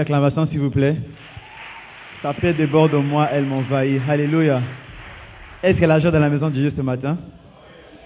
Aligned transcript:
Plus 0.00 0.04
d'acclamation, 0.04 0.46
s'il 0.46 0.60
vous 0.60 0.70
plaît. 0.70 0.96
Sa 2.22 2.32
paix 2.32 2.54
déborde 2.54 2.94
en 2.94 3.02
moi, 3.02 3.28
elle 3.30 3.44
m'envahit. 3.44 4.00
Alléluia. 4.08 4.62
Est-ce 5.62 5.74
qu'il 5.74 5.82
y 5.82 5.84
a 5.84 5.88
la 5.88 6.00
joie 6.00 6.10
dans 6.10 6.18
la 6.18 6.30
maison 6.30 6.48
de 6.48 6.54
Dieu 6.54 6.72
ce 6.74 6.80
matin? 6.80 7.18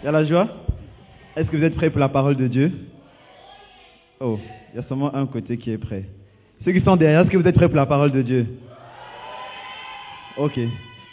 Il 0.03 0.07
y 0.07 0.09
a 0.09 0.11
la 0.11 0.25
joie? 0.25 0.49
Est-ce 1.37 1.49
que 1.49 1.57
vous 1.57 1.63
êtes 1.63 1.77
prêts 1.77 1.91
pour 1.91 2.01
la 2.01 2.09
parole 2.09 2.35
de 2.35 2.49
Dieu? 2.49 2.73
Oh, 4.19 4.41
il 4.73 4.77
y 4.77 4.81
a 4.81 4.83
seulement 4.89 5.15
un 5.15 5.25
côté 5.27 5.57
qui 5.57 5.71
est 5.71 5.79
prêt. 5.79 6.07
Ceux 6.65 6.73
qui 6.73 6.81
sont 6.81 6.97
derrière, 6.97 7.21
est-ce 7.21 7.31
que 7.31 7.37
vous 7.37 7.47
êtes 7.47 7.55
prêts 7.55 7.69
pour 7.69 7.77
la 7.77 7.87
parole 7.87 8.11
de 8.11 8.23
Dieu? 8.23 8.45
Ok. 10.37 10.59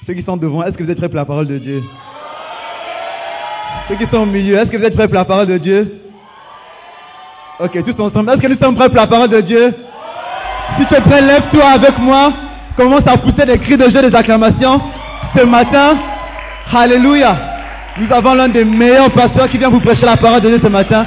Ceux 0.08 0.16
qui 0.16 0.24
sont 0.24 0.36
devant, 0.36 0.64
est-ce 0.64 0.76
que 0.76 0.84
vous 0.84 0.90
êtes 0.90 0.98
prêts 0.98 1.10
pour 1.10 1.18
la 1.18 1.26
parole 1.26 1.48
de 1.48 1.60
Dieu? 1.60 1.84
Ceux 3.88 3.98
qui 3.98 4.08
sont 4.08 4.22
au 4.22 4.26
milieu, 4.26 4.56
est-ce 4.58 4.72
que 4.72 4.78
vous 4.78 4.86
êtes 4.86 4.96
prêts 4.96 5.08
pour 5.08 5.14
la 5.14 5.26
parole 5.26 5.46
de 5.46 5.60
Dieu? 5.60 6.02
Ok, 7.60 7.78
tous 7.86 8.02
ensemble, 8.02 8.32
est-ce 8.32 8.42
que 8.42 8.48
nous 8.48 8.58
sommes 8.58 8.76
prêts 8.76 8.90
pour 8.90 8.98
la 8.98 9.06
parole 9.06 9.30
de 9.30 9.42
Dieu? 9.42 9.76
Si 10.80 10.86
tu 10.86 10.94
es 10.96 11.02
prêt, 11.02 11.22
lève-toi 11.22 11.66
avec 11.66 11.98
moi. 12.00 12.32
Commence 12.78 13.06
à 13.06 13.18
pousser 13.18 13.46
des 13.46 13.60
cris 13.60 13.78
de 13.78 13.90
jeu, 13.90 14.10
des 14.10 14.16
acclamations. 14.16 14.82
Ce 15.36 15.44
matin, 15.44 15.98
Alléluia. 16.74 17.36
Nous 17.98 18.14
avons 18.16 18.34
l'un 18.34 18.48
des 18.48 18.64
meilleurs 18.64 19.12
pasteurs 19.12 19.50
qui 19.50 19.58
vient 19.58 19.70
vous 19.70 19.82
prêcher 19.82 20.06
la 20.06 20.16
parole 20.16 20.40
de 20.42 20.48
Dieu 20.50 20.60
ce 20.64 20.70
matin. 20.70 21.06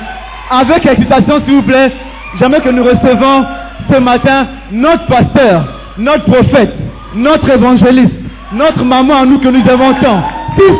Avec 0.50 0.84
excitation, 0.84 1.40
s'il 1.46 1.56
vous 1.56 1.62
plaît, 1.62 1.90
jamais 2.38 2.60
que 2.60 2.68
nous 2.68 2.84
recevons 2.84 3.46
ce 3.90 3.98
matin 3.98 4.46
notre 4.70 5.06
pasteur, 5.06 5.64
notre 5.96 6.24
prophète, 6.24 6.74
notre 7.14 7.48
évangéliste, 7.50 8.12
notre 8.52 8.84
maman 8.84 9.22
à 9.22 9.24
nous 9.24 9.38
que 9.38 9.48
nous 9.48 9.66
aimons 9.66 9.94
tant. 10.02 10.22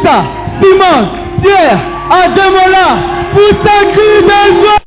ça, 0.05 0.25
Simon, 0.61 1.09
Pierre, 1.43 1.81
Ademola, 2.11 2.99
pour 3.33 3.59
un 3.61 3.85
cri 3.93 4.23
de 4.23 4.61
joie. 4.61 4.79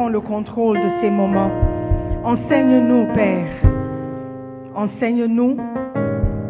Prendre 0.00 0.14
le 0.14 0.20
contrôle 0.20 0.78
de 0.78 0.90
ces 1.02 1.10
moments. 1.10 1.50
Enseigne-nous, 2.24 3.04
Père. 3.12 3.52
Enseigne-nous 4.74 5.58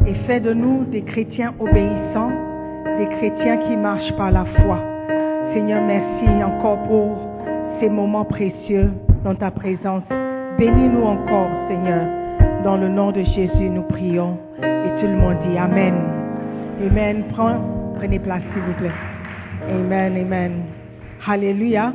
et 0.07 0.15
fais 0.29 0.39
de 0.39 0.53
nous 0.53 0.85
des 0.85 1.03
chrétiens 1.03 1.53
obéissants, 1.59 2.31
des 2.97 3.07
chrétiens 3.17 3.57
qui 3.57 3.77
marchent 3.77 4.13
par 4.17 4.31
la 4.31 4.45
foi. 4.45 4.79
Seigneur, 5.53 5.83
merci 5.85 6.29
encore 6.45 6.79
pour 6.85 7.17
ces 7.81 7.89
moments 7.89 8.25
précieux 8.25 8.93
dans 9.25 9.35
ta 9.35 9.51
présence. 9.51 10.05
Bénis-nous 10.57 11.03
encore, 11.03 11.51
Seigneur. 11.69 12.07
Dans 12.63 12.77
le 12.77 12.89
nom 12.89 13.11
de 13.11 13.25
Jésus, 13.25 13.69
nous 13.69 13.83
prions. 13.83 14.39
Et 14.63 15.01
tout 15.01 15.09
le 15.09 15.17
monde 15.17 15.39
dit 15.49 15.59
Amen. 15.59 15.95
Amen. 16.89 17.25
prenez 17.97 18.21
place, 18.21 18.43
s'il 18.55 18.63
vous 18.63 18.75
plaît. 18.75 18.95
Amen, 19.69 20.17
amen. 20.17 20.53
Alléluia. 21.27 21.93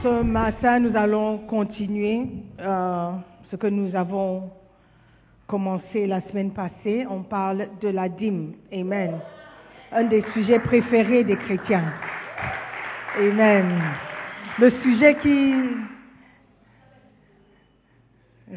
Ce 0.00 0.22
matin, 0.22 0.78
nous 0.78 0.96
allons 0.96 1.38
continuer 1.38 2.24
euh, 2.60 3.10
ce 3.50 3.56
que 3.56 3.66
nous 3.66 3.96
avons 3.96 4.48
commencé 5.48 6.06
la 6.06 6.20
semaine 6.30 6.52
passée. 6.52 7.04
On 7.10 7.22
parle 7.22 7.66
de 7.80 7.88
la 7.88 8.08
dîme. 8.08 8.52
Amen. 8.72 9.18
Un 9.90 10.04
des 10.04 10.22
sujets 10.34 10.60
préférés 10.60 11.24
des 11.24 11.34
chrétiens. 11.34 11.92
Amen. 13.18 13.66
Le 14.60 14.70
sujet 14.82 15.16
qui 15.16 15.52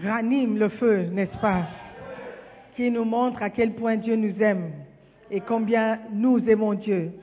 ranime 0.05 0.59
le 0.59 0.69
feu, 0.69 1.07
n'est-ce 1.11 1.37
pas? 1.39 1.63
Qui 2.75 2.91
nous 2.91 3.05
montre 3.05 3.41
à 3.41 3.49
quel 3.49 3.73
point 3.73 3.95
Dieu 3.95 4.15
nous 4.15 4.39
aime 4.43 4.73
et 5.31 5.39
combien 5.39 5.97
nous 6.13 6.37
aimons 6.47 6.75
Dieu. 6.75 7.13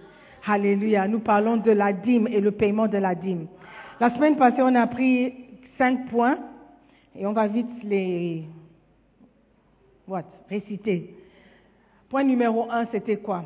Alléluia. 0.45 1.07
Nous 1.07 1.21
parlons 1.21 1.59
de 1.59 1.71
la 1.71 1.93
dîme 1.93 2.27
et 2.27 2.41
le 2.41 2.51
paiement 2.51 2.89
de 2.89 2.99
la 2.99 3.15
dîme. 3.15 3.47
La 4.01 4.15
semaine 4.15 4.37
passée, 4.37 4.63
on 4.63 4.75
a 4.77 4.87
pris 4.87 5.35
cinq 5.77 6.09
points 6.09 6.39
et 7.17 7.27
on 7.27 7.33
va 7.33 7.49
vite 7.49 7.83
les 7.83 8.45
what, 10.07 10.23
réciter. 10.49 11.17
Point 12.09 12.23
numéro 12.23 12.71
un, 12.71 12.87
c'était 12.93 13.17
quoi? 13.17 13.45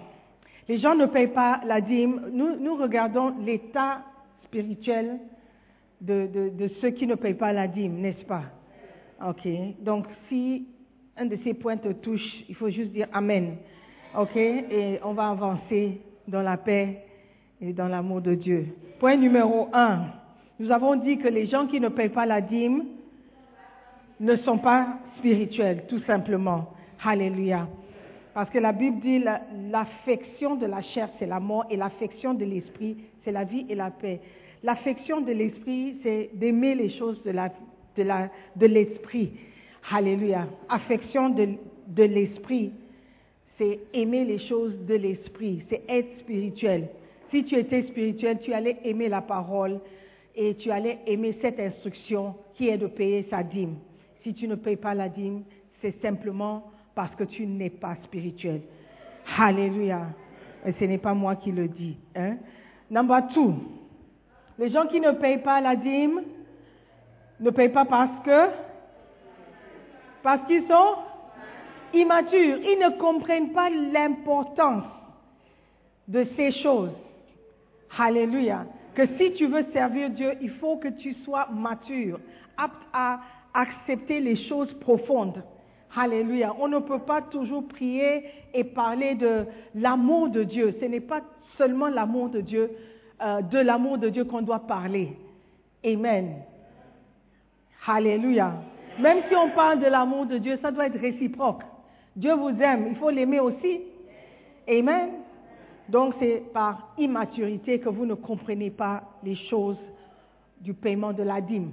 Les 0.68 0.78
gens 0.78 0.94
ne 0.94 1.06
payent 1.06 1.32
pas 1.32 1.62
la 1.66 1.80
dîme. 1.80 2.28
Nous, 2.32 2.76
regardons 2.76 3.34
l'état 3.44 4.02
spirituel 4.44 5.20
de 6.00 6.68
ceux 6.82 6.90
qui 6.90 7.06
ne 7.06 7.14
payent 7.14 7.34
pas 7.34 7.54
la 7.54 7.66
dîme, 7.66 8.00
n'est-ce 8.00 8.24
pas? 8.26 8.44
Ok. 9.26 9.48
Donc, 9.80 10.04
si 10.28 10.66
un 11.16 11.26
de 11.26 11.38
ces 11.44 11.54
points 11.54 11.78
te 11.78 11.92
touche, 11.92 12.44
il 12.48 12.54
faut 12.56 12.68
juste 12.68 12.90
dire 12.90 13.08
Amen. 13.14 13.56
Ok. 14.18 14.36
Et 14.36 14.98
on 15.02 15.14
va 15.14 15.30
avancer 15.30 16.00
dans 16.28 16.42
la 16.42 16.58
paix 16.58 17.04
et 17.60 17.72
dans 17.72 17.88
l'amour 17.88 18.20
de 18.20 18.34
Dieu. 18.34 18.66
Point 18.98 19.16
numéro 19.16 19.68
un. 19.72 20.06
Nous 20.62 20.70
avons 20.70 20.94
dit 20.94 21.18
que 21.18 21.26
les 21.26 21.46
gens 21.46 21.66
qui 21.66 21.80
ne 21.80 21.88
payent 21.88 22.08
pas 22.08 22.24
la 22.24 22.40
dîme 22.40 22.84
ne 24.20 24.36
sont 24.36 24.58
pas 24.58 24.86
spirituels, 25.18 25.86
tout 25.88 25.98
simplement. 26.02 26.72
Alléluia. 27.04 27.66
Parce 28.32 28.48
que 28.48 28.60
la 28.60 28.70
Bible 28.70 29.00
dit 29.00 29.24
l'affection 29.72 30.54
de 30.54 30.66
la 30.66 30.80
chair, 30.82 31.08
c'est 31.18 31.26
la 31.26 31.40
mort, 31.40 31.64
et 31.68 31.76
l'affection 31.76 32.34
de 32.34 32.44
l'esprit, 32.44 32.96
c'est 33.24 33.32
la 33.32 33.42
vie 33.42 33.66
et 33.68 33.74
la 33.74 33.90
paix. 33.90 34.20
L'affection 34.62 35.20
de 35.22 35.32
l'esprit, 35.32 35.96
c'est 36.04 36.30
d'aimer 36.34 36.76
les 36.76 36.90
choses 36.90 37.20
de 37.24 37.32
la 37.32 37.50
de, 37.96 38.04
la, 38.04 38.28
de 38.54 38.66
l'esprit. 38.66 39.32
Alléluia. 39.90 40.46
Affection 40.68 41.30
de 41.30 42.04
l'esprit, 42.04 42.70
c'est 43.58 43.80
aimer 43.94 44.24
les 44.24 44.38
choses 44.46 44.78
de 44.86 44.94
l'esprit, 44.94 45.64
c'est 45.68 45.82
être 45.88 46.20
spirituel. 46.20 46.86
Si 47.32 47.42
tu 47.46 47.56
étais 47.56 47.82
spirituel, 47.88 48.38
tu 48.44 48.52
allais 48.52 48.76
aimer 48.84 49.08
la 49.08 49.22
parole 49.22 49.80
et 50.34 50.54
tu 50.56 50.70
allais 50.70 51.00
aimer 51.06 51.38
cette 51.40 51.60
instruction 51.60 52.34
qui 52.54 52.68
est 52.68 52.78
de 52.78 52.86
payer 52.86 53.26
sa 53.30 53.42
dîme. 53.42 53.76
Si 54.22 54.34
tu 54.34 54.48
ne 54.48 54.54
payes 54.54 54.76
pas 54.76 54.94
la 54.94 55.08
dîme, 55.08 55.42
c'est 55.80 56.00
simplement 56.00 56.70
parce 56.94 57.14
que 57.14 57.24
tu 57.24 57.46
n'es 57.46 57.70
pas 57.70 57.96
spirituel. 58.04 58.62
Alléluia. 59.38 60.06
Et 60.66 60.72
ce 60.72 60.84
n'est 60.84 60.98
pas 60.98 61.14
moi 61.14 61.36
qui 61.36 61.50
le 61.50 61.68
dis. 61.68 61.96
Hein? 62.14 62.36
Number 62.90 63.28
two. 63.34 63.54
Les 64.58 64.70
gens 64.70 64.86
qui 64.86 65.00
ne 65.00 65.12
payent 65.12 65.42
pas 65.42 65.60
la 65.60 65.74
dîme, 65.76 66.22
ne 67.40 67.50
payent 67.50 67.72
pas 67.72 67.84
parce 67.84 68.24
que 68.24 68.50
parce 70.22 70.46
qu'ils 70.46 70.66
sont 70.68 70.94
immatures. 71.94 72.58
Ils 72.58 72.78
ne 72.78 72.98
comprennent 72.98 73.52
pas 73.52 73.68
l'importance 73.70 74.84
de 76.06 76.26
ces 76.36 76.52
choses. 76.62 76.92
Alléluia. 77.98 78.66
Que 78.94 79.06
si 79.18 79.32
tu 79.34 79.46
veux 79.46 79.64
servir 79.72 80.10
Dieu, 80.10 80.34
il 80.40 80.50
faut 80.50 80.76
que 80.76 80.88
tu 80.88 81.14
sois 81.24 81.48
mature, 81.52 82.20
apte 82.56 82.82
à 82.92 83.20
accepter 83.54 84.20
les 84.20 84.36
choses 84.48 84.72
profondes. 84.80 85.42
Alléluia. 85.94 86.54
On 86.58 86.68
ne 86.68 86.78
peut 86.78 87.00
pas 87.00 87.22
toujours 87.22 87.68
prier 87.68 88.24
et 88.54 88.64
parler 88.64 89.14
de 89.14 89.44
l'amour 89.74 90.30
de 90.30 90.42
Dieu. 90.42 90.74
Ce 90.80 90.86
n'est 90.86 91.00
pas 91.00 91.20
seulement 91.58 91.88
l'amour 91.88 92.30
de 92.30 92.40
Dieu, 92.40 92.70
euh, 93.22 93.42
de 93.42 93.58
l'amour 93.58 93.98
de 93.98 94.08
Dieu 94.08 94.24
qu'on 94.24 94.42
doit 94.42 94.66
parler. 94.66 95.16
Amen. 95.84 96.36
Alléluia. 97.86 98.54
Même 98.98 99.18
si 99.28 99.34
on 99.34 99.50
parle 99.50 99.80
de 99.80 99.86
l'amour 99.86 100.26
de 100.26 100.38
Dieu, 100.38 100.58
ça 100.62 100.70
doit 100.70 100.86
être 100.86 100.98
réciproque. 100.98 101.62
Dieu 102.14 102.34
vous 102.34 102.60
aime, 102.60 102.88
il 102.90 102.96
faut 102.96 103.10
l'aimer 103.10 103.40
aussi. 103.40 103.80
Amen. 104.68 105.10
Donc 105.88 106.14
c'est 106.18 106.42
par 106.52 106.94
immaturité 106.98 107.80
que 107.80 107.88
vous 107.88 108.06
ne 108.06 108.14
comprenez 108.14 108.70
pas 108.70 109.02
les 109.22 109.34
choses 109.34 109.78
du 110.60 110.74
paiement 110.74 111.12
de 111.12 111.22
la 111.22 111.40
dîme. 111.40 111.72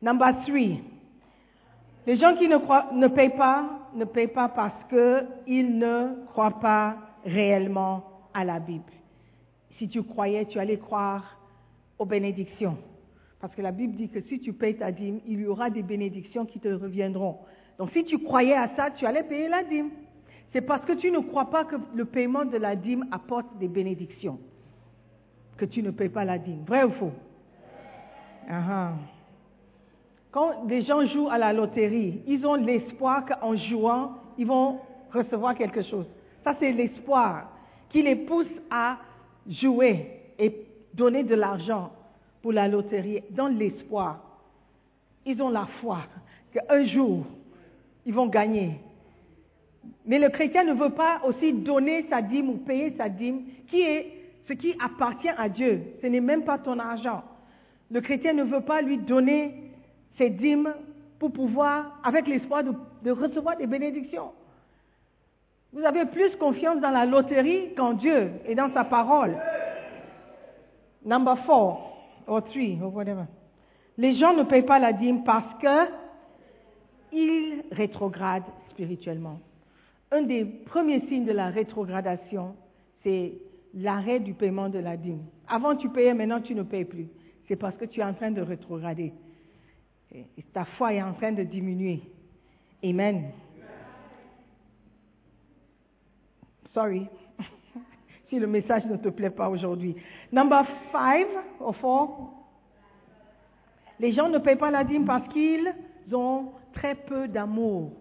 Number 0.00 0.44
three. 0.44 0.80
Les 2.06 2.16
gens 2.16 2.34
qui 2.36 2.48
ne, 2.48 2.58
croient, 2.58 2.88
ne 2.92 3.06
payent 3.06 3.36
pas, 3.36 3.64
ne 3.94 4.04
payent 4.04 4.26
pas 4.26 4.48
parce 4.48 4.74
qu'ils 4.88 5.78
ne 5.78 6.24
croient 6.26 6.58
pas 6.60 6.96
réellement 7.24 8.04
à 8.34 8.44
la 8.44 8.58
Bible. 8.58 8.92
Si 9.78 9.88
tu 9.88 10.02
croyais, 10.02 10.46
tu 10.46 10.58
allais 10.58 10.78
croire 10.78 11.38
aux 11.98 12.04
bénédictions. 12.04 12.76
Parce 13.40 13.54
que 13.54 13.62
la 13.62 13.72
Bible 13.72 13.96
dit 13.96 14.08
que 14.08 14.20
si 14.22 14.40
tu 14.40 14.52
payes 14.52 14.76
ta 14.76 14.90
dîme, 14.90 15.20
il 15.26 15.40
y 15.40 15.46
aura 15.46 15.70
des 15.70 15.82
bénédictions 15.82 16.44
qui 16.44 16.60
te 16.60 16.68
reviendront. 16.68 17.38
Donc 17.78 17.90
si 17.92 18.04
tu 18.04 18.18
croyais 18.18 18.54
à 18.54 18.68
ça, 18.76 18.90
tu 18.90 19.06
allais 19.06 19.24
payer 19.24 19.48
la 19.48 19.64
dîme. 19.64 19.90
C'est 20.52 20.60
parce 20.60 20.84
que 20.84 20.92
tu 20.92 21.10
ne 21.10 21.18
crois 21.18 21.46
pas 21.46 21.64
que 21.64 21.76
le 21.94 22.04
paiement 22.04 22.44
de 22.44 22.58
la 22.58 22.76
dîme 22.76 23.06
apporte 23.10 23.46
des 23.58 23.68
bénédictions 23.68 24.38
que 25.56 25.64
tu 25.64 25.82
ne 25.82 25.90
payes 25.90 26.08
pas 26.08 26.24
la 26.24 26.38
dîme. 26.38 26.64
Vrai 26.66 26.84
ou 26.84 26.90
faux? 26.92 27.12
Uh 28.48 28.94
Quand 30.30 30.66
des 30.66 30.82
gens 30.82 31.06
jouent 31.06 31.28
à 31.28 31.38
la 31.38 31.52
loterie, 31.52 32.22
ils 32.26 32.44
ont 32.44 32.54
l'espoir 32.54 33.24
qu'en 33.24 33.56
jouant, 33.56 34.12
ils 34.36 34.46
vont 34.46 34.80
recevoir 35.12 35.54
quelque 35.54 35.82
chose. 35.82 36.06
Ça, 36.44 36.54
c'est 36.58 36.72
l'espoir 36.72 37.50
qui 37.90 38.02
les 38.02 38.16
pousse 38.16 38.46
à 38.70 38.98
jouer 39.48 40.20
et 40.38 40.54
donner 40.94 41.22
de 41.22 41.34
l'argent 41.34 41.92
pour 42.42 42.52
la 42.52 42.66
loterie 42.68 43.22
dans 43.30 43.48
l'espoir. 43.48 44.18
Ils 45.24 45.40
ont 45.40 45.50
la 45.50 45.66
foi 45.80 46.00
qu'un 46.52 46.84
jour, 46.84 47.24
ils 48.04 48.12
vont 48.12 48.26
gagner. 48.26 48.80
Mais 50.04 50.18
le 50.18 50.28
chrétien 50.30 50.64
ne 50.64 50.72
veut 50.72 50.90
pas 50.90 51.20
aussi 51.24 51.52
donner 51.52 52.06
sa 52.10 52.22
dîme 52.22 52.50
ou 52.50 52.56
payer 52.58 52.94
sa 52.96 53.08
dîme, 53.08 53.42
qui 53.68 53.82
est 53.82 54.12
ce 54.48 54.52
qui 54.52 54.74
appartient 54.84 55.28
à 55.28 55.48
Dieu. 55.48 55.82
Ce 56.00 56.06
n'est 56.06 56.20
même 56.20 56.44
pas 56.44 56.58
ton 56.58 56.78
argent. 56.78 57.22
Le 57.90 58.00
chrétien 58.00 58.32
ne 58.32 58.42
veut 58.42 58.62
pas 58.62 58.82
lui 58.82 58.98
donner 58.98 59.54
ses 60.18 60.30
dîmes 60.30 60.72
pour 61.18 61.32
pouvoir, 61.32 62.00
avec 62.02 62.26
l'espoir 62.26 62.64
de, 62.64 63.10
recevoir 63.10 63.56
des 63.56 63.66
bénédictions. 63.66 64.32
Vous 65.72 65.84
avez 65.84 66.04
plus 66.06 66.34
confiance 66.36 66.80
dans 66.80 66.90
la 66.90 67.06
loterie 67.06 67.74
qu'en 67.76 67.92
Dieu 67.92 68.30
et 68.46 68.54
dans 68.54 68.72
sa 68.74 68.84
parole. 68.84 69.36
Number 71.04 71.38
four, 71.44 71.96
or 72.26 72.44
three, 72.44 72.78
whatever. 72.80 73.24
Les 73.96 74.16
gens 74.16 74.34
ne 74.34 74.42
payent 74.42 74.66
pas 74.66 74.78
la 74.78 74.92
dîme 74.92 75.22
parce 75.24 75.54
que 75.60 75.90
ils 77.12 77.62
rétrogradent 77.70 78.50
spirituellement. 78.70 79.38
Un 80.12 80.22
des 80.22 80.44
premiers 80.44 81.00
signes 81.08 81.24
de 81.24 81.32
la 81.32 81.48
rétrogradation, 81.48 82.54
c'est 83.02 83.32
l'arrêt 83.72 84.20
du 84.20 84.34
paiement 84.34 84.68
de 84.68 84.78
la 84.78 84.98
dîme. 84.98 85.24
Avant, 85.48 85.74
tu 85.74 85.88
payais, 85.88 86.12
maintenant, 86.12 86.42
tu 86.42 86.54
ne 86.54 86.62
payes 86.62 86.84
plus. 86.84 87.08
C'est 87.48 87.56
parce 87.56 87.74
que 87.76 87.86
tu 87.86 88.00
es 88.00 88.04
en 88.04 88.12
train 88.12 88.30
de 88.30 88.42
rétrograder. 88.42 89.14
Ta 90.52 90.66
foi 90.66 90.92
est 90.92 91.02
en 91.02 91.14
train 91.14 91.32
de 91.32 91.42
diminuer. 91.44 92.02
Amen. 92.84 93.30
Sorry. 96.74 97.06
si 98.28 98.38
le 98.38 98.46
message 98.46 98.84
ne 98.84 98.96
te 98.98 99.08
plaît 99.08 99.30
pas 99.30 99.48
aujourd'hui. 99.48 99.96
Number 100.30 100.66
five, 100.90 101.28
or 101.58 101.74
four. 101.76 102.34
Les 103.98 104.12
gens 104.12 104.28
ne 104.28 104.36
payent 104.36 104.56
pas 104.56 104.70
la 104.70 104.84
dîme 104.84 105.06
parce 105.06 105.26
qu'ils 105.28 105.72
ont 106.12 106.52
très 106.74 106.96
peu 106.96 107.28
d'amour 107.28 107.92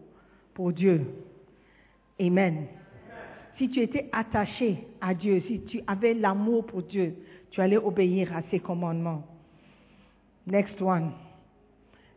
pour 0.54 0.74
Dieu. 0.74 1.06
Amen. 2.22 2.68
Si 3.58 3.70
tu 3.70 3.80
étais 3.80 4.10
attaché 4.12 4.88
à 5.02 5.14
Dieu, 5.14 5.42
si 5.48 5.62
tu 5.62 5.82
avais 5.88 6.14
l'amour 6.14 6.66
pour 6.66 6.84
Dieu, 6.84 7.16
tu 7.50 7.62
allais 7.62 7.78
obéir 7.78 8.36
à 8.36 8.42
ses 8.52 8.60
commandements. 8.60 9.24
Next 10.48 10.82
one. 10.82 11.12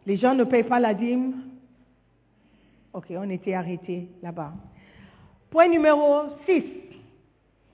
Les 0.06 0.16
gens 0.16 0.34
ne 0.34 0.44
payent 0.44 0.64
pas 0.64 0.80
la 0.80 0.94
dîme. 0.94 1.34
Ok, 2.92 3.06
on 3.11 3.28
était 3.30 3.54
arrêté 3.54 4.08
là-bas. 4.23 4.52
Point 5.50 5.68
numéro 5.68 6.25
6. 6.46 6.62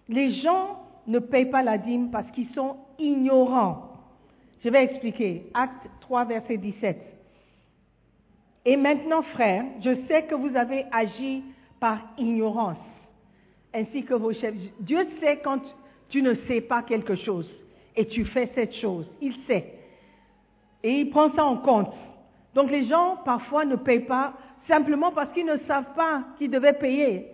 Les 0.08 0.34
gens 0.40 0.80
ne 1.06 1.18
payent 1.18 1.50
pas 1.50 1.62
la 1.62 1.78
dîme 1.78 2.10
parce 2.10 2.30
qu'ils 2.30 2.48
sont 2.50 2.76
ignorants. 2.98 3.90
Je 4.64 4.68
vais 4.68 4.84
expliquer. 4.84 5.50
Acte 5.54 5.88
3, 6.00 6.24
verset 6.24 6.56
17. 6.56 6.98
Et 8.66 8.76
maintenant, 8.76 9.22
frères, 9.22 9.64
je 9.82 9.94
sais 10.06 10.24
que 10.24 10.34
vous 10.34 10.54
avez 10.56 10.84
agi 10.92 11.42
par 11.80 11.98
ignorance, 12.18 12.78
ainsi 13.74 14.04
que 14.04 14.14
vos 14.14 14.32
chefs. 14.32 14.54
Dieu 14.80 15.06
sait 15.20 15.40
quand 15.42 15.60
tu 16.10 16.22
ne 16.22 16.34
sais 16.46 16.60
pas 16.60 16.82
quelque 16.82 17.16
chose 17.16 17.50
et 17.96 18.06
tu 18.06 18.24
fais 18.26 18.50
cette 18.54 18.74
chose. 18.74 19.06
Il 19.20 19.34
sait. 19.46 19.74
Et 20.82 21.00
il 21.00 21.10
prend 21.10 21.32
ça 21.34 21.44
en 21.44 21.56
compte. 21.56 21.92
Donc 22.54 22.70
les 22.70 22.86
gens, 22.86 23.18
parfois, 23.24 23.64
ne 23.64 23.76
payent 23.76 24.00
pas 24.00 24.34
simplement 24.68 25.12
parce 25.12 25.32
qu'ils 25.32 25.46
ne 25.46 25.56
savent 25.66 25.94
pas 25.96 26.22
qu'ils 26.38 26.50
devaient 26.50 26.74
payer. 26.74 27.26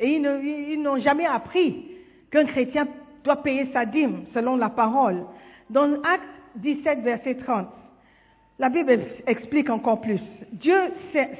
Et 0.00 0.16
ils 0.16 0.82
n'ont 0.82 0.98
jamais 0.98 1.26
appris 1.26 1.86
qu'un 2.30 2.46
chrétien 2.46 2.88
doit 3.22 3.42
payer 3.42 3.70
sa 3.72 3.84
dîme 3.84 4.24
selon 4.34 4.56
la 4.56 4.68
parole. 4.68 5.24
Dans 5.70 5.94
Acte 6.02 6.24
17, 6.56 7.00
verset 7.00 7.36
30, 7.36 7.68
la 8.58 8.68
Bible 8.68 9.00
explique 9.26 9.70
encore 9.70 10.00
plus. 10.00 10.20
Dieu, 10.52 10.78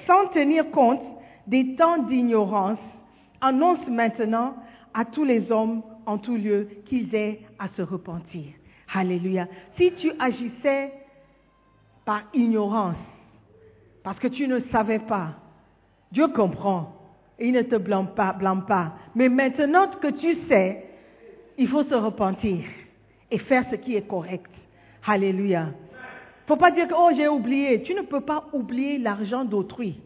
sans 0.06 0.28
tenir 0.28 0.70
compte 0.70 1.00
des 1.46 1.76
temps 1.76 2.02
d'ignorance, 2.04 2.78
annonce 3.40 3.86
maintenant 3.88 4.54
à 4.92 5.04
tous 5.04 5.24
les 5.24 5.50
hommes 5.50 5.82
en 6.06 6.18
tout 6.18 6.36
lieu 6.36 6.68
qu'ils 6.86 7.14
aient 7.14 7.40
à 7.58 7.68
se 7.76 7.82
repentir. 7.82 8.44
Alléluia. 8.92 9.46
Si 9.76 9.92
tu 9.92 10.12
agissais 10.18 10.92
par 12.04 12.22
ignorance, 12.32 12.96
parce 14.02 14.18
que 14.18 14.28
tu 14.28 14.46
ne 14.46 14.60
savais 14.70 14.98
pas, 14.98 15.34
Dieu 16.12 16.28
comprend 16.28 16.92
et 17.38 17.48
il 17.48 17.52
ne 17.52 17.62
te 17.62 17.76
blâme 17.76 18.14
pas, 18.14 18.32
blâme 18.32 18.66
pas. 18.66 18.92
Mais 19.14 19.28
maintenant 19.28 19.88
que 20.00 20.08
tu 20.08 20.46
sais, 20.48 20.84
il 21.58 21.68
faut 21.68 21.84
se 21.84 21.94
repentir 21.94 22.64
et 23.30 23.38
faire 23.38 23.64
ce 23.70 23.76
qui 23.76 23.96
est 23.96 24.06
correct. 24.06 24.50
Alléluia 25.06 25.68
faut 26.46 26.56
pas 26.56 26.70
dire 26.70 26.88
que, 26.88 26.94
oh, 26.94 27.10
j'ai 27.16 27.28
oublié. 27.28 27.82
Tu 27.82 27.94
ne 27.94 28.02
peux 28.02 28.20
pas 28.20 28.44
oublier 28.52 28.98
l'argent 28.98 29.44
d'autrui. 29.44 29.96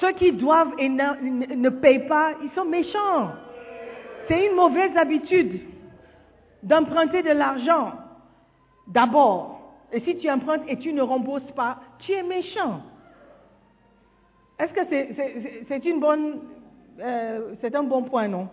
Ceux 0.00 0.12
qui 0.12 0.32
doivent 0.32 0.72
et 0.78 0.88
ne, 0.88 1.68
payent 1.70 2.06
pas, 2.06 2.32
ils 2.42 2.50
sont 2.50 2.64
méchants. 2.64 3.30
C'est 4.28 4.46
une 4.46 4.54
mauvaise 4.54 4.96
habitude 4.96 5.60
d'emprunter 6.62 7.22
de 7.22 7.30
l'argent 7.30 7.92
d'abord. 8.88 9.60
Et 9.92 10.00
si 10.00 10.16
tu 10.18 10.28
empruntes 10.30 10.62
et 10.68 10.78
tu 10.78 10.92
ne 10.92 11.00
rembourses 11.02 11.50
pas, 11.52 11.78
tu 12.00 12.12
es 12.12 12.22
méchant. 12.22 12.80
Est-ce 14.58 14.72
que 14.72 14.80
c'est 15.68 15.84
une 15.84 16.00
bonne, 16.00 16.40
euh, 17.00 17.54
c'est 17.60 17.74
un 17.74 17.82
bon 17.84 18.02
point, 18.02 18.26
non? 18.26 18.48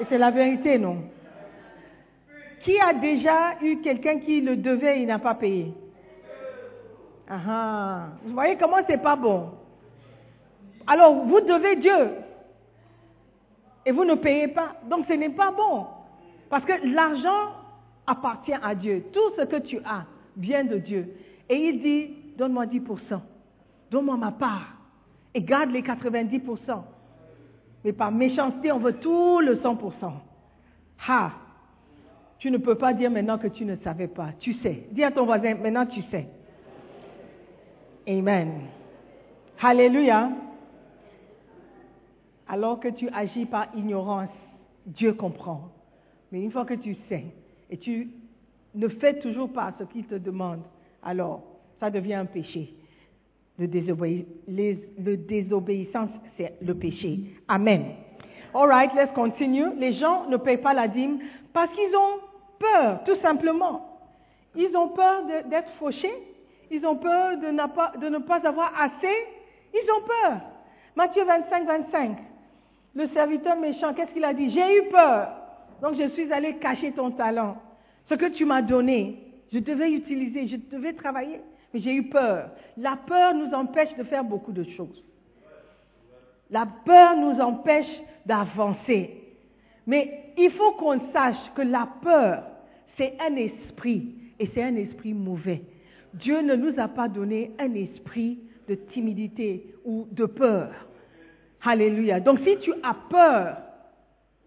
Et 0.00 0.04
c'est 0.08 0.18
la 0.18 0.30
vérité, 0.30 0.78
non? 0.78 0.98
Qui 2.62 2.78
a 2.80 2.92
déjà 2.92 3.54
eu 3.62 3.78
quelqu'un 3.78 4.18
qui 4.18 4.40
le 4.40 4.56
devait 4.56 5.00
et 5.00 5.06
n'a 5.06 5.18
pas 5.18 5.34
payé? 5.34 5.72
Ah, 7.30 8.08
Vous 8.24 8.32
voyez 8.32 8.56
comment 8.56 8.78
c'est 8.86 9.02
pas 9.02 9.16
bon? 9.16 9.50
Alors, 10.88 11.14
vous 11.26 11.40
devez 11.40 11.76
Dieu. 11.76 12.10
Et 13.84 13.92
vous 13.92 14.04
ne 14.04 14.14
payez 14.14 14.48
pas. 14.48 14.74
Donc, 14.88 15.06
ce 15.06 15.12
n'est 15.12 15.30
pas 15.30 15.52
bon. 15.52 15.86
Parce 16.48 16.64
que 16.64 16.72
l'argent 16.94 17.52
appartient 18.06 18.54
à 18.60 18.74
Dieu. 18.74 19.04
Tout 19.12 19.34
ce 19.36 19.44
que 19.44 19.56
tu 19.56 19.78
as 19.84 20.04
vient 20.36 20.64
de 20.64 20.78
Dieu. 20.78 21.14
Et 21.48 21.56
il 21.56 21.82
dit, 21.82 22.10
donne-moi 22.38 22.66
10%. 22.66 23.20
Donne-moi 23.90 24.16
ma 24.16 24.32
part. 24.32 24.74
Et 25.34 25.42
garde 25.42 25.70
les 25.70 25.82
90%. 25.82 26.82
Mais 27.84 27.92
par 27.92 28.10
méchanceté, 28.10 28.72
on 28.72 28.78
veut 28.78 28.94
tout 28.94 29.40
le 29.40 29.56
100%. 29.56 29.92
Ha! 31.06 31.30
Tu 32.38 32.50
ne 32.50 32.58
peux 32.58 32.76
pas 32.76 32.92
dire 32.92 33.10
maintenant 33.10 33.36
que 33.36 33.48
tu 33.48 33.64
ne 33.64 33.76
savais 33.76 34.08
pas. 34.08 34.28
Tu 34.40 34.54
sais. 34.54 34.84
Dis 34.92 35.04
à 35.04 35.10
ton 35.10 35.26
voisin, 35.26 35.54
maintenant 35.54 35.86
tu 35.86 36.00
sais. 36.10 36.26
Amen. 38.08 38.62
Alléluia. 39.60 40.30
Alors 42.48 42.80
que 42.80 42.88
tu 42.88 43.08
agis 43.10 43.46
par 43.46 43.66
ignorance, 43.76 44.30
Dieu 44.86 45.12
comprend. 45.12 45.68
Mais 46.32 46.42
une 46.42 46.50
fois 46.50 46.64
que 46.64 46.74
tu 46.74 46.96
sais 47.08 47.24
et 47.70 47.76
tu 47.76 48.10
ne 48.74 48.88
fais 48.88 49.18
toujours 49.20 49.52
pas 49.52 49.72
ce 49.78 49.84
qu'il 49.84 50.06
te 50.06 50.14
demande, 50.14 50.60
alors 51.02 51.42
ça 51.80 51.90
devient 51.90 52.14
un 52.14 52.24
péché. 52.26 52.74
Le, 53.58 53.66
désobéissance, 55.16 56.10
c'est 56.36 56.54
le 56.62 56.74
péché. 56.74 57.20
Amen. 57.48 57.86
All 58.54 58.68
right, 58.68 58.90
let's 58.94 59.12
continue. 59.14 59.74
Les 59.76 59.94
gens 59.94 60.28
ne 60.28 60.36
payent 60.36 60.58
pas 60.58 60.74
la 60.74 60.88
dîme 60.88 61.18
parce 61.52 61.70
qu'ils 61.72 61.94
ont 61.94 62.20
peur, 62.58 63.02
tout 63.04 63.16
simplement. 63.20 63.84
Ils 64.54 64.74
ont 64.76 64.88
peur 64.88 65.24
d'être 65.50 65.70
fauchés, 65.78 66.12
ils 66.70 66.84
ont 66.86 66.96
peur 66.96 67.38
de 67.38 67.48
ne, 67.48 68.18
pas, 68.18 68.46
avoir 68.46 68.72
assez, 68.80 69.14
ils 69.74 69.90
ont 69.90 70.06
peur. 70.06 70.40
Matthieu 70.96 71.24
25, 71.24 71.66
25. 71.66 72.16
Le 72.98 73.06
serviteur 73.10 73.56
méchant, 73.60 73.94
qu'est-ce 73.94 74.10
qu'il 74.10 74.24
a 74.24 74.34
dit? 74.34 74.50
J'ai 74.50 74.78
eu 74.78 74.88
peur. 74.90 75.28
Donc 75.80 75.94
je 75.94 76.08
suis 76.14 76.32
allé 76.32 76.56
cacher 76.56 76.90
ton 76.90 77.12
talent. 77.12 77.56
Ce 78.08 78.14
que 78.16 78.26
tu 78.26 78.44
m'as 78.44 78.60
donné, 78.60 79.22
je 79.52 79.60
devais 79.60 79.92
utiliser, 79.92 80.48
je 80.48 80.56
devais 80.56 80.94
travailler, 80.94 81.40
mais 81.72 81.78
j'ai 81.78 81.94
eu 81.94 82.08
peur. 82.08 82.50
La 82.76 82.96
peur 82.96 83.34
nous 83.34 83.54
empêche 83.54 83.94
de 83.96 84.02
faire 84.02 84.24
beaucoup 84.24 84.50
de 84.50 84.64
choses. 84.76 85.04
La 86.50 86.66
peur 86.84 87.16
nous 87.16 87.40
empêche 87.40 87.86
d'avancer. 88.26 89.14
Mais 89.86 90.32
il 90.36 90.50
faut 90.50 90.72
qu'on 90.72 90.98
sache 91.12 91.52
que 91.54 91.62
la 91.62 91.88
peur, 92.02 92.42
c'est 92.96 93.14
un 93.20 93.36
esprit, 93.36 94.12
et 94.40 94.50
c'est 94.54 94.62
un 94.64 94.74
esprit 94.74 95.14
mauvais. 95.14 95.62
Dieu 96.14 96.40
ne 96.40 96.56
nous 96.56 96.80
a 96.80 96.88
pas 96.88 97.06
donné 97.06 97.52
un 97.60 97.74
esprit 97.74 98.40
de 98.68 98.74
timidité 98.74 99.72
ou 99.84 100.08
de 100.10 100.26
peur. 100.26 100.87
Alléluia. 101.62 102.20
Donc 102.20 102.40
si 102.40 102.58
tu 102.58 102.72
as 102.82 102.94
peur, 103.10 103.56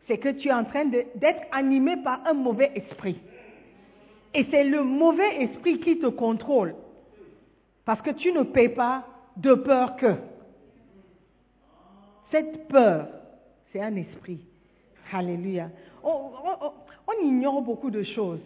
c'est 0.08 0.18
que 0.18 0.30
tu 0.30 0.48
es 0.48 0.54
en 0.54 0.64
train 0.64 0.86
d'être 0.86 1.42
animé 1.52 1.98
par 2.04 2.26
un 2.26 2.34
mauvais 2.34 2.72
esprit. 2.76 3.20
Et 4.34 4.46
c'est 4.50 4.64
le 4.64 4.84
mauvais 4.84 5.44
esprit 5.44 5.80
qui 5.80 6.00
te 6.00 6.08
contrôle. 6.08 6.76
Parce 7.86 8.02
que 8.02 8.12
tu 8.12 8.32
ne 8.32 8.44
payes 8.44 8.70
pas 8.70 9.06
de 9.38 9.54
peur 9.54 9.96
que. 9.98 10.16
Cette 12.32 12.68
peur, 12.70 13.08
c'est 13.72 13.82
un 13.82 13.96
esprit. 13.98 14.46
Alléluia. 15.12 15.70
On, 16.04 16.32
on, 17.08 17.26
ignore 17.26 17.62
beaucoup 17.62 17.92
de 17.92 18.04
choses. 18.04 18.40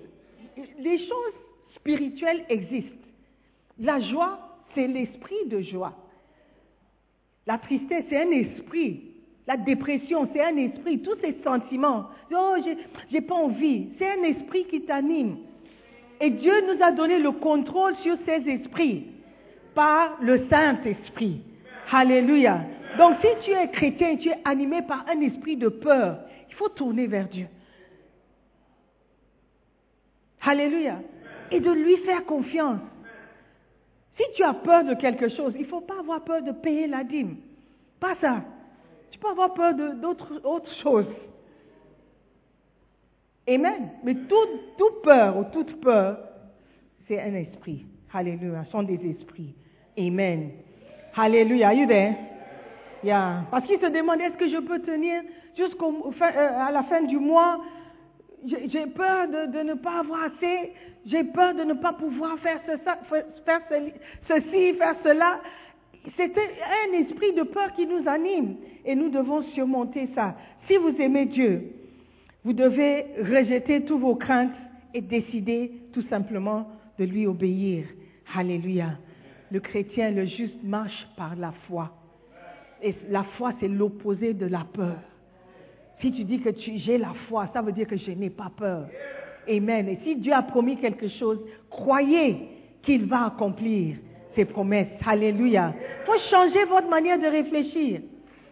Les 0.80 0.98
choses 0.98 1.34
spirituelles 1.76 2.46
existent. 2.50 3.08
La 3.78 4.00
joie, 4.00 4.40
c'est 4.74 4.88
l'esprit 4.88 5.46
de 5.48 5.62
joie. 5.62 5.94
La 7.48 7.58
tristesse, 7.58 8.06
c'est 8.10 8.22
un 8.22 8.32
esprit. 8.32 9.04
La 9.48 9.58
dépression, 9.58 10.28
c'est 10.34 10.42
un 10.42 10.58
esprit. 10.58 11.02
Tous 11.02 11.16
ces 11.22 11.38
sentiments. 11.44 12.10
Oh, 12.36 12.56
j'ai 13.12 13.22
pas 13.22 13.36
envie. 13.36 13.90
C'est 13.98 14.10
un 14.10 14.24
esprit 14.24 14.66
qui 14.66 14.82
t'anime. 14.82 15.38
Et 16.20 16.32
Dieu 16.32 16.54
nous 16.68 16.84
a 16.84 16.92
donné 16.92 17.20
le 17.20 17.32
contrôle 17.32 17.96
sur 17.98 18.18
ces 18.26 18.50
esprits 18.50 19.06
par 19.76 20.18
le 20.22 20.48
Saint-Esprit. 20.50 21.42
Alléluia. 21.92 22.62
Donc 22.98 23.18
si 23.22 23.28
tu 23.44 23.52
es 23.52 23.70
chrétien, 23.70 24.16
tu 24.16 24.30
es 24.30 24.38
animé 24.46 24.82
par 24.82 25.06
un 25.08 25.22
esprit 25.22 25.58
de 25.58 25.68
peur, 25.68 26.20
il 26.50 26.56
faut 26.56 26.70
tourner 26.70 27.06
vers 27.08 27.28
Dieu. 27.28 27.48
Alléluia. 30.42 31.00
Et 31.52 31.60
de 31.60 31.72
lui 31.72 31.98
faire 31.98 32.26
confiance. 32.26 32.80
Si 34.18 34.24
tu 34.36 34.44
as 34.44 34.54
peur 34.54 34.84
de 34.84 34.94
quelque 34.94 35.30
chose, 35.30 35.54
il 35.56 35.64
ne 35.64 35.68
faut 35.68 35.82
pas 35.82 36.00
avoir 36.00 36.24
peur 36.24 36.42
de 36.42 36.52
payer 36.52 36.88
la 36.88 37.04
dîme. 37.04 37.38
Pas 38.00 38.16
ça. 38.22 38.42
Tu 39.12 39.20
peux 39.20 39.30
avoir 39.30 39.54
peur 39.54 39.74
d'autres 39.74 40.72
choses. 40.82 41.08
Amen. 43.48 43.90
Mais 44.04 44.16
toute, 44.16 45.02
peur 45.04 45.38
ou 45.38 45.44
toute 45.52 45.80
peur, 45.82 46.18
c'est 47.08 47.22
un 47.22 47.34
esprit. 47.36 47.86
Alléluia. 48.14 48.64
Ce 48.66 48.72
sont 48.72 48.84
des 48.84 49.00
esprits. 49.10 49.54
Amen. 49.98 50.52
Alléluia. 51.16 51.74
You 51.74 51.88
there? 51.88 52.16
Yeah. 53.04 53.44
Parce 53.52 53.66
qu'il 53.66 53.80
se 53.80 53.86
demande 53.86 54.22
est-ce 54.22 54.38
que 54.38 54.48
je 54.48 54.58
peux 54.58 54.80
tenir 54.80 55.22
jusqu'à 55.56 55.86
euh, 55.86 56.72
la 56.72 56.84
fin 56.84 57.04
du 57.04 57.18
mois 57.18 57.62
j'ai 58.48 58.88
peur 58.88 59.28
de, 59.28 59.64
ne 59.64 59.74
pas 59.76 60.00
avoir 60.00 60.24
assez, 60.24 60.72
j'ai 61.06 61.24
peur 61.24 61.54
de 61.56 61.64
ne 61.64 61.74
pas 61.74 61.94
pouvoir 61.94 62.38
faire, 62.40 62.60
ceci, 64.28 64.74
faire 64.74 64.96
cela. 65.04 65.42
C'est 66.18 66.32
un 66.38 66.94
esprit 67.00 67.34
de 67.34 67.44
peur 67.44 67.74
qui 67.76 67.88
nous 67.88 68.08
anime 68.08 68.58
et 68.86 68.96
nous 68.96 69.10
devons 69.10 69.42
surmonter 69.54 70.10
ça. 70.14 70.36
Si 70.68 70.78
vous 70.78 70.96
aimez 71.00 71.26
Dieu, 71.26 71.72
vous 72.44 72.54
devez 72.54 73.06
rejeter 73.20 73.86
tous 73.86 73.98
vos 73.98 74.16
craintes 74.16 74.54
et 74.94 75.02
décider 75.02 75.72
tout 75.94 76.04
simplement 76.04 76.70
de 77.00 77.06
lui 77.06 77.26
obéir. 77.26 77.86
Alléluia. 78.36 78.98
Le 79.52 79.60
chrétien, 79.60 80.12
le 80.12 80.26
juste, 80.26 80.64
marche 80.64 81.08
par 81.18 81.36
la 81.36 81.52
foi. 81.68 81.92
Et 82.82 82.94
la 83.10 83.24
foi, 83.38 83.54
c'est 83.60 83.68
l'opposé 83.68 84.34
de 84.34 84.46
la 84.46 84.66
peur. 84.74 84.98
Si 86.06 86.12
tu 86.12 86.24
dis 86.24 86.40
que 86.40 86.52
j'ai 86.56 87.00
la 87.00 87.16
foi, 87.28 87.48
ça 87.52 87.64
veut 87.64 87.72
dire 87.72 87.88
que 87.88 87.98
je 87.98 88.12
n'ai 88.12 88.30
pas 88.30 88.52
peur. 88.56 88.86
Amen. 89.50 89.90
Et 89.90 89.98
si 90.04 90.16
Dieu 90.18 90.34
a 90.34 90.44
promis 90.44 90.78
quelque 90.78 91.08
chose, 91.08 91.40
croyez 91.68 92.48
qu'il 92.84 93.06
va 93.06 93.26
accomplir 93.26 93.96
ses 94.36 94.46
promesses. 94.46 94.90
Alléluia. 95.04 95.74
Il 95.74 96.06
faut 96.06 96.30
changer 96.30 96.64
votre 96.66 96.88
manière 96.88 97.18
de 97.18 97.26
réfléchir. 97.26 98.02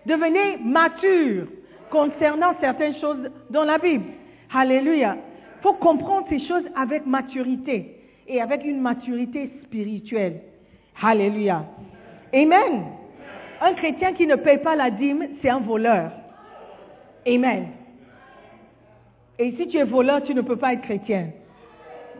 Devenez 0.04 0.58
mature 0.64 1.46
concernant 1.92 2.56
certaines 2.60 2.96
choses 2.96 3.30
dans 3.52 3.66
la 3.66 3.78
Bible. 3.78 4.06
Alléluia. 4.52 5.16
Il 5.60 5.62
faut 5.62 5.74
comprendre 5.74 6.26
ces 6.30 6.40
choses 6.48 6.66
avec 6.76 7.06
maturité 7.06 8.00
et 8.28 8.42
avec 8.42 8.66
une 8.66 8.82
maturité 8.82 9.52
spirituelle. 9.62 10.42
Alléluia. 11.00 11.66
Amen. 12.34 12.86
Un 13.62 13.74
chrétien 13.76 14.14
qui 14.14 14.26
ne 14.26 14.38
paye 14.38 14.58
pas 14.58 14.76
la 14.76 14.90
dîme, 14.90 15.28
c'est 15.40 15.52
un 15.52 15.60
voleur. 15.60 16.14
Amen. 17.28 17.68
Et 19.40 19.52
si 19.58 19.68
tu 19.68 19.78
es 19.78 19.84
voleur, 19.84 20.24
tu 20.24 20.34
ne 20.36 20.42
peux 20.42 20.58
pas 20.58 20.74
être 20.74 20.82
chrétien. 20.82 21.30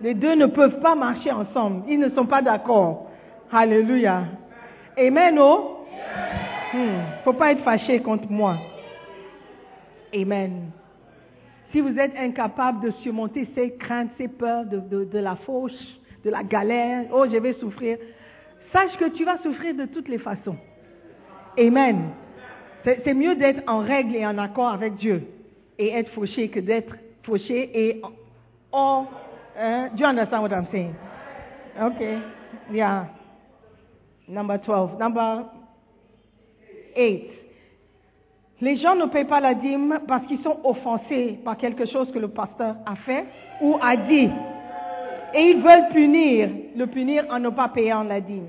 Les 0.02 0.14
deux 0.14 0.36
ne 0.36 0.48
peuvent 0.48 0.80
pas 0.80 0.96
marcher 0.96 1.32
ensemble. 1.32 1.84
Ils 1.88 2.00
ne 2.00 2.10
sont 2.10 2.26
pas 2.26 2.42
d'accord. 2.42 3.10
Alléluia. 3.52 4.24
Amen, 4.98 5.38
oh? 5.40 5.86
Ne 6.74 7.24
faut 7.24 7.34
pas 7.34 7.52
être 7.52 7.64
fâché 7.64 8.00
contre 8.00 8.30
moi. 8.32 8.58
Amen. 10.14 10.72
Si 11.72 11.82
vous 11.82 11.98
êtes 12.00 12.16
incapable 12.18 12.86
de 12.86 12.92
surmonter 13.02 13.48
ces 13.56 13.76
craintes, 13.76 14.10
ces 14.18 14.28
peurs 14.28 14.66
de, 14.66 15.06
de 15.06 15.20
la 15.20 15.36
fauche, 15.38 15.72
de 16.24 16.30
la 16.30 16.44
galère, 16.44 17.06
oh, 17.12 17.26
je 17.32 17.38
vais 17.38 17.54
souffrir, 17.54 17.98
sache 18.72 18.96
que 18.98 19.10
tu 19.10 19.24
vas 19.24 19.38
souffrir 19.40 19.76
de 19.76 19.86
toutes 19.86 20.08
les 20.08 20.20
façons. 20.20 20.58
Amen. 21.58 22.10
C'est 22.84 23.14
mieux 23.14 23.36
d'être 23.36 23.64
en 23.68 23.80
règle 23.80 24.16
et 24.16 24.26
en 24.26 24.38
accord 24.38 24.70
avec 24.70 24.96
Dieu 24.96 25.24
et 25.78 25.94
être 25.94 26.12
fauché 26.12 26.50
que 26.50 26.60
d'être 26.60 26.96
fauché 27.24 27.70
et 27.74 28.02
en. 28.72 29.06
Hein? 29.58 29.90
Do 29.96 30.02
you 30.02 30.06
understand 30.06 30.42
what 30.42 30.52
I'm 30.52 30.68
saying? 30.72 30.96
Okay. 31.80 32.20
Yeah. 32.72 33.08
Number 34.28 34.58
12. 34.58 35.00
Number 35.00 35.46
8. 36.98 37.30
Les 38.62 38.78
gens 38.78 38.96
ne 38.96 39.06
payent 39.06 39.26
pas 39.26 39.40
la 39.40 39.54
dîme 39.54 40.00
parce 40.08 40.26
qu'ils 40.26 40.42
sont 40.42 40.58
offensés 40.64 41.40
par 41.44 41.58
quelque 41.58 41.86
chose 41.86 42.12
que 42.12 42.20
le 42.20 42.30
pasteur 42.30 42.76
a 42.86 42.96
fait 42.96 43.26
ou 43.62 43.78
a 43.82 43.96
dit. 43.96 44.30
Et 45.34 45.42
ils 45.50 45.62
veulent 45.62 45.90
punir, 45.92 46.50
le 46.76 46.86
punir 46.88 47.26
en 47.30 47.40
ne 47.40 47.50
pas 47.50 47.70
payant 47.70 48.04
la 48.04 48.22
dîme, 48.22 48.48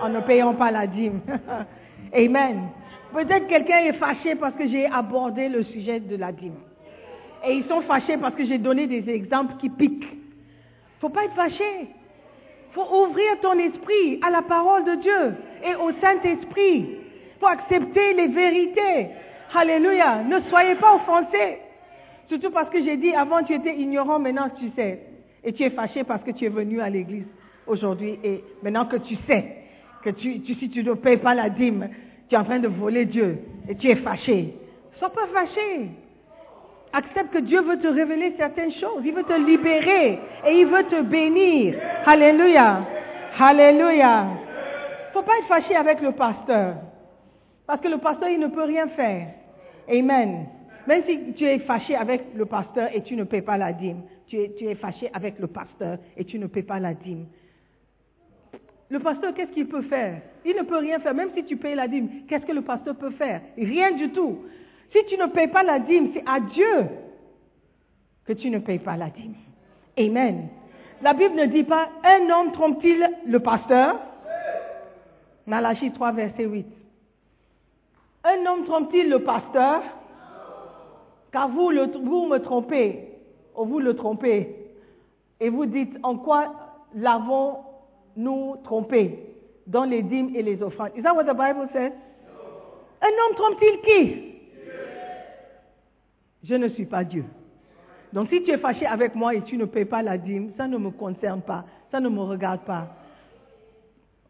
en 0.00 0.08
ne 0.08 0.20
payant 0.20 0.54
pas 0.54 0.70
la 0.70 0.86
dîme. 0.86 1.20
Amen. 2.12 2.68
Peut-être 3.16 3.46
quelqu'un 3.46 3.78
est 3.78 3.94
fâché 3.94 4.34
parce 4.34 4.54
que 4.56 4.68
j'ai 4.68 4.84
abordé 4.84 5.48
le 5.48 5.62
sujet 5.62 6.00
de 6.00 6.16
la 6.16 6.32
dîme. 6.32 6.58
Et 7.46 7.54
ils 7.54 7.64
sont 7.64 7.80
fâchés 7.80 8.18
parce 8.18 8.34
que 8.34 8.44
j'ai 8.44 8.58
donné 8.58 8.86
des 8.86 9.08
exemples 9.08 9.54
qui 9.58 9.70
piquent. 9.70 10.04
Il 10.04 10.96
ne 10.96 11.00
faut 11.00 11.08
pas 11.08 11.24
être 11.24 11.34
fâché. 11.34 11.64
Il 11.80 12.74
faut 12.74 13.06
ouvrir 13.06 13.40
ton 13.40 13.54
esprit 13.54 14.20
à 14.20 14.28
la 14.28 14.42
parole 14.42 14.84
de 14.84 14.94
Dieu 14.96 15.34
et 15.64 15.74
au 15.76 15.92
Saint-Esprit. 15.98 16.80
Il 16.80 17.40
faut 17.40 17.46
accepter 17.46 18.12
les 18.12 18.26
vérités. 18.26 19.06
Alléluia. 19.54 20.22
Ne 20.22 20.40
soyez 20.50 20.74
pas 20.74 20.96
offensés. 20.96 21.56
Surtout 22.28 22.50
parce 22.50 22.68
que 22.68 22.84
j'ai 22.84 22.98
dit 22.98 23.14
avant 23.14 23.42
tu 23.44 23.54
étais 23.54 23.76
ignorant, 23.76 24.18
maintenant 24.18 24.50
tu 24.58 24.68
sais. 24.76 25.00
Et 25.42 25.54
tu 25.54 25.62
es 25.62 25.70
fâché 25.70 26.04
parce 26.04 26.22
que 26.22 26.32
tu 26.32 26.44
es 26.44 26.50
venu 26.50 26.82
à 26.82 26.90
l'église 26.90 27.24
aujourd'hui 27.66 28.18
et 28.22 28.44
maintenant 28.62 28.84
que 28.84 28.96
tu 28.96 29.14
sais 29.26 29.56
que 30.04 30.10
si 30.20 30.70
tu 30.70 30.84
ne 30.84 30.92
payes 30.92 31.16
pas 31.16 31.34
la 31.34 31.48
dîme, 31.48 31.88
tu 32.28 32.34
es 32.34 32.38
en 32.38 32.44
train 32.44 32.58
de 32.58 32.68
voler 32.68 33.04
Dieu 33.06 33.38
et 33.68 33.74
tu 33.76 33.88
es 33.88 33.96
fâché. 33.96 34.54
Sois 34.98 35.10
pas 35.10 35.26
fâché. 35.32 35.90
Accepte 36.92 37.32
que 37.32 37.38
Dieu 37.38 37.60
veut 37.60 37.78
te 37.78 37.88
révéler 37.88 38.34
certaines 38.36 38.72
choses. 38.72 39.02
Il 39.04 39.12
veut 39.12 39.24
te 39.24 39.38
libérer 39.38 40.18
et 40.46 40.60
il 40.60 40.66
veut 40.66 40.84
te 40.84 41.02
bénir. 41.02 41.74
Alléluia. 42.06 42.80
Alléluia. 43.38 44.26
Faut 45.12 45.22
pas 45.22 45.38
être 45.38 45.48
fâché 45.48 45.76
avec 45.76 46.00
le 46.00 46.12
pasteur. 46.12 46.76
Parce 47.66 47.80
que 47.80 47.88
le 47.88 47.98
pasteur, 47.98 48.28
il 48.28 48.38
ne 48.38 48.46
peut 48.46 48.64
rien 48.64 48.88
faire. 48.88 49.28
Amen. 49.88 50.46
Même 50.86 51.02
si 51.06 51.32
tu 51.34 51.44
es 51.44 51.58
fâché 51.60 51.96
avec 51.96 52.22
le 52.34 52.46
pasteur 52.46 52.88
et 52.94 53.02
tu 53.02 53.16
ne 53.16 53.24
paies 53.24 53.42
pas 53.42 53.58
la 53.58 53.72
dîme, 53.72 54.02
tu 54.28 54.36
es, 54.36 54.52
tu 54.56 54.66
es 54.66 54.74
fâché 54.76 55.10
avec 55.12 55.38
le 55.38 55.48
pasteur 55.48 55.98
et 56.16 56.24
tu 56.24 56.38
ne 56.38 56.46
paies 56.46 56.62
pas 56.62 56.78
la 56.78 56.94
dîme. 56.94 57.26
Le 58.88 59.00
pasteur, 59.00 59.34
qu'est-ce 59.34 59.50
qu'il 59.50 59.66
peut 59.66 59.82
faire? 59.82 60.22
Il 60.44 60.54
ne 60.56 60.62
peut 60.62 60.78
rien 60.78 61.00
faire. 61.00 61.14
Même 61.14 61.30
si 61.34 61.44
tu 61.44 61.56
payes 61.56 61.74
la 61.74 61.88
dîme, 61.88 62.08
qu'est-ce 62.28 62.46
que 62.46 62.52
le 62.52 62.62
pasteur 62.62 62.94
peut 62.94 63.10
faire? 63.10 63.40
Rien 63.56 63.92
du 63.92 64.10
tout. 64.10 64.44
Si 64.92 65.04
tu 65.06 65.16
ne 65.18 65.26
payes 65.26 65.48
pas 65.48 65.64
la 65.64 65.80
dîme, 65.80 66.10
c'est 66.14 66.22
à 66.26 66.38
Dieu 66.40 66.88
que 68.24 68.32
tu 68.32 68.50
ne 68.50 68.58
payes 68.58 68.78
pas 68.78 68.96
la 68.96 69.10
dîme. 69.10 69.34
Amen. 69.98 70.48
La 71.02 71.12
Bible 71.14 71.34
ne 71.34 71.46
dit 71.46 71.64
pas 71.64 71.88
un 72.04 72.30
homme 72.30 72.52
trompe-t-il 72.52 73.08
le 73.26 73.40
pasteur? 73.40 73.98
Malachie 75.46 75.92
3, 75.92 76.12
verset 76.12 76.44
8. 76.44 76.66
Un 78.24 78.46
homme 78.46 78.64
trompe-t-il 78.64 79.08
le 79.10 79.20
pasteur? 79.20 79.82
Car 81.32 81.48
vous, 81.48 81.70
me 81.70 82.38
trompez, 82.38 83.08
ou 83.56 83.64
vous 83.64 83.78
le 83.78 83.94
trompez, 83.94 84.56
et 85.38 85.48
vous 85.48 85.66
dites 85.66 85.96
en 86.02 86.16
quoi 86.16 86.54
l'avons-nous 88.16 88.56
trompé 88.64 89.18
Dans 89.66 89.84
les 89.84 90.02
dîmes 90.02 90.34
et 90.34 90.42
les 90.42 90.62
offrandes. 90.62 90.90
Is 90.96 91.02
that 91.02 91.14
what 91.14 91.24
the 91.24 91.36
Bible 91.36 91.68
says? 91.72 91.92
Un 93.02 93.08
homme 93.08 93.36
trompe-t-il 93.36 93.80
qui? 93.80 94.22
Je 96.44 96.54
ne 96.54 96.68
suis 96.68 96.86
pas 96.86 97.04
Dieu. 97.04 97.24
Donc 98.12 98.28
si 98.28 98.42
tu 98.42 98.52
es 98.52 98.58
fâché 98.58 98.86
avec 98.86 99.14
moi 99.14 99.34
et 99.34 99.42
tu 99.42 99.56
ne 99.56 99.64
payes 99.64 99.84
pas 99.84 100.02
la 100.02 100.16
dîme, 100.16 100.52
ça 100.56 100.68
ne 100.68 100.78
me 100.78 100.90
concerne 100.90 101.42
pas, 101.42 101.64
ça 101.90 101.98
ne 102.00 102.08
me 102.08 102.20
regarde 102.20 102.60
pas, 102.60 102.96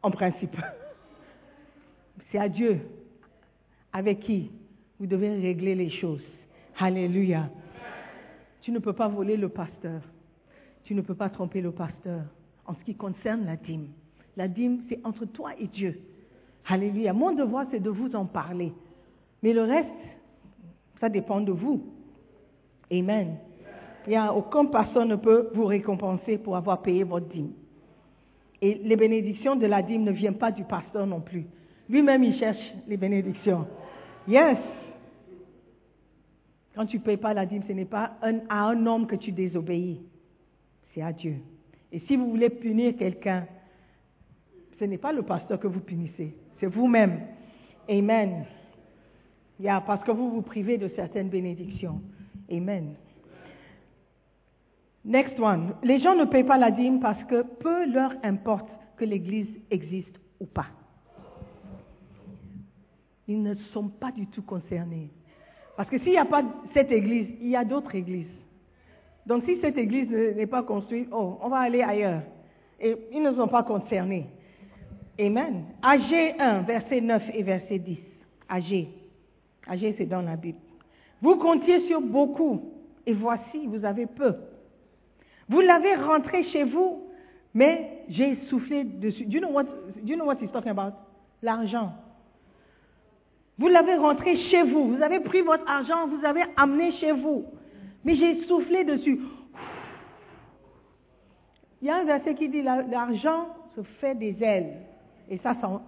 en 0.03 0.11
principe. 0.11 0.57
C'est 2.33 2.39
à 2.39 2.49
Dieu 2.49 2.81
avec 3.93 4.21
qui 4.21 4.51
vous 4.99 5.07
devez 5.07 5.29
régler 5.29 5.75
les 5.75 5.91
choses. 5.91 6.25
Alléluia. 6.79 7.49
Tu 8.63 8.73
ne 8.73 8.79
peux 8.79 8.95
pas 8.95 9.09
voler 9.09 9.37
le 9.37 9.51
pasteur. 9.51 10.01
Tu 10.85 10.95
ne 10.95 11.03
peux 11.03 11.15
pas 11.15 11.29
tromper 11.29 11.61
le 11.61 11.71
pasteur 11.71 12.23
en 12.67 12.75
ce 12.75 12.85
qui 12.85 12.95
concerne 12.95 13.47
la 13.47 13.57
dîme. 13.57 13.89
La 14.37 14.49
dîme, 14.49 14.83
c'est 14.89 15.01
entre 15.05 15.25
toi 15.25 15.51
et 15.59 15.67
Dieu. 15.67 16.01
Alléluia. 16.69 17.13
Mon 17.13 17.33
devoir, 17.33 17.67
c'est 17.71 17.81
de 17.81 17.91
vous 17.91 18.15
en 18.17 18.27
parler. 18.27 18.73
Mais 19.43 19.53
le 19.53 19.63
reste, 19.63 19.89
ça 21.01 21.09
dépend 21.09 21.41
de 21.41 21.53
vous. 21.53 21.83
Amen. 22.91 23.37
Il 24.07 24.13
y 24.13 24.17
a 24.17 24.33
aucun 24.35 24.67
pasteur 24.67 25.05
ne 25.05 25.17
peut 25.17 25.51
vous 25.55 25.67
récompenser 25.67 26.39
pour 26.39 26.57
avoir 26.57 26.83
payé 26.83 27.03
votre 27.03 27.27
dîme. 27.27 27.53
Et 28.63 28.75
les 28.75 28.97
bénédictions 28.97 29.57
de 29.57 29.67
la 29.67 29.83
dîme 29.83 30.05
ne 30.05 30.13
viennent 30.13 30.39
pas 30.39 30.51
du 30.53 30.65
pasteur 30.65 31.07
non 31.07 31.21
plus. 31.21 31.45
Lui-même, 31.89 32.25
il 32.25 32.35
cherche 32.37 32.75
les 32.89 32.97
bénédictions. 32.97 33.67
Yes. 34.27 34.59
Quand 36.75 36.87
tu 36.87 36.99
ne 36.99 37.03
payes 37.03 37.17
pas 37.17 37.33
la 37.35 37.47
dîme, 37.47 37.63
ce 37.67 37.73
n'est 37.73 37.85
pas 37.85 38.13
un- 38.23 38.41
à 38.49 38.65
un 38.69 38.87
homme 38.87 39.07
que 39.07 39.17
tu 39.17 39.33
désobéis. 39.33 40.01
C'est 40.93 41.03
à 41.03 41.13
Dieu. 41.13 41.37
Et 41.93 42.01
si 42.01 42.17
vous 42.17 42.31
voulez 42.31 42.51
punir 42.51 42.97
quelqu'un, 42.97 43.47
ce 44.79 44.85
n'est 44.85 44.99
pas 44.99 45.13
le 45.13 45.23
pasteur 45.23 45.59
que 45.59 45.67
vous 45.67 45.81
punissez, 45.81 46.35
c'est 46.59 46.67
vous-même. 46.67 47.21
Amen. 47.89 48.45
Parce 49.87 50.05
que 50.05 50.11
vous 50.11 50.31
vous 50.31 50.43
privez 50.43 50.77
de 50.77 50.89
certaines 50.89 51.29
bénédictions. 51.29 52.01
Amen. 52.51 52.95
Next 55.05 55.39
one. 55.39 55.75
Les 55.83 56.01
gens 56.01 56.15
ne 56.15 56.25
payent 56.25 56.45
pas 56.45 56.59
la 56.59 56.71
dîme 56.71 57.01
parce 57.01 57.23
que 57.25 57.43
peu 57.43 57.87
leur 57.87 58.13
importe 58.23 58.69
que 58.97 59.05
l'Église 59.05 59.49
existe 59.71 60.19
ou 60.41 60.47
pas. 60.47 60.67
Ils 63.29 63.43
ne 63.43 63.55
sont 63.73 63.89
pas 63.89 64.13
du 64.13 64.27
tout 64.27 64.43
concernés. 64.43 65.11
Parce 65.77 65.89
que 65.89 65.99
s'il 65.99 66.13
n'y 66.13 66.19
a 66.19 66.25
pas 66.25 66.43
cette 66.75 66.91
Église, 66.91 67.29
il 67.41 67.49
y 67.49 67.57
a 67.57 67.65
d'autres 67.65 67.95
Églises. 67.95 68.27
Donc 69.27 69.45
si 69.45 69.59
cette 69.61 69.77
Église 69.77 70.09
ne- 70.11 70.33
n'est 70.33 70.47
pas 70.47 70.63
construite, 70.63 71.09
oh, 71.13 71.39
on 71.43 71.49
va 71.49 71.59
aller 71.59 71.83
ailleurs. 71.83 72.23
Et 72.81 72.97
ils 73.13 73.23
ne 73.23 73.33
sont 73.35 73.49
pas 73.49 73.63
concernés. 73.63 74.27
Amen. 75.19 75.65
AG 75.83 76.35
1, 76.39 76.61
verset 76.63 77.01
9 77.01 77.23
et 77.35 77.43
verset 77.43 77.79
10. 77.79 77.99
AG. 78.49 78.87
AG, 79.67 79.95
c'est 79.99 80.07
dans 80.07 80.21
la 80.23 80.37
Bible. 80.37 80.59
Vous 81.23 81.37
comptiez 81.37 81.87
sur 81.89 82.01
beaucoup, 82.01 82.61
et 83.07 83.15
voici, 83.15 83.67
vous 83.67 83.85
avez 83.85 84.07
peu. 84.07 84.35
Vous 85.49 85.61
l'avez 85.61 85.95
rentré 85.95 86.43
chez 86.45 86.65
vous, 86.65 87.05
mais 87.55 88.03
j'ai 88.09 88.37
soufflé 88.49 88.85
dessus. 88.85 89.25
Do 89.25 89.33
you 89.39 89.41
know 89.41 89.51
what, 89.53 89.65
do 89.65 90.13
you 90.13 90.17
know 90.17 90.27
what 90.27 90.37
he's 90.41 90.53
talking 90.53 90.71
about? 90.73 90.93
L'argent. 91.43 91.93
Vous 93.59 93.69
l'avez 93.69 93.95
rentré 93.97 94.37
chez 94.51 94.63
vous. 94.65 94.95
Vous 94.95 95.03
avez 95.03 95.21
pris 95.21 95.41
votre 95.41 95.65
argent, 95.69 96.07
vous 96.09 96.25
avez 96.25 96.43
amené 96.57 96.93
chez 96.93 97.13
vous. 97.13 97.45
Mais 98.07 98.15
j'ai 98.15 98.45
soufflé 98.47 98.85
dessus. 98.85 99.21
Il 101.83 101.89
y 101.89 101.91
a 101.91 101.97
un 101.97 102.05
verset 102.05 102.35
qui 102.37 102.49
dit 102.49 102.63
la- 102.63 102.83
l'argent 102.83 103.49
se 103.75 103.83
fait 104.01 104.15
des 104.15 104.37
ailes 104.43 104.75
et 105.29 105.39
ça 105.39 105.55
s'en- 105.61 105.83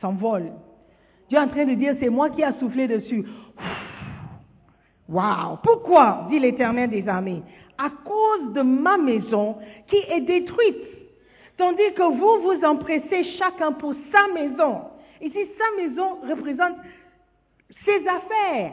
s'envole. 0.00 0.50
Dieu 1.28 1.38
est 1.38 1.40
en 1.40 1.46
train 1.48 1.64
de 1.64 1.74
dire 1.74 1.94
c'est 2.00 2.08
moi 2.10 2.28
qui 2.30 2.42
ai 2.42 2.52
soufflé 2.58 2.88
dessus. 2.88 3.24
Waouh 5.08 5.58
Pourquoi 5.62 6.26
dit 6.28 6.40
l'Éternel 6.40 6.90
des 6.90 7.08
armées 7.08 7.42
À 7.78 7.88
cause 8.04 8.52
de 8.52 8.62
ma 8.62 8.96
maison 8.98 9.58
qui 9.86 9.96
est 9.96 10.22
détruite. 10.22 10.76
Tandis 11.56 11.92
que 11.94 12.02
vous 12.02 12.42
vous 12.42 12.64
empressez 12.64 13.22
chacun 13.38 13.72
pour 13.72 13.94
sa 14.12 14.26
maison. 14.34 14.80
Ici, 15.20 15.38
sa 15.56 15.82
maison 15.82 16.16
représente 16.28 16.76
ses 17.84 18.06
affaires, 18.08 18.72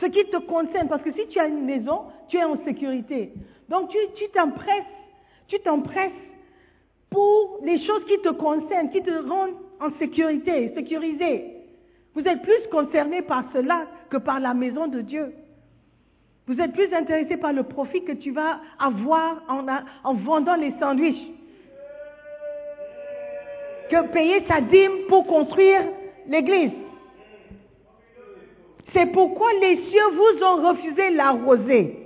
ce 0.00 0.06
qui 0.06 0.24
te 0.26 0.38
concerne. 0.38 0.88
Parce 0.88 1.02
que 1.02 1.12
si 1.12 1.26
tu 1.28 1.38
as 1.38 1.46
une 1.46 1.64
maison, 1.64 2.02
tu 2.28 2.38
es 2.38 2.44
en 2.44 2.62
sécurité. 2.64 3.32
Donc 3.68 3.90
tu 3.90 4.28
t'empresses, 4.30 4.84
tu 5.46 5.58
t'empresses 5.60 6.12
pour 7.10 7.60
les 7.64 7.78
choses 7.84 8.04
qui 8.06 8.18
te 8.18 8.30
concernent, 8.30 8.90
qui 8.90 9.02
te 9.02 9.28
rendent 9.28 9.56
en 9.80 9.90
sécurité, 9.98 10.72
sécurisé. 10.74 11.56
Vous 12.14 12.22
êtes 12.22 12.42
plus 12.42 12.68
concerné 12.70 13.22
par 13.22 13.44
cela 13.52 13.86
que 14.10 14.16
par 14.16 14.40
la 14.40 14.54
maison 14.54 14.88
de 14.88 15.00
Dieu. 15.00 15.32
Vous 16.46 16.60
êtes 16.60 16.72
plus 16.72 16.92
intéressé 16.92 17.36
par 17.36 17.52
le 17.52 17.62
profit 17.62 18.02
que 18.02 18.12
tu 18.12 18.32
vas 18.32 18.60
avoir 18.78 19.42
en, 20.04 20.14
vendant 20.14 20.56
les 20.56 20.72
sandwichs 20.80 21.28
que 23.88 24.12
payer 24.12 24.44
sa 24.48 24.60
dîme 24.60 25.06
pour 25.08 25.26
construire 25.26 25.82
l'église. 26.26 26.72
C'est 28.92 29.06
pourquoi 29.06 29.52
les 29.60 29.76
cieux 29.76 30.08
vous 30.12 30.44
ont 30.44 30.68
refusé 30.68 31.10
la 31.10 31.30
rosée. 31.30 31.96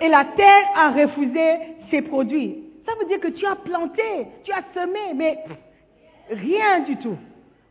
Et 0.00 0.08
la 0.08 0.24
terre 0.36 0.64
a 0.74 0.90
refusé 0.90 1.58
ses 1.90 2.02
produits. 2.02 2.58
Ça 2.84 2.92
veut 2.98 3.06
dire 3.06 3.20
que 3.20 3.28
tu 3.28 3.46
as 3.46 3.56
planté, 3.56 4.02
tu 4.44 4.52
as 4.52 4.64
semé, 4.74 5.14
mais 5.14 5.38
rien 6.28 6.80
du 6.80 6.96
tout. 6.96 7.16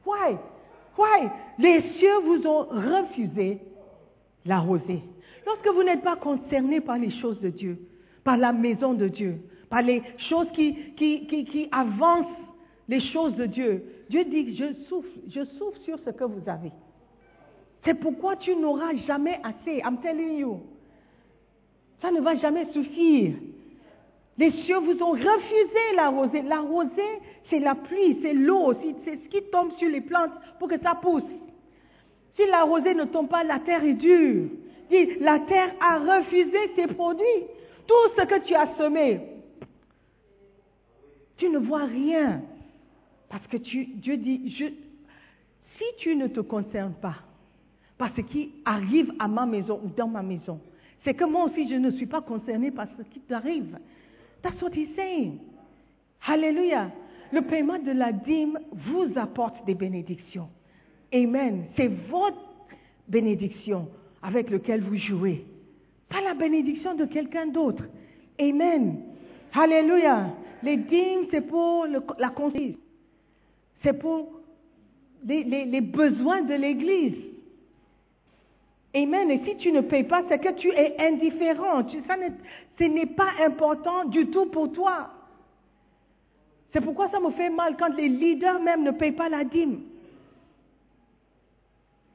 Why? 0.05 0.37
Why? 0.97 1.29
Les 1.59 1.81
cieux 1.99 2.19
vous 2.23 2.47
ont 2.47 2.63
refusé 2.63 3.59
la 4.45 4.59
rosée. 4.59 5.01
Lorsque 5.45 5.67
vous 5.67 5.83
n'êtes 5.83 6.03
pas 6.03 6.15
concerné 6.15 6.81
par 6.81 6.97
les 6.97 7.11
choses 7.19 7.39
de 7.41 7.49
Dieu, 7.49 7.77
par 8.23 8.37
la 8.37 8.53
maison 8.53 8.93
de 8.93 9.07
Dieu, 9.07 9.39
par 9.69 9.81
les 9.81 10.01
choses 10.29 10.47
qui, 10.53 11.69
avancent 11.71 12.25
les 12.87 13.01
choses 13.11 13.35
de 13.35 13.45
Dieu, 13.45 13.83
Dieu 14.09 14.23
dit, 14.25 14.55
je 14.55 14.85
souffle, 14.87 15.09
je 15.29 15.43
souffle 15.57 15.79
sur 15.83 15.97
ce 15.99 16.09
que 16.11 16.23
vous 16.23 16.47
avez. 16.47 16.71
C'est 17.83 17.95
pourquoi 17.95 18.35
tu 18.35 18.55
n'auras 18.55 18.93
jamais 19.07 19.39
assez. 19.43 19.81
I'm 19.83 19.97
telling 20.01 20.37
you. 20.37 20.61
Ça 22.01 22.11
ne 22.11 22.21
va 22.21 22.35
jamais 22.35 22.71
suffire. 22.71 23.33
Les 24.37 24.51
cieux 24.63 24.77
vous 24.77 25.01
ont 25.03 25.11
refusé 25.11 25.95
la 25.95 26.09
rosée. 26.09 26.41
La 26.43 26.61
rosée, 26.61 27.19
c'est 27.49 27.59
la 27.59 27.75
pluie, 27.75 28.19
c'est 28.21 28.33
l'eau, 28.33 28.73
c'est 29.05 29.15
ce 29.15 29.27
qui 29.29 29.41
tombe 29.51 29.71
sur 29.77 29.89
les 29.89 30.01
plantes 30.01 30.31
pour 30.57 30.67
que 30.67 30.79
ça 30.79 30.95
pousse. 30.95 31.23
Si 32.35 32.45
la 32.47 32.63
rosée 32.63 32.93
ne 32.93 33.05
tombe 33.05 33.27
pas, 33.27 33.43
la 33.43 33.59
terre 33.59 33.83
est 33.83 33.93
dure. 33.93 34.49
La 35.19 35.39
terre 35.39 35.73
a 35.79 35.99
refusé 35.99 36.57
ses 36.75 36.87
produits. 36.87 37.25
Tout 37.87 38.13
ce 38.17 38.23
que 38.25 38.45
tu 38.45 38.53
as 38.55 38.75
semé, 38.77 39.19
tu 41.37 41.49
ne 41.49 41.57
vois 41.57 41.85
rien. 41.85 42.41
Parce 43.29 43.45
que 43.47 43.57
Dieu 43.57 44.17
dit, 44.17 44.73
si 45.77 45.85
tu 45.97 46.15
ne 46.15 46.27
te 46.27 46.39
concernes 46.39 46.95
pas 47.01 47.15
par 48.01 48.09
ce 48.15 48.21
qui 48.21 48.49
arrive 48.65 49.13
à 49.19 49.27
ma 49.27 49.45
maison 49.45 49.79
ou 49.83 49.89
dans 49.95 50.07
ma 50.07 50.23
maison, 50.23 50.59
c'est 51.03 51.13
que 51.13 51.23
moi 51.23 51.43
aussi 51.45 51.69
je 51.69 51.75
ne 51.75 51.91
suis 51.91 52.07
pas 52.07 52.21
concerné 52.21 52.71
par 52.71 52.87
ce 52.97 53.03
qui 53.03 53.19
t'arrive. 53.19 53.77
That's 54.41 54.59
what 54.59 54.71
he's 54.73 54.89
saying. 54.95 55.37
Alléluia. 56.25 56.89
Le 57.31 57.43
paiement 57.43 57.77
de 57.77 57.91
la 57.91 58.11
dîme 58.11 58.57
vous 58.71 59.05
apporte 59.17 59.63
des 59.67 59.75
bénédictions. 59.75 60.49
Amen. 61.13 61.65
C'est 61.77 61.89
votre 62.09 62.41
bénédiction 63.07 63.87
avec 64.23 64.49
laquelle 64.49 64.81
vous 64.81 64.97
jouez. 64.97 65.45
Pas 66.09 66.21
la 66.21 66.33
bénédiction 66.33 66.95
de 66.95 67.05
quelqu'un 67.05 67.45
d'autre. 67.45 67.83
Amen. 68.39 68.99
Alléluia. 69.53 70.33
Les 70.63 70.77
dîmes, 70.77 71.27
c'est 71.29 71.47
pour 71.47 71.85
la 72.17 72.29
conscience. 72.29 72.77
C'est 73.83 73.93
pour 73.93 74.41
les 75.23 75.81
besoins 75.81 76.41
de 76.41 76.55
l'Église. 76.55 77.30
Amen. 78.93 79.31
Et 79.31 79.41
si 79.45 79.57
tu 79.57 79.71
ne 79.71 79.81
payes 79.81 80.03
pas, 80.03 80.23
c'est 80.27 80.39
que 80.39 80.53
tu 80.53 80.69
es 80.69 80.95
indifférent. 80.99 81.83
Ce 81.89 82.83
n'est 82.83 83.05
pas 83.05 83.29
important 83.45 84.05
du 84.05 84.27
tout 84.27 84.47
pour 84.47 84.71
toi. 84.73 85.09
C'est 86.73 86.81
pourquoi 86.81 87.09
ça 87.09 87.19
me 87.19 87.31
fait 87.31 87.49
mal 87.49 87.75
quand 87.77 87.93
les 87.95 88.09
leaders 88.09 88.59
même 88.61 88.83
ne 88.83 88.91
payent 88.91 89.11
pas 89.11 89.29
la 89.29 89.43
dîme. 89.43 89.81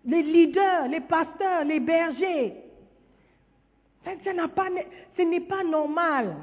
Les 0.04 0.22
leaders, 0.22 0.88
les 0.88 1.00
pasteurs, 1.00 1.64
les 1.64 1.80
bergers. 1.80 2.54
Ça, 4.04 4.12
pas- 4.48 4.68
ce 5.16 5.22
n'est 5.22 5.40
pas 5.40 5.64
normal 5.64 6.36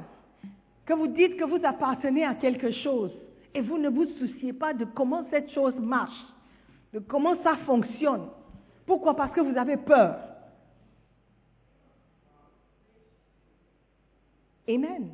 que 0.84 0.92
vous 0.92 1.06
dites 1.06 1.36
que 1.36 1.44
vous 1.44 1.64
appartenez 1.64 2.24
à 2.24 2.34
quelque 2.34 2.70
chose 2.72 3.10
et 3.54 3.60
vous 3.62 3.78
ne 3.78 3.88
vous 3.88 4.04
souciez 4.18 4.52
pas 4.52 4.74
de 4.74 4.84
comment 4.84 5.24
cette 5.30 5.50
chose 5.52 5.74
marche. 5.78 6.24
de 6.92 7.00
comment 7.00 7.34
ça 7.42 7.56
fonctionne. 7.66 8.28
Pourquoi? 8.86 9.16
Parce 9.16 9.32
que 9.32 9.40
vous 9.40 9.56
avez 9.56 9.76
peur. 9.76 10.16
Amen. 14.68 15.10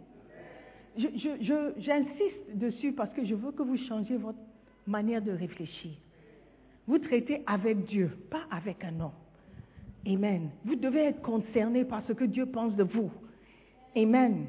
J'insiste 0.97 2.55
dessus 2.55 2.93
parce 2.93 3.13
que 3.15 3.25
je 3.25 3.35
veux 3.35 3.53
que 3.53 3.63
vous 3.63 3.77
changiez 3.89 4.17
votre 4.17 4.39
manière 4.87 5.23
de 5.23 5.33
réfléchir. 5.33 5.93
Vous 6.87 6.99
traitez 6.99 7.43
avec 7.47 7.85
Dieu, 7.87 8.11
pas 8.31 8.43
avec 8.51 8.85
un 8.85 9.01
homme. 9.01 9.13
Amen. 10.07 10.51
Vous 10.65 10.77
devez 10.77 11.05
être 11.05 11.23
concerné 11.23 11.85
par 11.85 12.03
ce 12.07 12.13
que 12.13 12.25
Dieu 12.25 12.47
pense 12.47 12.75
de 12.75 12.85
vous. 12.85 13.11
Amen. 13.97 14.47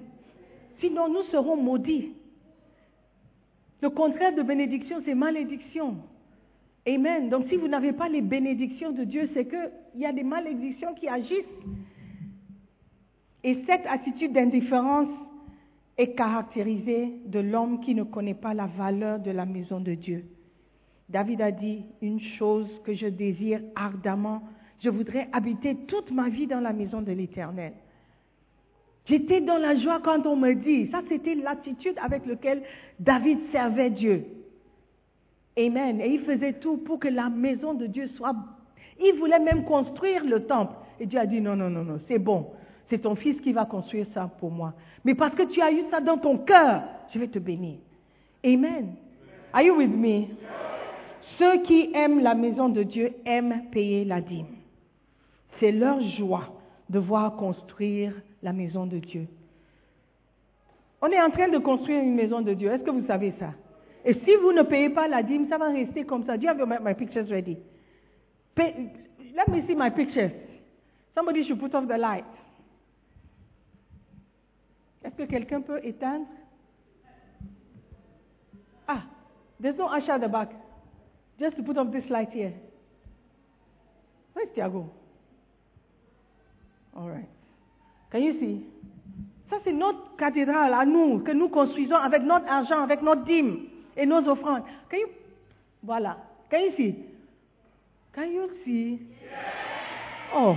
Sinon, 0.80 1.10
nous 1.10 1.24
serons 1.24 1.58
maudits. 1.58 2.14
Le 3.82 3.90
contraire 3.90 4.34
de 4.36 4.42
bénédiction, 4.42 5.02
c'est 5.06 5.16
malédiction. 5.16 5.98
Amen. 6.88 7.30
Donc 7.30 7.48
si 7.50 7.58
vous 7.58 7.67
n'avez 7.67 7.94
pas 7.94 8.10
les 8.10 8.22
bénédictions 8.22 8.91
de 8.91 9.04
Dieu, 9.04 9.30
c'est 9.34 9.46
qu'il 9.46 10.02
y 10.02 10.06
a 10.06 10.12
des 10.12 10.24
malédictions 10.24 10.94
qui 10.96 11.08
agissent. 11.08 11.46
Et 13.44 13.63
cette 13.67 13.86
attitude 13.86 14.34
d'indifférence 14.34 15.10
est 15.98 16.15
caractérisée 16.15 17.13
de 17.26 17.39
l'homme 17.39 17.82
qui 17.82 17.94
ne 17.94 18.04
connaît 18.04 18.34
pas 18.34 18.54
la 18.54 18.65
valeur 18.65 19.20
de 19.20 19.32
la 19.32 19.46
maison 19.46 19.80
de 19.80 19.94
Dieu. 19.94 20.26
David 21.10 21.41
a 21.41 21.52
dit 21.52 21.84
une 22.02 22.20
chose 22.20 22.70
que 22.84 22.94
je 22.94 23.08
désire 23.08 23.62
ardemment. 23.76 24.41
Je 24.80 24.89
voudrais 24.89 25.28
habiter 25.34 25.76
toute 25.88 26.12
ma 26.12 26.30
vie 26.30 26.48
dans 26.48 26.62
la 26.62 26.74
maison 26.74 27.02
de 27.02 27.12
l'Éternel. 27.12 27.74
J'étais 29.06 29.41
dans 29.41 29.58
la 29.58 29.76
joie 29.76 30.00
quand 30.04 30.26
on 30.26 30.36
me 30.36 30.54
dit, 30.54 30.89
ça 30.89 31.02
c'était 31.10 31.36
l'attitude 31.36 31.96
avec 32.02 32.26
laquelle 32.26 32.63
David 33.00 33.39
servait 33.52 33.89
Dieu. 33.89 34.26
Amen. 35.58 36.02
Et 36.02 36.10
il 36.10 36.22
faisait 36.22 36.54
tout 36.54 36.78
pour 36.78 37.00
que 37.00 37.08
la 37.08 37.30
maison 37.30 37.74
de 37.74 37.86
Dieu 37.88 38.08
soit... 38.16 38.36
Il 39.04 39.18
voulait 39.20 39.40
même 39.40 39.66
construire 39.66 40.24
le 40.24 40.46
temple. 40.46 40.76
Et 41.00 41.06
Dieu 41.08 41.20
a 41.20 41.26
dit, 41.26 41.42
non, 41.42 41.56
non, 41.56 41.70
non, 41.70 41.84
non, 41.84 42.00
c'est 42.08 42.20
bon. 42.20 42.48
C'est 42.90 43.00
ton 43.00 43.16
fils 43.16 43.40
qui 43.42 43.52
va 43.52 43.66
construire 43.66 44.06
ça 44.14 44.30
pour 44.40 44.52
moi. 44.52 44.74
Mais 45.04 45.16
parce 45.16 45.34
que 45.34 45.44
tu 45.44 45.62
as 45.62 45.72
eu 45.72 45.84
ça 45.90 46.00
dans 46.00 46.18
ton 46.18 46.38
cœur, 46.38 46.84
je 47.14 47.20
vais 47.20 47.28
te 47.28 47.40
bénir. 47.40 47.78
Amen. 48.46 48.96
Are 49.54 49.62
you 49.62 49.76
with 49.76 49.90
me? 49.90 50.28
Ceux 51.40 51.64
qui 51.64 51.90
aiment 51.94 52.20
la 52.20 52.36
maison 52.36 52.70
de 52.70 52.84
Dieu 52.84 53.14
aiment 53.26 53.64
payer 53.72 54.06
la 54.06 54.22
dîme. 54.22 54.46
C'est 55.60 55.72
leur 55.72 56.02
joie 56.02 56.54
de 56.90 57.00
voir 57.00 57.36
construire 57.36 58.14
la 58.44 58.54
maison 58.54 58.86
de 58.86 58.98
Dieu. 58.98 59.28
On 61.02 61.08
est 61.08 61.22
en 61.22 61.32
train 61.32 61.48
de 61.48 61.58
construire 61.58 62.04
une 62.04 62.16
maison 62.16 62.42
de 62.42 62.54
Dieu. 62.54 62.70
Est-ce 62.70 62.84
que 62.84 62.92
vous 62.92 63.08
savez 63.08 63.34
ça? 63.40 63.54
Et 64.04 64.14
si 64.14 64.36
vous 64.36 64.52
ne 64.52 64.64
payez 64.64 64.90
pas 64.90 65.08
la 65.08 65.22
dîme, 65.22 65.48
ça 65.48 65.58
va 65.58 65.70
rester 65.70 66.06
comme 66.06 66.26
ça. 66.26 66.38
Do 66.38 66.44
you 66.44 66.50
have 66.50 66.58
my, 66.68 66.78
my 66.82 66.94
pictures 66.94 67.30
ready? 67.30 67.58
let 68.58 69.48
me 69.48 69.66
see 69.68 69.76
my 69.76 69.90
pictures. 69.90 70.32
Somebody 71.16 71.46
should 71.46 71.60
put 71.60 71.74
off 71.76 71.88
the 71.88 71.98
light. 71.98 72.26
Est-ce 75.04 75.16
que 75.16 75.24
quelqu'un 75.24 75.62
peut 75.62 75.80
éteindre? 75.84 76.26
Ah, 78.88 79.04
there's 79.60 79.78
no 79.78 79.88
usher 79.88 80.12
at 80.12 80.20
the 80.20 80.28
back. 80.28 80.50
Just 81.40 81.58
to 81.58 81.64
put 81.64 81.78
off 81.78 81.92
this 81.92 82.08
light 82.10 82.30
here. 82.32 82.54
Where's 84.34 84.50
Tiago? 84.54 84.92
All 86.96 87.10
right. 87.10 87.30
Can 88.12 88.20
you 88.22 88.34
see? 88.40 88.66
Ça, 89.50 89.58
c'est 89.64 89.74
notre 89.74 90.16
cathédrale 90.16 90.74
à 90.74 90.86
nous, 90.86 91.20
que 91.20 91.32
nous 91.32 91.50
construisons 91.50 91.96
avec 91.96 92.24
notre 92.24 92.48
argent, 92.48 92.84
avec 92.84 93.02
notre 93.02 93.24
dîme 93.26 93.71
et 93.98 94.06
nos 94.06 94.28
offrandes. 94.28 94.64
Can 94.90 94.98
you... 94.98 95.08
Voilà. 95.84 96.18
Can 96.50 96.60
you 96.60 96.72
see? 96.78 96.96
Can 98.14 98.32
you 98.32 98.50
see? 98.66 99.00
Oh. 100.34 100.56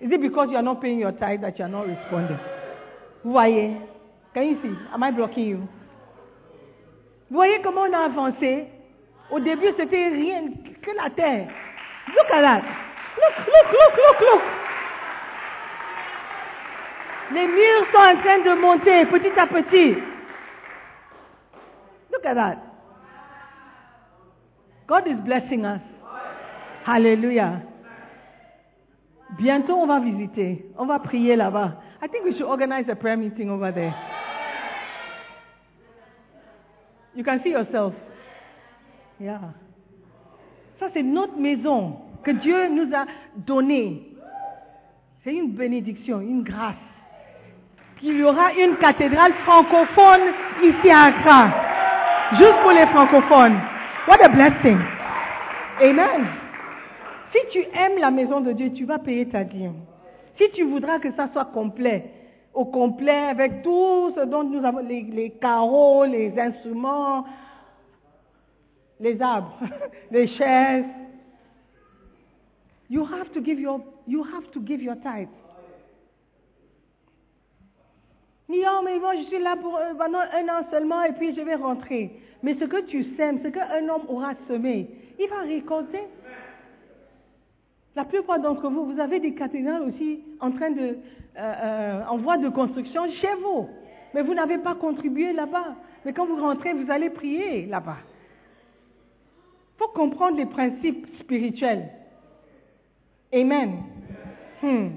Is 0.00 0.10
it 0.12 0.20
because 0.20 0.48
you 0.50 0.56
are 0.56 0.62
not 0.62 0.80
paying 0.80 1.00
your 1.00 1.12
tithe 1.12 1.40
that 1.42 1.58
you 1.58 1.64
are 1.64 1.68
not 1.68 1.86
responding? 1.86 2.38
Vous 3.24 3.32
voyez? 3.32 3.76
Can 4.34 4.42
you 4.44 4.58
see? 4.62 4.74
Am 4.92 5.02
I 5.02 5.10
blocking 5.10 5.44
you? 5.44 5.68
Vous 7.30 7.36
voyez 7.36 7.60
comment 7.62 7.82
on 7.82 7.92
a 7.92 8.04
avancé? 8.04 8.66
Au 9.30 9.40
début, 9.40 9.68
c'était 9.76 10.08
rien 10.08 10.44
que 10.82 10.90
la 10.96 11.10
terre. 11.10 11.48
Look 12.08 12.30
at 12.32 12.40
that. 12.40 12.62
Look, 13.16 13.46
look, 13.46 13.72
look, 13.72 13.96
look, 13.96 14.20
look. 14.20 14.42
Les 17.34 17.46
murs 17.46 17.86
sont 17.92 17.98
en 17.98 18.16
train 18.22 18.38
de 18.38 18.60
monter 18.60 19.04
petit 19.06 19.38
à 19.38 19.46
petit. 19.46 19.96
Look 22.18 22.26
at 22.26 22.34
that. 22.34 22.58
God 24.88 25.06
is 25.06 25.20
blessing 25.24 25.64
us. 25.64 25.80
Hallelujah. 26.84 27.62
Bientôt, 29.38 29.76
on 29.76 29.86
va 29.86 30.00
visiter. 30.00 30.64
On 30.76 30.86
va 30.86 30.98
prier 30.98 31.36
là-bas. 31.36 31.74
I 32.02 32.08
think 32.08 32.24
we 32.24 32.32
should 32.32 32.48
organize 32.48 32.86
a 32.90 32.96
prayer 32.96 33.16
meeting 33.16 33.50
over 33.50 33.70
there. 33.70 33.94
You 37.14 37.22
can 37.22 37.40
see 37.44 37.50
yourself. 37.50 37.94
Yeah. 39.20 39.54
Ça, 40.80 40.88
c'est 40.92 41.04
notre 41.04 41.36
maison 41.36 41.98
que 42.24 42.32
Dieu 42.32 42.68
nous 42.68 42.92
a 42.96 43.06
donnée. 43.36 44.08
C'est 45.22 45.34
une 45.34 45.52
bénédiction, 45.52 46.20
une 46.20 46.42
grâce. 46.42 46.74
Il 48.02 48.16
y 48.16 48.24
aura 48.24 48.52
une 48.54 48.76
cathédrale 48.78 49.34
francophone 49.44 50.32
ici 50.64 50.90
à 50.90 51.02
Accra. 51.02 51.67
Juste 52.32 52.60
pour 52.62 52.72
les 52.72 52.86
francophones. 52.86 53.58
What 54.06 54.22
a 54.22 54.28
blessing. 54.28 54.78
Amen. 55.80 56.26
Si 57.32 57.38
tu 57.50 57.60
aimes 57.74 57.98
la 57.98 58.10
maison 58.10 58.40
de 58.40 58.52
Dieu, 58.52 58.70
tu 58.72 58.84
vas 58.84 58.98
payer 58.98 59.26
ta 59.28 59.44
dîme. 59.44 59.74
Si 60.36 60.50
tu 60.50 60.64
voudras 60.64 60.98
que 60.98 61.10
ça 61.12 61.28
soit 61.32 61.46
complet, 61.46 62.10
au 62.52 62.66
complet, 62.66 63.28
avec 63.30 63.62
tout 63.62 64.12
ce 64.14 64.24
dont 64.26 64.44
nous 64.44 64.64
avons, 64.64 64.80
les, 64.80 65.02
les 65.02 65.30
carreaux, 65.30 66.04
les 66.04 66.38
instruments, 66.38 67.24
les 69.00 69.20
arbres, 69.22 69.58
les 70.10 70.26
chaises, 70.28 70.84
you 72.90 73.04
have 73.04 73.30
to 73.32 73.40
give 73.42 73.58
your, 73.58 73.80
you 74.06 74.22
have 74.22 74.50
to 74.52 74.60
give 74.60 74.82
your 74.82 74.96
tithe. 74.96 75.28
Non, 78.48 78.82
mais 78.82 78.98
moi 78.98 79.14
je 79.16 79.24
suis 79.24 79.38
là 79.38 79.56
pour 79.56 79.76
euh, 79.76 79.92
pendant 79.94 80.20
un 80.20 80.48
an 80.48 80.64
seulement 80.70 81.02
et 81.02 81.12
puis 81.12 81.34
je 81.34 81.40
vais 81.42 81.54
rentrer. 81.54 82.10
Mais 82.42 82.54
ce 82.54 82.64
que 82.64 82.80
tu 82.82 83.04
sèmes, 83.16 83.40
ce 83.42 83.48
qu'un 83.48 83.88
homme 83.88 84.06
aura 84.08 84.32
semé, 84.48 84.88
il 85.18 85.28
va 85.28 85.40
récolter. 85.40 86.02
La 87.94 88.04
plupart 88.04 88.38
d'entre 88.38 88.70
vous, 88.70 88.86
vous 88.92 89.00
avez 89.00 89.20
des 89.20 89.34
cathédrales 89.34 89.82
aussi 89.82 90.20
en 90.40 90.52
train 90.52 90.70
de, 90.70 90.80
euh, 90.80 90.96
euh, 91.36 92.04
en 92.08 92.16
voie 92.18 92.38
de 92.38 92.48
construction 92.48 93.06
chez 93.20 93.34
vous. 93.42 93.68
Mais 94.14 94.22
vous 94.22 94.34
n'avez 94.34 94.58
pas 94.58 94.74
contribué 94.74 95.32
là-bas. 95.32 95.74
Mais 96.04 96.12
quand 96.12 96.24
vous 96.24 96.40
rentrez, 96.40 96.72
vous 96.72 96.90
allez 96.90 97.10
prier 97.10 97.66
là-bas. 97.66 97.98
Il 99.74 99.78
faut 99.78 99.88
comprendre 99.88 100.38
les 100.38 100.46
principes 100.46 101.06
spirituels. 101.20 101.88
Amen. 103.32 103.82
Hmm. 104.62 104.88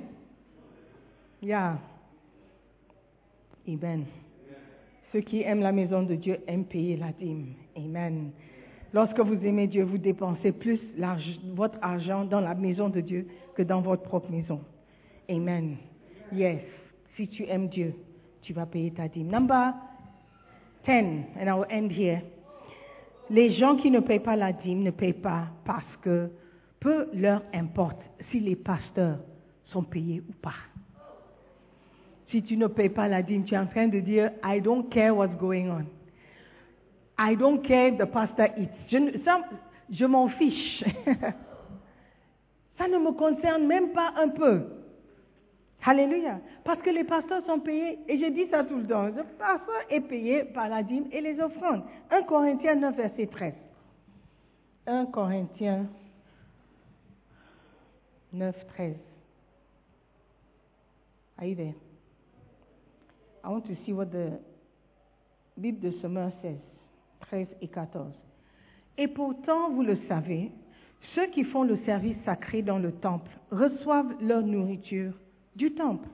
Yeah. 1.41 1.77
Amen. 3.71 4.05
Ceux 5.11 5.21
qui 5.21 5.41
aiment 5.41 5.61
la 5.61 5.71
maison 5.71 6.03
de 6.03 6.15
Dieu 6.15 6.39
aiment 6.47 6.65
payer 6.65 6.97
la 6.97 7.11
dîme. 7.11 7.53
Amen. 7.77 8.31
Lorsque 8.93 9.19
vous 9.19 9.45
aimez 9.45 9.67
Dieu, 9.67 9.83
vous 9.83 9.97
dépensez 9.97 10.51
plus 10.51 10.79
votre 11.53 11.77
argent 11.81 12.25
dans 12.25 12.41
la 12.41 12.55
maison 12.55 12.89
de 12.89 13.01
Dieu 13.01 13.27
que 13.55 13.61
dans 13.61 13.81
votre 13.81 14.03
propre 14.03 14.29
maison. 14.29 14.61
Amen. 15.29 15.77
Yes. 16.33 16.61
Si 17.15 17.27
tu 17.27 17.45
aimes 17.45 17.67
Dieu, 17.67 17.93
tu 18.41 18.53
vas 18.53 18.65
payer 18.65 18.91
ta 18.91 19.07
dîme. 19.07 19.29
Number 19.29 19.73
10, 20.85 20.91
and 21.39 21.47
I 21.47 21.53
will 21.53 21.67
end 21.71 21.89
here. 21.91 22.21
Les 23.29 23.53
gens 23.53 23.77
qui 23.77 23.91
ne 23.91 23.99
payent 23.99 24.19
pas 24.19 24.35
la 24.35 24.51
dîme 24.51 24.83
ne 24.83 24.91
payent 24.91 25.13
pas 25.13 25.47
parce 25.63 25.97
que 26.01 26.29
peu 26.79 27.07
leur 27.13 27.43
importe 27.53 28.01
si 28.29 28.39
les 28.39 28.55
pasteurs 28.55 29.19
sont 29.65 29.83
payés 29.83 30.21
ou 30.27 30.33
pas. 30.41 30.70
Si 32.31 32.41
tu 32.43 32.55
ne 32.55 32.67
payes 32.67 32.89
pas 32.89 33.09
la 33.09 33.21
dîme, 33.21 33.43
tu 33.43 33.53
es 33.53 33.57
en 33.57 33.67
train 33.67 33.87
de 33.87 33.99
dire, 33.99 34.31
I 34.43 34.61
don't 34.61 34.89
care 34.89 35.15
what's 35.15 35.35
going 35.37 35.69
on. 35.69 35.85
I 37.19 37.35
don't 37.35 37.61
care 37.61 37.91
the 37.91 38.05
pastor 38.05 38.47
eats. 38.57 38.71
Je, 38.89 38.97
je 39.91 40.05
m'en 40.05 40.29
fiche. 40.29 40.83
ça 42.77 42.87
ne 42.87 42.97
me 42.97 43.11
concerne 43.11 43.67
même 43.67 43.91
pas 43.91 44.13
un 44.17 44.29
peu. 44.29 44.63
Alléluia. 45.83 46.39
Parce 46.63 46.81
que 46.81 46.89
les 46.89 47.03
pasteurs 47.03 47.43
sont 47.45 47.59
payés, 47.59 47.99
et 48.07 48.17
je 48.17 48.27
dis 48.27 48.47
ça 48.49 48.63
tout 48.63 48.77
le 48.77 48.87
temps, 48.87 49.07
le 49.07 49.23
pasteur 49.37 49.81
est 49.89 50.01
payé 50.01 50.45
par 50.45 50.69
la 50.69 50.83
dîme 50.83 51.07
et 51.11 51.21
les 51.21 51.39
offrandes. 51.39 51.83
1 52.11 52.23
Corinthiens 52.23 52.75
9, 52.75 52.95
verset 52.95 53.27
13. 53.27 53.53
1 54.87 55.05
Corinthiens 55.07 55.87
9, 58.31 58.67
13. 58.67 58.95
Are 61.37 61.45
you 61.45 61.55
there? 61.55 61.73
I 63.43 63.49
want 63.49 63.61
to 63.61 63.75
see 63.85 63.93
what 63.93 64.05
the 64.11 64.39
Bible 65.57 65.79
de 65.81 65.91
Semeur 66.01 66.31
says. 66.41 66.57
13 67.21 67.47
et 67.61 67.67
14. 67.67 68.13
Et 68.97 69.07
pourtant, 69.07 69.71
vous 69.71 69.83
le 69.83 69.97
savez, 70.07 70.51
Ceux 71.15 71.27
qui 71.27 71.43
font 71.43 71.63
le 71.63 71.77
service 71.85 72.17
sacré 72.25 72.61
dans 72.61 72.77
le 72.77 72.91
temple 72.93 73.29
reçoivent 73.51 74.13
leur 74.21 74.41
nourriture 74.41 75.13
du 75.55 75.73
temple. 75.73 76.07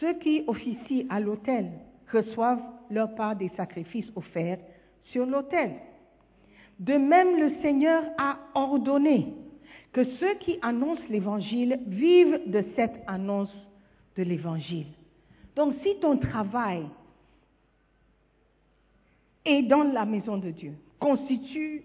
Ceux 0.00 0.14
qui 0.14 0.42
officient 0.46 1.06
à 1.10 1.20
l'autel 1.20 1.70
reçoivent 2.12 2.62
leur 2.90 3.14
part 3.14 3.36
des 3.36 3.50
sacrifices 3.56 4.10
offerts 4.16 4.58
sur 5.04 5.26
l'autel. 5.26 5.72
De 6.80 6.94
même, 6.94 7.38
le 7.38 7.60
Seigneur 7.60 8.02
a 8.18 8.38
ordonné 8.54 9.34
que 9.92 10.04
ceux 10.04 10.34
qui 10.36 10.58
annoncent 10.62 11.02
l'Évangile 11.08 11.80
vivent 11.86 12.40
de 12.46 12.64
cette 12.76 13.02
annonce 13.06 13.54
de 14.16 14.22
l'Évangile. 14.22 14.86
Donc 15.58 15.74
si 15.82 15.98
ton 15.98 16.16
travail 16.18 16.86
est 19.44 19.62
dans 19.62 19.82
la 19.82 20.04
maison 20.04 20.36
de 20.36 20.50
Dieu, 20.50 20.74
constitue, 21.00 21.82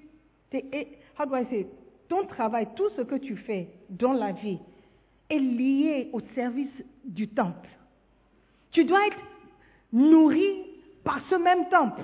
how 0.54 1.26
do 1.26 1.36
I 1.36 1.44
say, 1.50 1.68
ton 2.08 2.28
travail, 2.28 2.68
tout 2.76 2.90
ce 2.96 3.02
que 3.02 3.16
tu 3.16 3.36
fais 3.36 3.70
dans 3.90 4.14
la 4.14 4.32
vie 4.32 4.60
est 5.28 5.40
lié 5.40 6.12
au 6.14 6.20
service 6.36 6.70
du 7.04 7.28
temple. 7.30 7.68
Tu 8.74 8.86
dois 8.86 9.08
être 9.08 9.18
nourri 9.92 10.68
par 11.04 11.22
ce 11.32 11.36
même 11.36 11.68
temple. 11.70 12.04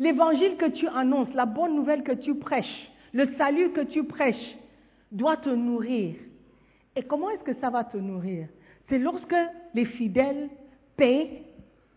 L'évangile 0.00 0.56
que 0.56 0.70
tu 0.70 0.88
annonces, 0.88 1.32
la 1.32 1.46
bonne 1.46 1.76
nouvelle 1.76 2.02
que 2.02 2.10
tu 2.10 2.34
prêches, 2.34 2.90
le 3.12 3.32
salut 3.36 3.70
que 3.70 3.82
tu 3.82 4.02
prêches 4.02 4.56
doit 5.12 5.36
te 5.36 5.50
nourrir. 5.50 6.16
Et 6.96 7.04
comment 7.04 7.30
est-ce 7.30 7.44
que 7.44 7.54
ça 7.60 7.70
va 7.70 7.84
te 7.84 7.98
nourrir? 7.98 8.48
C'est 8.88 8.98
lorsque 8.98 9.36
les 9.74 9.84
fidèles 9.84 10.48
paient 10.96 11.42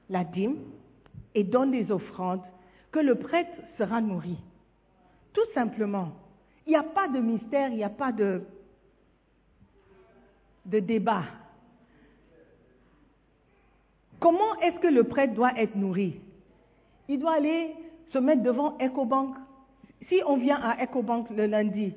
la 0.09 0.23
dîme 0.23 0.57
et 1.35 1.43
donnent 1.43 1.71
des 1.71 1.91
offrandes 1.91 2.41
que 2.91 2.99
le 2.99 3.15
prêtre 3.15 3.51
sera 3.77 4.01
nourri. 4.01 4.37
Tout 5.33 5.51
simplement. 5.53 6.11
Il 6.65 6.69
n'y 6.69 6.75
a 6.75 6.83
pas 6.83 7.07
de 7.07 7.19
mystère, 7.19 7.69
il 7.69 7.77
n'y 7.77 7.83
a 7.83 7.89
pas 7.89 8.11
de, 8.11 8.41
débat. 10.65 11.23
Comment 14.19 14.55
est-ce 14.61 14.79
que 14.79 14.87
le 14.87 15.03
prêtre 15.03 15.33
doit 15.33 15.59
être 15.59 15.75
nourri? 15.75 16.21
Il 17.09 17.19
doit 17.19 17.33
aller 17.33 17.75
se 18.11 18.19
mettre 18.19 18.43
devant 18.43 18.77
EcoBank. 18.79 19.35
Si 20.07 20.21
on 20.25 20.37
vient 20.37 20.61
à 20.61 20.81
EcoBank 20.83 21.29
le 21.31 21.47
lundi, 21.47 21.93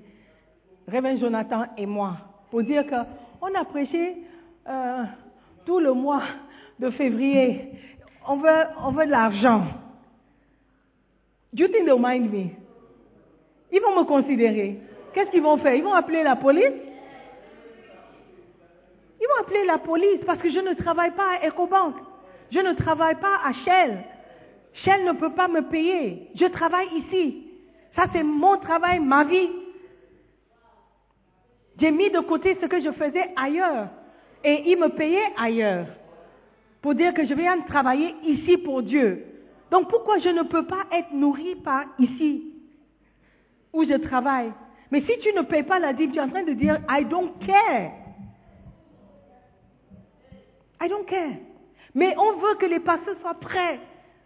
Révin 0.89 1.17
Jonathan 1.17 1.67
et 1.77 1.87
moi, 1.87 2.17
pour 2.51 2.63
dire 2.63 2.85
qu'on 2.87 3.55
a 3.55 3.65
prêché 3.65 4.17
euh, 4.69 5.05
tout 5.67 5.81
le 5.81 5.93
mois 5.93 6.23
de 6.79 6.91
février, 6.91 7.73
on 8.27 8.37
veut, 8.37 9.05
de 9.07 9.11
l'argent. 9.11 9.65
Do 11.53 11.65
you 11.65 11.69
think 11.69 11.85
they'll 11.87 11.99
mind 11.99 12.33
me? 12.33 12.51
Ils 13.73 13.81
vont 13.81 13.99
me 13.99 14.05
considérer. 14.05 14.81
Qu'est-ce 15.13 15.31
qu'ils 15.31 15.43
vont 15.43 15.59
faire? 15.59 15.75
Ils 15.75 15.83
vont 15.83 15.95
appeler 15.95 16.23
la 16.23 16.37
police? 16.37 16.73
Ils 19.21 19.27
vont 19.27 19.43
appeler 19.43 19.65
la 19.65 19.79
police 19.79 20.21
parce 20.27 20.41
que 20.41 20.51
je 20.51 20.59
ne 20.59 20.75
travaille 20.75 21.13
pas 21.13 21.37
à 21.41 21.49
EcoBank. 21.49 21.97
Je 22.53 22.61
ne 22.61 22.75
travaille 22.75 23.17
pas 23.17 23.41
à 23.45 23.53
Shell. 23.53 24.05
Shell 24.85 25.05
ne 25.05 25.13
peut 25.13 25.33
pas 25.33 25.49
me 25.49 25.63
payer. 25.63 26.29
Je 26.35 26.47
travaille 26.47 26.89
ici. 26.97 27.43
Ça, 27.97 28.05
c'est 28.13 28.23
mon 28.23 28.59
travail, 28.59 29.01
ma 29.01 29.25
vie. 29.25 29.49
J'ai 31.81 31.91
mis 31.91 32.11
de 32.11 32.21
côté 32.21 32.57
ce 32.61 32.67
que 32.67 32.81
je 32.81 32.91
faisais 32.93 33.33
ailleurs. 33.37 33.89
Et 34.45 34.71
ils 34.71 34.79
me 34.79 34.89
payaient 34.89 35.33
ailleurs. 35.37 35.87
Pour 36.83 36.95
dire 36.95 37.15
que 37.15 37.27
je 37.27 37.35
viens 37.35 37.61
travailler 37.63 38.15
ici 38.25 38.57
pour 38.59 38.83
Dieu. 38.83 39.25
Donc 39.71 39.89
pourquoi 39.89 40.19
je 40.19 40.29
ne 40.29 40.43
peux 40.43 40.65
pas 40.67 40.85
être 40.93 41.13
nourri 41.13 41.57
par 41.57 41.85
ici 41.99 42.45
où 43.73 43.85
je 43.85 43.95
travaille? 43.95 44.53
Mais 44.91 45.03
si 45.03 45.19
tu 45.19 45.33
ne 45.33 45.43
payes 45.43 45.65
pas 45.65 45.79
la 45.79 45.93
dîme, 45.93 46.13
tu 46.13 46.19
es 46.19 46.23
en 46.23 46.29
train 46.29 46.45
de 46.45 46.53
dire 46.53 46.79
I 46.89 47.05
don't 47.05 47.33
care. 47.45 47.93
I 50.81 50.89
don't 50.89 51.07
care. 51.07 51.37
Mais 51.95 52.15
on 52.19 52.33
veut 52.37 52.55
que 52.61 52.67
les 52.67 52.81
pasteurs 52.81 53.17
soient 53.21 53.35
prêts 53.35 53.81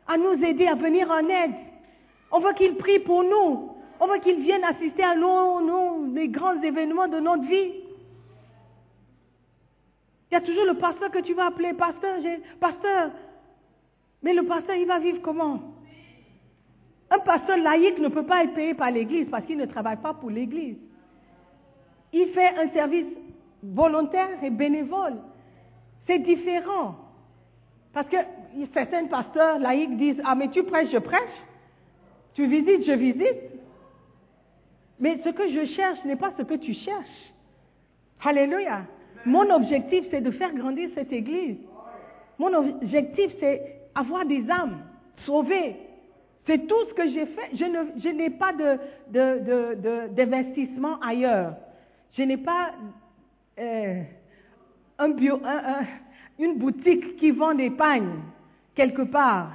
à 0.06 0.18
nous 0.18 0.44
aider, 0.44 0.66
à 0.66 0.74
venir 0.74 1.10
en 1.10 1.26
aide. 1.28 1.54
On 2.32 2.40
veut 2.40 2.52
qu'ils 2.54 2.76
prient 2.76 2.98
pour 2.98 3.22
nous. 3.22 3.70
On 4.00 4.06
veut 4.06 4.18
qu'ils 4.18 4.40
viennent 4.40 4.64
assister 4.64 5.02
à 5.02 5.14
nos, 5.14 5.60
grands 6.28 6.60
événements 6.62 7.08
de 7.08 7.20
notre 7.20 7.44
vie. 7.44 7.72
Il 10.30 10.34
y 10.34 10.36
a 10.36 10.40
toujours 10.40 10.64
le 10.64 10.74
pasteur 10.74 11.10
que 11.10 11.18
tu 11.18 11.34
vas 11.34 11.46
appeler 11.46 11.72
pasteur, 11.72 12.18
pasteur. 12.60 13.10
Mais 14.22 14.32
le 14.32 14.44
pasteur, 14.44 14.76
il 14.76 14.86
va 14.86 14.98
vivre 14.98 15.20
comment? 15.22 15.60
Un 17.10 17.18
pasteur 17.18 17.56
laïque 17.56 17.98
ne 17.98 18.08
peut 18.08 18.24
pas 18.24 18.44
être 18.44 18.54
payé 18.54 18.74
par 18.74 18.90
l'Église 18.90 19.28
parce 19.28 19.44
qu'il 19.44 19.56
ne 19.56 19.66
travaille 19.66 19.96
pas 19.96 20.14
pour 20.14 20.30
l'Église. 20.30 20.76
Il 22.12 22.28
fait 22.28 22.56
un 22.56 22.68
service 22.70 23.06
volontaire 23.62 24.42
et 24.44 24.50
bénévole. 24.50 25.16
C'est 26.06 26.20
différent. 26.20 26.94
Parce 27.92 28.08
que 28.08 28.16
certains 28.72 29.06
pasteurs 29.06 29.58
laïcs 29.58 29.96
disent, 29.96 30.22
ah 30.24 30.36
mais 30.36 30.48
tu 30.48 30.62
prêches, 30.62 30.90
je 30.92 30.98
prêche. 30.98 31.42
Tu 32.34 32.46
visites, 32.46 32.84
je 32.84 32.92
visite. 32.92 33.50
Mais 35.00 35.20
ce 35.24 35.30
que 35.30 35.48
je 35.48 35.64
cherche 35.74 36.04
n'est 36.04 36.16
pas 36.16 36.32
ce 36.38 36.42
que 36.42 36.54
tu 36.54 36.74
cherches. 36.74 37.32
Alléluia. 38.22 38.82
Mon 39.26 39.50
objectif, 39.50 40.06
c'est 40.10 40.20
de 40.20 40.30
faire 40.30 40.52
grandir 40.54 40.88
cette 40.94 41.12
église. 41.12 41.56
Mon 42.38 42.52
objectif, 42.54 43.32
c'est 43.38 43.80
avoir 43.94 44.24
des 44.24 44.48
âmes 44.50 44.82
sauvées. 45.26 45.76
C'est 46.46 46.66
tout 46.66 46.86
ce 46.88 46.94
que 46.94 47.08
j'ai 47.08 47.26
fait. 47.26 47.50
Je, 47.54 48.08
n'ai 48.08 48.30
pas 48.30 48.52
d'investissement 49.08 50.98
ailleurs. 51.00 51.54
Je 52.12 52.22
n'ai 52.22 52.38
pas 52.38 52.70
euh, 53.58 54.02
une 56.38 56.56
boutique 56.56 57.16
qui 57.18 57.30
vend 57.30 57.54
des 57.54 57.70
pagnes 57.70 58.20
quelque 58.74 59.02
part. 59.02 59.50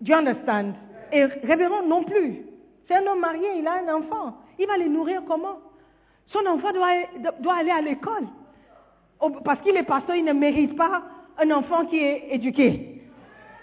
Do 0.00 0.12
you 0.12 0.18
understand? 0.18 0.74
Et 1.12 1.24
révérend 1.24 1.82
non 1.82 2.04
plus. 2.04 2.44
C'est 2.86 2.94
un 2.94 3.06
homme 3.06 3.20
marié, 3.20 3.48
il 3.58 3.66
a 3.66 3.82
un 3.84 3.94
enfant. 3.96 4.36
Il 4.58 4.66
va 4.66 4.78
les 4.78 4.88
nourrir 4.88 5.22
comment? 5.26 5.58
Son 6.26 6.46
enfant 6.46 6.72
doit, 6.72 7.32
doit 7.40 7.56
aller 7.56 7.70
à 7.70 7.80
l'école. 7.80 8.26
Parce 9.44 9.60
qu'il 9.60 9.76
est 9.76 9.82
pasteur, 9.82 10.16
il 10.16 10.24
ne 10.24 10.32
mérite 10.32 10.76
pas 10.76 11.02
un 11.38 11.50
enfant 11.50 11.84
qui 11.86 11.98
est 11.98 12.28
éduqué. 12.30 13.02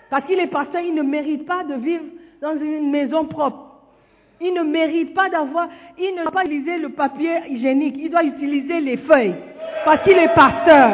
Parce 0.10 0.26
qu'il 0.26 0.40
est 0.40 0.48
pasteur, 0.48 0.82
il 0.82 0.94
ne 0.94 1.02
mérite 1.02 1.46
pas 1.46 1.64
de 1.64 1.76
vivre 1.76 2.06
dans 2.42 2.58
une 2.58 2.92
maison 2.92 3.26
propre. 3.26 3.64
Il 4.40 4.54
ne 4.54 4.62
mérite 4.62 5.16
pas 5.16 5.30
d'avoir, 5.30 5.68
il 5.98 6.16
ne 6.16 6.22
doit 6.22 6.32
pas 6.32 6.46
utiliser 6.46 6.78
le 6.78 6.90
papier 6.90 7.40
hygiénique, 7.50 7.96
il 7.98 8.12
doit 8.12 8.24
utiliser 8.24 8.80
les 8.80 8.98
feuilles. 8.98 9.36
Parce 9.84 10.04
qu'il 10.04 10.18
est 10.18 10.34
pasteur. 10.36 10.92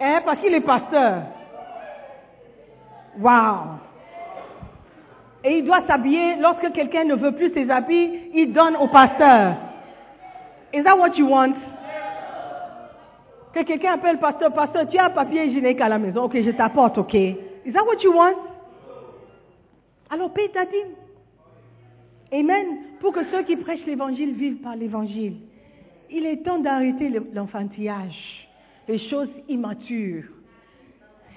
Hein, 0.00 0.20
parce 0.24 0.40
qu'il 0.40 0.52
est 0.52 0.60
pasteur. 0.60 1.22
Wow. 3.20 3.78
Et 5.44 5.58
il 5.58 5.64
doit 5.64 5.82
s'habiller, 5.86 6.36
lorsque 6.40 6.72
quelqu'un 6.72 7.04
ne 7.04 7.14
veut 7.14 7.32
plus 7.32 7.52
ses 7.54 7.70
habits, 7.70 8.10
il 8.34 8.52
donne 8.52 8.76
au 8.76 8.88
pasteur. 8.88 9.54
Is 10.72 10.82
that 10.82 10.96
what 10.98 11.16
you 11.16 11.28
want? 11.28 11.54
Que 13.54 13.62
quelqu'un 13.62 13.92
appelle 13.92 14.18
pasteur, 14.18 14.52
pasteur, 14.52 14.88
tu 14.88 14.98
as 14.98 15.06
un 15.06 15.10
papier 15.10 15.44
hygiénique 15.44 15.80
à 15.80 15.88
la 15.88 15.98
maison, 15.98 16.24
ok, 16.24 16.42
je 16.42 16.50
t'apporte, 16.50 16.98
ok. 16.98 17.14
Is 17.14 17.72
that 17.72 17.84
what 17.84 18.02
you 18.02 18.12
want? 18.12 18.34
Alors 20.10 20.32
paye 20.32 20.50
ta 20.50 20.64
dîme. 20.64 20.94
Amen. 22.32 22.66
Pour 23.00 23.12
que 23.12 23.24
ceux 23.30 23.42
qui 23.44 23.56
prêchent 23.56 23.86
l'évangile 23.86 24.34
vivent 24.34 24.60
par 24.60 24.74
l'évangile. 24.74 25.36
Il 26.10 26.26
est 26.26 26.44
temps 26.44 26.58
d'arrêter 26.58 27.10
l'enfantillage 27.32 28.44
les 28.88 28.98
choses 29.10 29.30
immatures. 29.48 30.24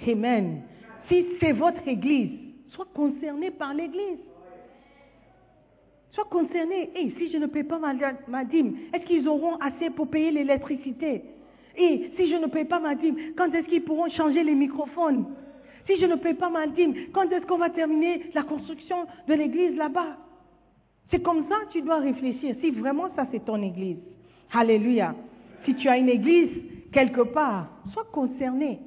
Amen. 0.08 0.62
Si 1.08 1.26
c'est 1.40 1.54
votre 1.54 1.88
église, 1.88 2.32
sois 2.70 2.88
concerné 2.94 3.52
par 3.52 3.74
l'église. 3.74 4.20
Sois 6.12 6.26
concerné. 6.26 6.90
Et 6.96 7.12
si 7.18 7.32
je 7.32 7.38
ne 7.38 7.48
paie 7.48 7.64
pas 7.64 7.80
ma, 7.80 8.44
dîme, 8.44 8.78
est-ce 8.94 9.06
qu'ils 9.06 9.28
auront 9.28 9.56
assez 9.58 9.90
pour 9.92 10.10
payer 10.10 10.32
l'électricité? 10.32 11.24
Et 11.78 12.12
si 12.18 12.30
je 12.30 12.36
ne 12.36 12.48
paie 12.48 12.66
pas 12.66 12.80
ma 12.80 12.96
dîme, 12.96 13.16
quand 13.38 13.54
est-ce 13.54 13.68
qu'ils 13.68 13.84
pourront 13.84 14.10
changer 14.10 14.44
les 14.44 14.56
microphones? 14.56 15.26
Si 15.86 15.98
je 16.00 16.06
ne 16.06 16.16
paie 16.16 16.34
pas 16.34 16.50
ma 16.50 16.68
dîme, 16.68 16.94
quand 17.14 17.32
est-ce 17.32 17.46
qu'on 17.46 17.58
va 17.58 17.70
terminer 17.70 18.24
la 18.34 18.44
construction 18.44 19.06
de 19.28 19.34
l'église 19.34 19.76
là-bas? 19.78 20.18
C'est 21.10 21.22
comme 21.22 21.48
ça 21.48 21.56
que 21.66 21.74
tu 21.74 21.82
dois 21.82 22.00
réfléchir. 22.00 22.56
Si 22.62 22.72
vraiment 22.72 23.10
ça 23.16 23.28
c'est 23.32 23.46
ton 23.46 23.62
église. 23.62 24.00
Alléluia. 24.52 25.16
Si 25.66 25.76
tu 25.76 25.88
as 25.88 25.98
une 25.98 26.10
église 26.10 26.50
quelque 26.92 27.22
part, 27.22 27.70
sois 27.94 28.08
concerné. 28.12 28.80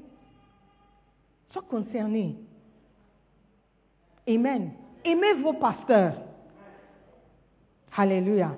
Sois 1.51 1.65
concerné. 1.69 2.37
Amen. 4.29 4.73
Aimez 5.05 5.35
vos 5.35 5.55
pasteurs. 5.55 6.15
Alléluia. 7.97 8.55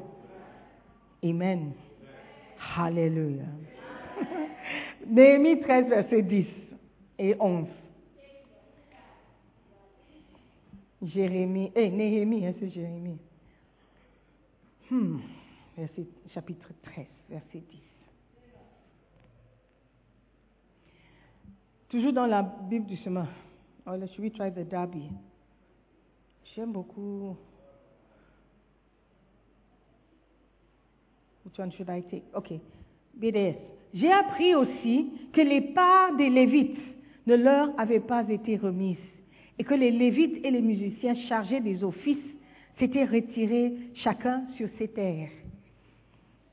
Amen. 1.22 1.72
Alléluia. 2.76 3.44
Néhémie 5.12 5.60
13, 5.60 5.88
verset 5.88 6.22
10 6.22 6.46
et 7.18 7.36
11. 7.38 7.66
Jérémie, 11.02 11.70
eh, 11.74 11.90
Néhémie, 11.90 12.46
hein, 12.46 12.54
c'est 12.58 12.70
Jérémie. 12.70 13.18
Hmm, 14.90 15.18
verset, 15.76 16.06
chapitre 16.32 16.70
13, 16.82 17.06
verset 17.28 17.58
10. 17.58 17.78
Toujours 21.90 22.14
dans 22.14 22.26
la 22.26 22.42
Bible 22.42 22.86
du 22.86 22.96
chemin. 22.96 23.28
Oh, 23.86 23.92
should 24.06 24.20
we 24.20 24.32
try 24.32 24.50
the 24.50 24.66
Darby? 24.66 25.10
J'aime 26.54 26.72
beaucoup. 26.72 27.36
Which 31.44 31.58
one 31.58 31.70
should 31.72 31.90
I 31.90 32.00
take? 32.00 32.24
Okay. 32.34 32.62
BDS. 33.14 33.81
J'ai 33.94 34.10
appris 34.10 34.54
aussi 34.54 35.10
que 35.32 35.40
les 35.40 35.60
parts 35.60 36.16
des 36.16 36.30
Lévites 36.30 36.78
ne 37.26 37.36
leur 37.36 37.68
avaient 37.78 38.00
pas 38.00 38.28
été 38.28 38.56
remises 38.56 38.96
et 39.58 39.64
que 39.64 39.74
les 39.74 39.90
Lévites 39.90 40.44
et 40.44 40.50
les 40.50 40.62
musiciens 40.62 41.14
chargés 41.28 41.60
des 41.60 41.84
offices 41.84 42.16
s'étaient 42.78 43.04
retirés 43.04 43.74
chacun 43.94 44.44
sur 44.56 44.68
ses 44.78 44.88
terres. 44.88 45.28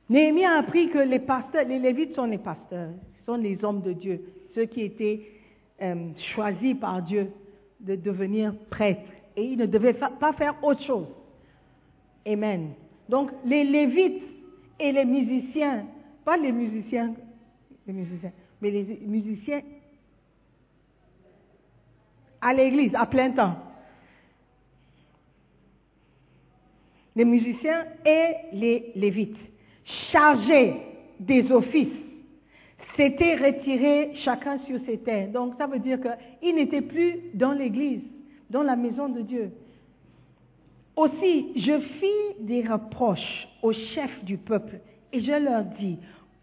Néhémie 0.10 0.46
a 0.46 0.58
appris 0.58 0.90
que 0.90 0.98
les 1.00 1.80
Lévites 1.80 2.16
sont 2.16 2.26
les 2.26 2.38
pasteurs, 2.40 2.92
sont 3.26 3.36
les 3.36 3.64
hommes 3.64 3.82
de 3.82 3.94
Dieu, 3.94 4.22
ceux 4.54 4.66
qui 4.66 4.82
étaient 4.82 5.22
euh, 5.82 6.10
choisis 6.34 6.76
par 6.76 7.02
Dieu 7.04 7.32
de 7.80 7.96
devenir 7.96 8.54
prêtres. 8.70 9.02
Et 9.38 9.44
ils 9.44 9.58
ne 9.58 9.66
devaient 9.66 9.94
pas 9.94 10.34
faire 10.34 10.56
autre 10.64 10.82
chose. 10.82 11.08
Amen. 12.28 12.72
Donc 13.08 13.32
les 13.46 13.64
Lévites 13.64 14.24
et 14.80 14.92
les 14.92 15.06
musiciens, 15.06 15.86
pas 16.26 16.38
les 16.38 16.52
musiciens, 16.52 17.14
les 17.90 17.94
musiciens, 17.94 18.32
mais 18.62 18.72
les 18.72 19.00
musiciens 19.06 19.62
à 22.42 22.54
l'église 22.54 22.94
à 22.96 23.06
plein 23.06 23.32
temps. 23.32 23.56
Les 27.16 27.26
musiciens 27.26 27.86
et 28.06 28.36
les 28.54 28.92
lévites, 28.96 29.38
chargés 30.12 30.76
des 31.20 31.52
offices, 31.52 31.88
s'étaient 32.96 33.36
retirés 33.36 34.12
chacun 34.24 34.60
sur 34.60 34.80
ses 34.86 35.00
terres. 35.00 35.30
Donc 35.30 35.56
ça 35.58 35.68
veut 35.68 35.80
dire 35.80 36.00
qu'ils 36.00 36.56
n'étaient 36.56 36.82
plus 36.82 37.16
dans 37.34 37.52
l'église, 37.54 38.04
dans 38.50 38.64
la 38.64 38.76
maison 38.76 39.10
de 39.10 39.22
Dieu. 39.22 39.52
Aussi, 40.96 41.54
je 41.56 41.80
fis 41.80 42.44
des 42.46 42.62
reproches 42.62 43.48
aux 43.62 43.74
chefs 43.74 44.24
du 44.24 44.38
peuple 44.38 44.80
et 45.12 45.22
je 45.22 45.32
leur 45.32 45.64
dis, 45.80 45.98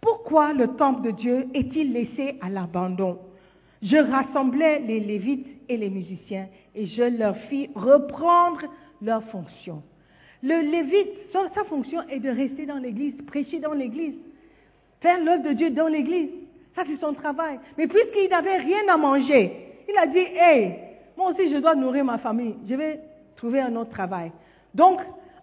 pourquoi 0.07 0.52
le 0.52 0.68
temple 0.76 1.02
de 1.02 1.11
Dieu 1.11 1.48
est-il 1.52 1.92
laissé 1.92 2.36
à 2.40 2.48
l'abandon? 2.48 3.18
Je 3.82 3.96
rassemblai 3.96 4.78
les 4.86 5.00
Lévites 5.00 5.48
et 5.68 5.76
les 5.76 5.90
musiciens 5.90 6.46
et 6.76 6.86
je 6.86 7.02
leur 7.02 7.36
fis 7.48 7.68
reprendre 7.74 8.61
leur 9.02 9.24
fonction. 9.24 9.82
Le 10.44 10.61
Lévite, 10.61 11.09
sa 11.32 11.64
fonction 11.64 12.02
est 12.09 12.20
de 12.20 12.30
rester 12.30 12.66
dans 12.66 12.76
l'église, 12.76 13.14
prêcher 13.26 13.59
dans 13.59 13.72
l'église, 13.72 14.14
faire 15.00 15.18
l'œuvre 15.24 15.42
de 15.42 15.54
Dieu 15.54 15.70
dans 15.70 15.88
l'église. 15.88 16.30
Ça, 16.76 16.82
c'est 16.86 17.00
son 17.00 17.12
travail. 17.12 17.59
Mais 17.76 17.88
puisqu'il 17.88 18.28
n'avait 18.30 18.59
rien 18.59 18.86
à 18.88 18.96
manger, 18.96 19.74
il 19.88 19.98
a 19.98 20.07
dit, 20.07 20.18
hé, 20.18 20.70
moi 21.16 21.32
aussi 21.32 21.52
je 21.52 21.59
dois 21.59 21.74
nourrir 21.74 22.04
ma 22.04 22.18
famille, 22.18 22.54
je 22.68 22.76
vais 22.76 23.00
trouver 23.34 23.61
un 23.61 23.74
autre 23.74 23.90
travail. 23.90 24.30
Donc, 24.72 25.00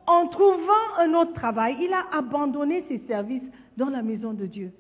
en 0.08 0.28
trouvant 0.28 0.88
un 1.00 1.14
autre 1.16 1.34
travail, 1.34 1.76
il 1.82 1.92
a 1.92 2.06
abandonné 2.18 2.86
ses 2.88 3.00
services 3.10 3.44
dans 3.78 3.90
la 3.90 4.02
maison 4.02 4.34
de 4.34 4.46
Dieu. 4.46 4.72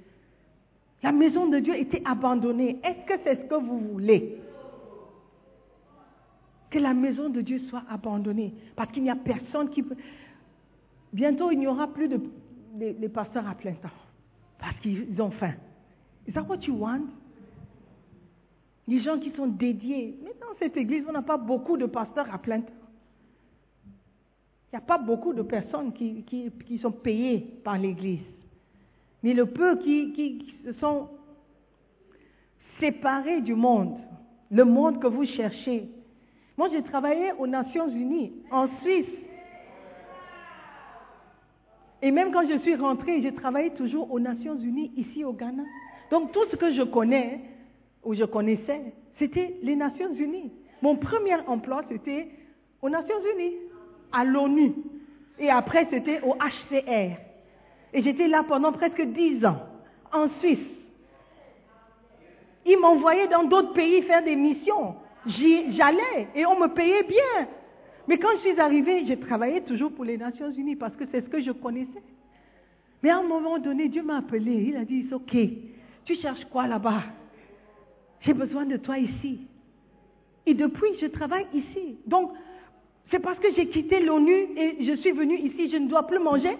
La 1.01 1.11
maison 1.11 1.47
de 1.47 1.59
Dieu 1.59 1.75
était 1.75 2.01
abandonnée. 2.05 2.79
Est-ce 2.83 3.05
que 3.05 3.19
c'est 3.23 3.35
ce 3.43 3.47
que 3.47 3.55
vous 3.55 3.79
voulez? 3.79 4.41
Que 6.69 6.79
la 6.79 6.93
maison 6.93 7.29
de 7.29 7.41
Dieu 7.41 7.59
soit 7.69 7.83
abandonnée 7.89 8.53
parce 8.75 8.91
qu'il 8.91 9.03
n'y 9.03 9.09
a 9.09 9.15
personne 9.15 9.69
qui 9.69 9.83
peut... 9.83 9.95
Bientôt, 11.11 11.51
il 11.51 11.59
n'y 11.59 11.67
aura 11.67 11.87
plus 11.87 12.07
de 12.07 13.07
pasteurs 13.07 13.47
à 13.47 13.53
plein 13.53 13.73
temps 13.73 13.89
parce 14.63 14.79
qu'ils 14.79 15.21
ont 15.21 15.31
faim. 15.31 15.53
Is 16.27 16.33
that 16.33 16.43
what 16.43 16.61
you 16.65 16.75
want? 16.75 17.07
Les 18.87 19.01
gens 19.01 19.19
qui 19.19 19.31
sont 19.31 19.47
dédiés. 19.47 20.17
Mais 20.23 20.31
dans 20.39 20.57
cette 20.57 20.77
église, 20.77 21.03
on 21.07 21.11
n'a 21.11 21.21
pas 21.21 21.37
beaucoup 21.37 21.77
de 21.77 21.85
pasteurs 21.85 22.33
à 22.33 22.37
plein 22.37 22.61
temps. 22.61 22.73
Il 24.71 24.77
n'y 24.77 24.83
a 24.83 24.85
pas 24.85 24.97
beaucoup 24.97 25.33
de 25.33 25.43
personnes 25.43 25.93
qui, 25.93 26.23
qui, 26.23 26.77
sont 26.79 26.91
payées 26.91 27.39
par 27.63 27.77
l'Église. 27.77 28.25
Mais 29.23 29.33
le 29.33 29.45
peu 29.45 29.77
qui, 29.77 30.53
se 30.65 30.73
sont 30.73 31.07
séparés 32.79 33.41
du 33.41 33.55
monde, 33.55 33.97
le 34.51 34.65
monde 34.65 35.01
que 35.01 35.07
vous 35.07 35.25
cherchez. 35.25 35.89
Moi, 36.57 36.67
j'ai 36.71 36.83
travaillé 36.83 37.31
aux 37.39 37.47
Nations 37.47 37.87
Unies, 37.87 38.33
en 38.51 38.67
Suisse. 38.81 39.05
Et 42.01 42.11
même 42.11 42.33
quand 42.33 42.47
je 42.47 42.59
suis 42.59 42.75
rentrée, 42.75 43.21
j'ai 43.21 43.33
travaillé 43.33 43.71
toujours 43.71 44.11
aux 44.11 44.19
Nations 44.19 44.59
Unies, 44.59 44.91
ici 44.97 45.23
au 45.23 45.31
Ghana. 45.31 45.63
Donc 46.11 46.33
tout 46.33 46.45
ce 46.51 46.57
que 46.57 46.73
je 46.73 46.83
connais, 46.83 47.39
ou 48.03 48.13
je 48.13 48.25
connaissais, 48.25 48.93
c'était 49.17 49.55
les 49.63 49.77
Nations 49.77 50.13
Unies. 50.13 50.51
Mon 50.81 50.97
premier 50.97 51.35
emploi, 51.47 51.83
c'était 51.89 52.27
aux 52.81 52.89
Nations 52.89 53.21
Unies 53.33 53.55
à 54.11 54.25
l'ONU. 54.25 54.73
Et 55.39 55.49
après, 55.49 55.87
c'était 55.89 56.19
au 56.21 56.35
HCR. 56.35 57.32
Et 57.93 58.01
j'étais 58.01 58.27
là 58.27 58.43
pendant 58.47 58.71
presque 58.71 59.01
dix 59.01 59.45
ans, 59.45 59.59
en 60.11 60.27
Suisse. 60.39 60.59
Ils 62.65 62.79
m'envoyaient 62.79 63.27
dans 63.27 63.43
d'autres 63.43 63.73
pays 63.73 64.01
faire 64.03 64.23
des 64.23 64.35
missions. 64.35 64.95
J'allais 65.25 66.27
et 66.35 66.45
on 66.45 66.59
me 66.59 66.67
payait 66.67 67.03
bien. 67.03 67.47
Mais 68.07 68.17
quand 68.17 68.31
je 68.37 68.49
suis 68.49 68.59
arrivée, 68.59 69.05
j'ai 69.05 69.17
travaillé 69.17 69.61
toujours 69.61 69.91
pour 69.91 70.05
les 70.05 70.17
Nations 70.17 70.51
Unies 70.51 70.75
parce 70.75 70.95
que 70.95 71.05
c'est 71.11 71.21
ce 71.21 71.29
que 71.29 71.41
je 71.41 71.51
connaissais. 71.51 72.03
Mais 73.01 73.09
à 73.09 73.17
un 73.17 73.23
moment 73.23 73.59
donné, 73.59 73.89
Dieu 73.89 74.01
m'a 74.01 74.17
appelé. 74.17 74.51
Il 74.69 74.77
a 74.77 74.85
dit, 74.85 75.05
ok, 75.11 75.35
tu 76.05 76.15
cherches 76.15 76.45
quoi 76.45 76.67
là-bas? 76.67 77.03
J'ai 78.21 78.33
besoin 78.33 78.65
de 78.65 78.77
toi 78.77 78.97
ici. 78.97 79.41
Et 80.45 80.53
depuis, 80.53 80.97
je 81.01 81.07
travaille 81.07 81.47
ici. 81.53 81.97
Donc, 82.05 82.31
c'est 83.11 83.19
parce 83.19 83.39
que 83.39 83.53
j'ai 83.53 83.67
quitté 83.67 83.99
l'ONU 84.01 84.33
et 84.57 84.85
je 84.85 84.93
suis 84.97 85.11
venu 85.11 85.37
ici, 85.37 85.69
je 85.69 85.77
ne 85.77 85.87
dois 85.87 86.07
plus 86.07 86.19
manger. 86.19 86.57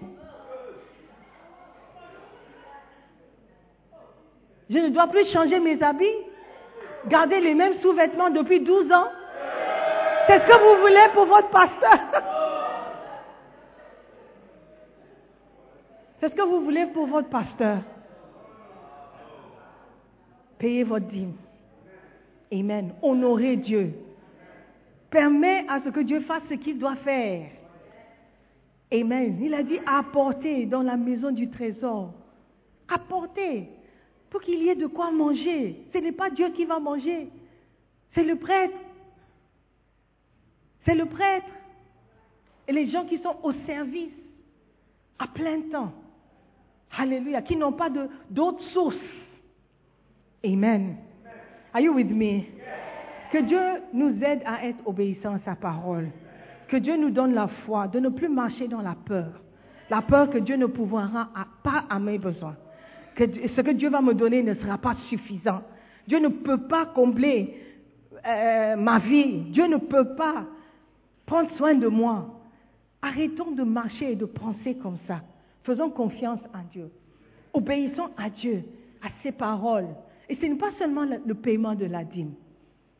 Je 4.73 4.79
ne 4.79 4.89
dois 4.89 5.05
plus 5.07 5.31
changer 5.31 5.59
mes 5.59 5.79
habits, 5.83 6.17
garder 7.07 7.39
les 7.39 7.53
mêmes 7.53 7.79
sous-vêtements 7.81 8.31
depuis 8.31 8.59
12 8.61 8.91
ans. 8.91 9.09
C'est 10.25 10.39
ce 10.39 10.47
que 10.47 10.57
vous 10.57 10.81
voulez 10.81 11.09
pour 11.13 11.25
votre 11.25 11.49
pasteur. 11.49 11.99
C'est 16.19 16.29
ce 16.29 16.33
que 16.35 16.41
vous 16.41 16.61
voulez 16.63 16.87
pour 16.87 17.05
votre 17.05 17.29
pasteur. 17.29 17.79
Payez 20.57 20.83
votre 20.83 21.05
dîme. 21.07 21.35
Amen. 22.51 22.95
Honorez 23.03 23.57
Dieu. 23.57 23.93
Permet 25.11 25.65
à 25.69 25.81
ce 25.81 25.89
que 25.89 25.99
Dieu 25.99 26.21
fasse 26.21 26.41
ce 26.49 26.55
qu'il 26.55 26.79
doit 26.79 26.95
faire. 26.95 27.45
Amen. 28.91 29.37
Il 29.39 29.53
a 29.53 29.61
dit 29.61 29.79
apporter 29.85 30.65
dans 30.65 30.81
la 30.81 30.97
maison 30.97 31.29
du 31.31 31.51
trésor. 31.51 32.13
Apporter 32.87 33.69
pour 34.33 34.41
qu'il 34.41 34.63
y 34.63 34.69
ait 34.69 34.75
de 34.75 34.87
quoi 34.87 35.11
manger. 35.11 35.75
Ce 35.93 35.99
n'est 35.99 36.11
pas 36.11 36.31
Dieu 36.31 36.49
qui 36.55 36.65
va 36.65 36.79
manger. 36.79 37.29
C'est 38.15 38.23
le 38.23 38.35
prêtre. 38.35 38.73
C'est 40.85 40.95
le 40.95 41.05
prêtre. 41.05 41.45
Et 42.67 42.71
les 42.71 42.89
gens 42.89 43.05
qui 43.05 43.19
sont 43.19 43.35
au 43.43 43.51
service 43.67 44.11
à 45.19 45.27
plein 45.27 45.61
temps. 45.71 45.93
Alléluia. 46.97 47.43
Qui 47.43 47.55
n'ont 47.55 47.73
pas 47.73 47.91
d'autres 48.31 48.63
sources. 48.73 48.97
Amen. 50.43 50.97
Are 51.71 51.81
you 51.81 51.93
with 51.93 52.09
me? 52.09 52.45
Que 53.31 53.37
Dieu 53.37 53.61
nous 53.93 54.19
aide 54.23 54.41
à 54.47 54.65
être 54.65 54.79
obéissants 54.87 55.35
à 55.35 55.39
sa 55.45 55.55
parole. 55.55 56.09
Que 56.69 56.77
Dieu 56.77 56.97
nous 56.97 57.11
donne 57.11 57.35
la 57.35 57.49
foi 57.67 57.87
de 57.87 57.99
ne 57.99 58.09
plus 58.09 58.29
marcher 58.29 58.67
dans 58.67 58.81
la 58.81 58.95
peur. 58.95 59.43
La 59.91 60.01
peur 60.01 60.31
que 60.31 60.39
Dieu 60.39 60.55
ne 60.55 60.65
pourra 60.65 61.29
pas 61.61 61.85
à 61.87 61.99
mes 61.99 62.17
besoins. 62.17 62.55
Ce 63.17 63.61
que 63.61 63.71
Dieu 63.71 63.89
va 63.89 64.01
me 64.01 64.13
donner 64.13 64.41
ne 64.43 64.55
sera 64.55 64.77
pas 64.77 64.95
suffisant. 65.09 65.61
Dieu 66.07 66.19
ne 66.19 66.29
peut 66.29 66.67
pas 66.67 66.85
combler 66.87 67.55
euh, 68.25 68.75
ma 68.75 68.99
vie. 68.99 69.41
Dieu 69.51 69.67
ne 69.67 69.77
peut 69.77 70.15
pas 70.15 70.45
prendre 71.25 71.49
soin 71.57 71.75
de 71.75 71.87
moi. 71.87 72.39
Arrêtons 73.01 73.51
de 73.51 73.63
marcher 73.63 74.13
et 74.13 74.15
de 74.15 74.25
penser 74.25 74.75
comme 74.75 74.97
ça. 75.07 75.21
Faisons 75.63 75.89
confiance 75.89 76.39
en 76.53 76.63
Dieu. 76.71 76.89
Obéissons 77.53 78.09
à 78.17 78.29
Dieu, 78.29 78.63
à 79.01 79.07
ses 79.21 79.31
paroles. 79.31 79.87
Et 80.29 80.35
ce 80.35 80.45
n'est 80.45 80.55
pas 80.55 80.71
seulement 80.79 81.03
le 81.03 81.33
paiement 81.33 81.75
de 81.75 81.85
la 81.85 82.03
dîme. 82.03 82.33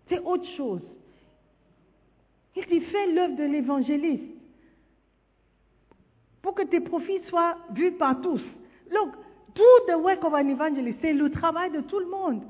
C'est 0.09 0.19
autre 0.19 0.47
chose. 0.57 0.81
Il 2.55 2.65
dit, 2.65 2.81
fais 2.81 3.11
l'œuvre 3.11 3.35
de 3.35 3.43
l'évangéliste 3.43 4.23
pour 6.41 6.53
que 6.53 6.63
tes 6.63 6.81
profits 6.81 7.21
soient 7.29 7.57
vus 7.73 7.93
par 7.93 8.21
tous. 8.21 8.41
Look, 8.91 9.09
do 9.55 9.63
the 9.87 9.97
work 9.97 10.23
of 10.23 10.33
an 10.33 10.49
evangelist. 10.49 10.97
C'est 11.01 11.13
le 11.13 11.29
travail 11.29 11.71
de 11.71 11.81
tout 11.81 11.99
le 11.99 12.07
monde. 12.07 12.41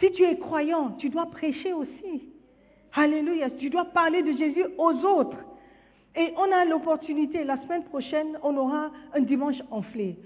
Si 0.00 0.10
tu 0.12 0.24
es 0.24 0.38
croyant, 0.38 0.92
tu 0.98 1.08
dois 1.08 1.26
prêcher 1.26 1.72
aussi. 1.72 2.28
Alléluia. 2.94 3.50
Tu 3.50 3.70
dois 3.70 3.86
parler 3.86 4.22
de 4.22 4.32
Jésus 4.32 4.64
aux 4.78 5.04
autres. 5.04 5.38
Et 6.16 6.32
on 6.36 6.52
a 6.52 6.64
l'opportunité, 6.64 7.42
la 7.44 7.60
semaine 7.62 7.84
prochaine, 7.84 8.38
on 8.42 8.56
aura 8.56 8.90
un 9.14 9.20
dimanche 9.20 9.60
enflé. 9.70 10.16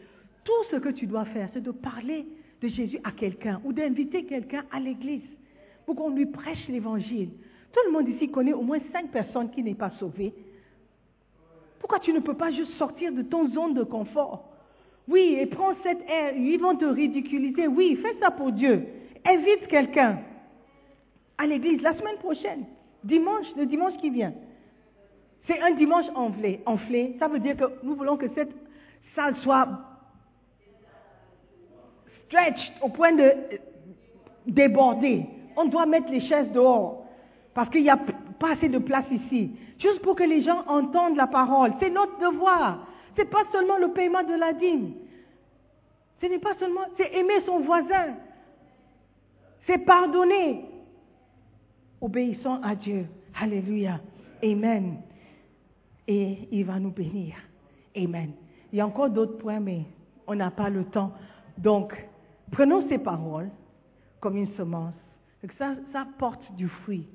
Tout 0.44 0.64
ce 0.70 0.76
que 0.76 0.90
tu 0.90 1.06
dois 1.06 1.24
faire, 1.26 1.48
c'est 1.54 1.62
de 1.62 1.70
parler 1.70 2.26
de 2.60 2.68
Jésus 2.68 2.98
à 3.04 3.12
quelqu'un 3.12 3.60
ou 3.64 3.72
d'inviter 3.72 4.24
quelqu'un 4.24 4.64
à 4.70 4.80
l'église 4.80 5.22
pour 5.86 5.96
qu'on 5.96 6.10
lui 6.10 6.26
prêche 6.26 6.68
l'évangile. 6.68 7.30
Tout 7.72 7.80
le 7.86 7.92
monde 7.92 8.08
ici 8.08 8.30
connaît 8.30 8.52
au 8.52 8.62
moins 8.62 8.78
cinq 8.92 9.10
personnes 9.10 9.50
qui 9.50 9.62
n'est 9.62 9.74
pas 9.74 9.90
sauvées. 9.98 10.34
Pourquoi 11.80 12.00
tu 12.00 12.12
ne 12.12 12.20
peux 12.20 12.34
pas 12.34 12.50
juste 12.50 12.72
sortir 12.72 13.12
de 13.12 13.22
ton 13.22 13.48
zone 13.50 13.74
de 13.74 13.84
confort? 13.84 14.47
Oui, 15.08 15.38
et 15.40 15.46
prends 15.46 15.72
cette 15.82 16.02
air, 16.08 16.36
ils 16.36 16.60
vont 16.60 16.76
te 16.76 16.84
ridiculiser. 16.84 17.66
Oui, 17.66 17.98
fais 18.02 18.14
ça 18.20 18.30
pour 18.30 18.52
Dieu. 18.52 18.86
Invite 19.26 19.66
quelqu'un 19.68 20.18
à 21.38 21.46
l'église 21.46 21.80
la 21.80 21.96
semaine 21.96 22.18
prochaine, 22.18 22.66
dimanche, 23.04 23.46
le 23.56 23.64
dimanche 23.64 23.96
qui 23.98 24.10
vient. 24.10 24.34
C'est 25.46 25.60
un 25.60 25.70
dimanche 25.72 26.04
enflé. 26.14 26.60
enflé. 26.66 27.16
Ça 27.18 27.26
veut 27.26 27.38
dire 27.38 27.56
que 27.56 27.64
nous 27.82 27.94
voulons 27.94 28.18
que 28.18 28.28
cette 28.34 28.52
salle 29.14 29.34
soit 29.36 29.66
stretched 32.26 32.72
au 32.82 32.90
point 32.90 33.12
de 33.12 33.32
déborder. 34.46 35.24
On 35.56 35.64
doit 35.64 35.86
mettre 35.86 36.10
les 36.10 36.20
chaises 36.20 36.50
dehors 36.52 37.06
parce 37.54 37.70
qu'il 37.70 37.82
n'y 37.82 37.90
a 37.90 37.98
pas 38.38 38.52
assez 38.52 38.68
de 38.68 38.78
place 38.78 39.06
ici. 39.10 39.52
Juste 39.78 40.02
pour 40.02 40.16
que 40.16 40.24
les 40.24 40.42
gens 40.42 40.64
entendent 40.66 41.16
la 41.16 41.26
parole. 41.26 41.72
C'est 41.80 41.90
notre 41.90 42.18
devoir. 42.18 42.86
Ce 43.18 43.24
n'est 43.24 43.30
pas 43.30 43.42
seulement 43.50 43.78
le 43.78 43.92
paiement 43.92 44.22
de 44.22 44.34
la 44.34 44.52
dîme. 44.52 44.92
Ce 46.20 46.26
n'est 46.26 46.38
pas 46.38 46.54
seulement, 46.54 46.82
c'est 46.96 47.12
aimer 47.14 47.40
son 47.44 47.58
voisin. 47.58 48.14
C'est 49.66 49.78
pardonner. 49.78 50.64
Obéissons 52.00 52.60
à 52.62 52.76
Dieu. 52.76 53.06
Alléluia. 53.40 53.98
Amen. 54.40 54.98
Et 56.06 56.48
il 56.52 56.64
va 56.64 56.78
nous 56.78 56.92
bénir. 56.92 57.34
Amen. 57.96 58.30
Il 58.72 58.78
y 58.78 58.80
a 58.80 58.86
encore 58.86 59.10
d'autres 59.10 59.38
points, 59.38 59.58
mais 59.58 59.82
on 60.28 60.36
n'a 60.36 60.52
pas 60.52 60.70
le 60.70 60.84
temps. 60.84 61.12
Donc, 61.56 61.92
prenons 62.52 62.88
ces 62.88 62.98
paroles 62.98 63.50
comme 64.20 64.36
une 64.36 64.52
semence. 64.54 64.94
Que 65.42 65.52
ça, 65.58 65.74
ça 65.92 66.06
porte 66.18 66.54
du 66.54 66.68
fruit 66.68 67.08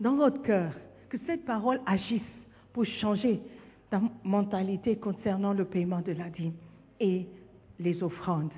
dans 0.00 0.16
votre 0.16 0.40
cœur. 0.40 0.72
Que 1.10 1.18
cette 1.26 1.44
parole 1.44 1.82
agisse 1.84 2.22
pour 2.72 2.86
changer 2.86 3.42
ta 3.94 4.00
mentalité 4.24 4.96
concernant 4.96 5.52
le 5.52 5.64
paiement 5.64 6.00
de 6.00 6.12
la 6.12 6.28
dîme 6.28 6.54
et 6.98 7.26
les 7.78 8.02
offrandes. 8.02 8.52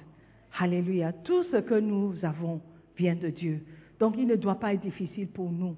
Alléluia. 0.58 1.12
Tout 1.12 1.42
ce 1.52 1.58
que 1.58 1.74
nous 1.74 2.14
avons 2.22 2.62
vient 2.96 3.14
de 3.16 3.28
Dieu. 3.28 3.62
Donc 4.00 4.14
il 4.16 4.26
ne 4.26 4.36
doit 4.36 4.54
pas 4.54 4.72
être 4.72 4.80
difficile 4.80 5.28
pour 5.28 5.50
nous 5.50 5.76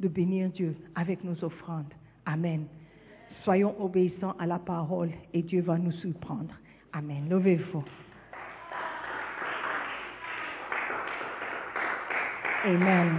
de 0.00 0.08
bénir 0.08 0.50
Dieu 0.50 0.74
avec 0.96 1.22
nos 1.22 1.44
offrandes. 1.44 1.92
Amen. 2.26 2.64
Soyons 3.44 3.80
obéissants 3.80 4.34
à 4.38 4.46
la 4.46 4.58
parole 4.58 5.10
et 5.32 5.42
Dieu 5.42 5.62
va 5.62 5.78
nous 5.78 5.92
surprendre. 5.92 6.54
Amen. 6.92 7.28
Levez-vous. 7.30 7.84
Amen. 12.64 13.10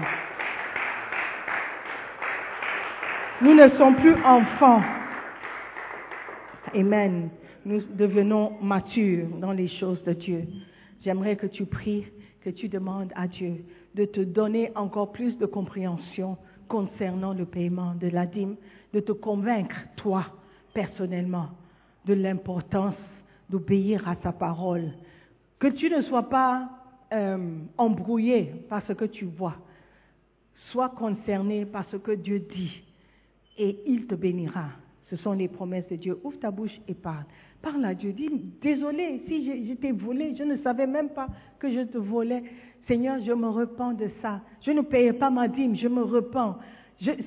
Nous 3.42 3.54
ne 3.54 3.70
sommes 3.78 3.96
plus 3.96 4.16
enfants. 4.26 4.82
Amen. 6.76 7.30
Nous 7.66 7.82
devenons 7.96 8.54
matures 8.60 9.28
dans 9.40 9.52
les 9.52 9.68
choses 9.68 10.04
de 10.06 10.14
Dieu. 10.14 10.48
J'aimerais 11.04 11.36
que 11.36 11.46
tu 11.46 11.66
pries, 11.66 12.06
que 12.42 12.50
tu 12.50 12.68
demandes 12.68 13.12
à 13.16 13.28
Dieu 13.28 13.64
de 13.94 14.06
te 14.06 14.22
donner 14.22 14.72
encore 14.76 15.12
plus 15.12 15.38
de 15.38 15.46
compréhension 15.46 16.36
concernant 16.68 17.34
le 17.34 17.46
paiement 17.46 17.94
de 17.94 18.08
la 18.08 18.26
dîme, 18.26 18.56
de 18.92 19.00
te 19.02 19.12
convaincre, 19.12 19.76
toi, 19.98 20.26
personnellement, 20.74 21.50
de 22.06 22.16
l'importance 22.16 22.96
d'obéir 23.52 24.08
à 24.08 24.16
sa 24.24 24.32
parole. 24.32 24.94
Que 25.60 25.68
tu 25.68 25.92
ne 25.92 26.02
sois 26.02 26.28
pas 26.28 26.70
euh, 27.14 27.60
embrouillé 27.78 28.52
par 28.68 28.82
ce 28.88 28.94
que 28.94 29.06
tu 29.06 29.26
vois. 29.26 29.58
Sois 30.72 30.90
concerné 30.90 31.66
par 31.66 31.86
ce 31.92 31.98
que 31.98 32.14
Dieu 32.14 32.40
dit 32.40 32.84
et 33.60 33.78
il 33.86 34.08
te 34.08 34.16
bénira. 34.16 34.70
Ce 35.14 35.18
sont 35.18 35.34
les 35.34 35.48
promesses 35.48 35.88
de 35.90 35.96
Dieu. 35.96 36.18
Ouvre 36.24 36.40
ta 36.40 36.50
bouche 36.50 36.76
et 36.88 36.96
parle. 36.96 37.26
Parle 37.62 37.86
à 37.86 37.94
Dieu. 37.94 38.14
Dis, 38.14 38.32
désolé 38.64 39.22
si 39.28 39.68
je, 39.68 39.74
t'ai 39.76 39.92
volé, 39.92 40.34
je 40.36 40.42
ne 40.44 40.58
savais 40.58 40.88
même 40.88 41.10
pas 41.10 41.28
que 41.60 41.72
je 41.72 41.82
te 41.82 42.00
volais. 42.00 42.42
Seigneur, 42.88 43.20
je 43.24 43.32
me 43.32 43.48
repens 43.48 43.94
de 43.94 44.10
ça. 44.24 44.42
Je 44.62 44.72
ne 44.72 44.82
payais 44.82 45.14
pas 45.14 45.30
ma 45.30 45.48
dîme, 45.48 45.76
je 45.76 45.88
me 45.88 46.02
repens. 46.02 46.58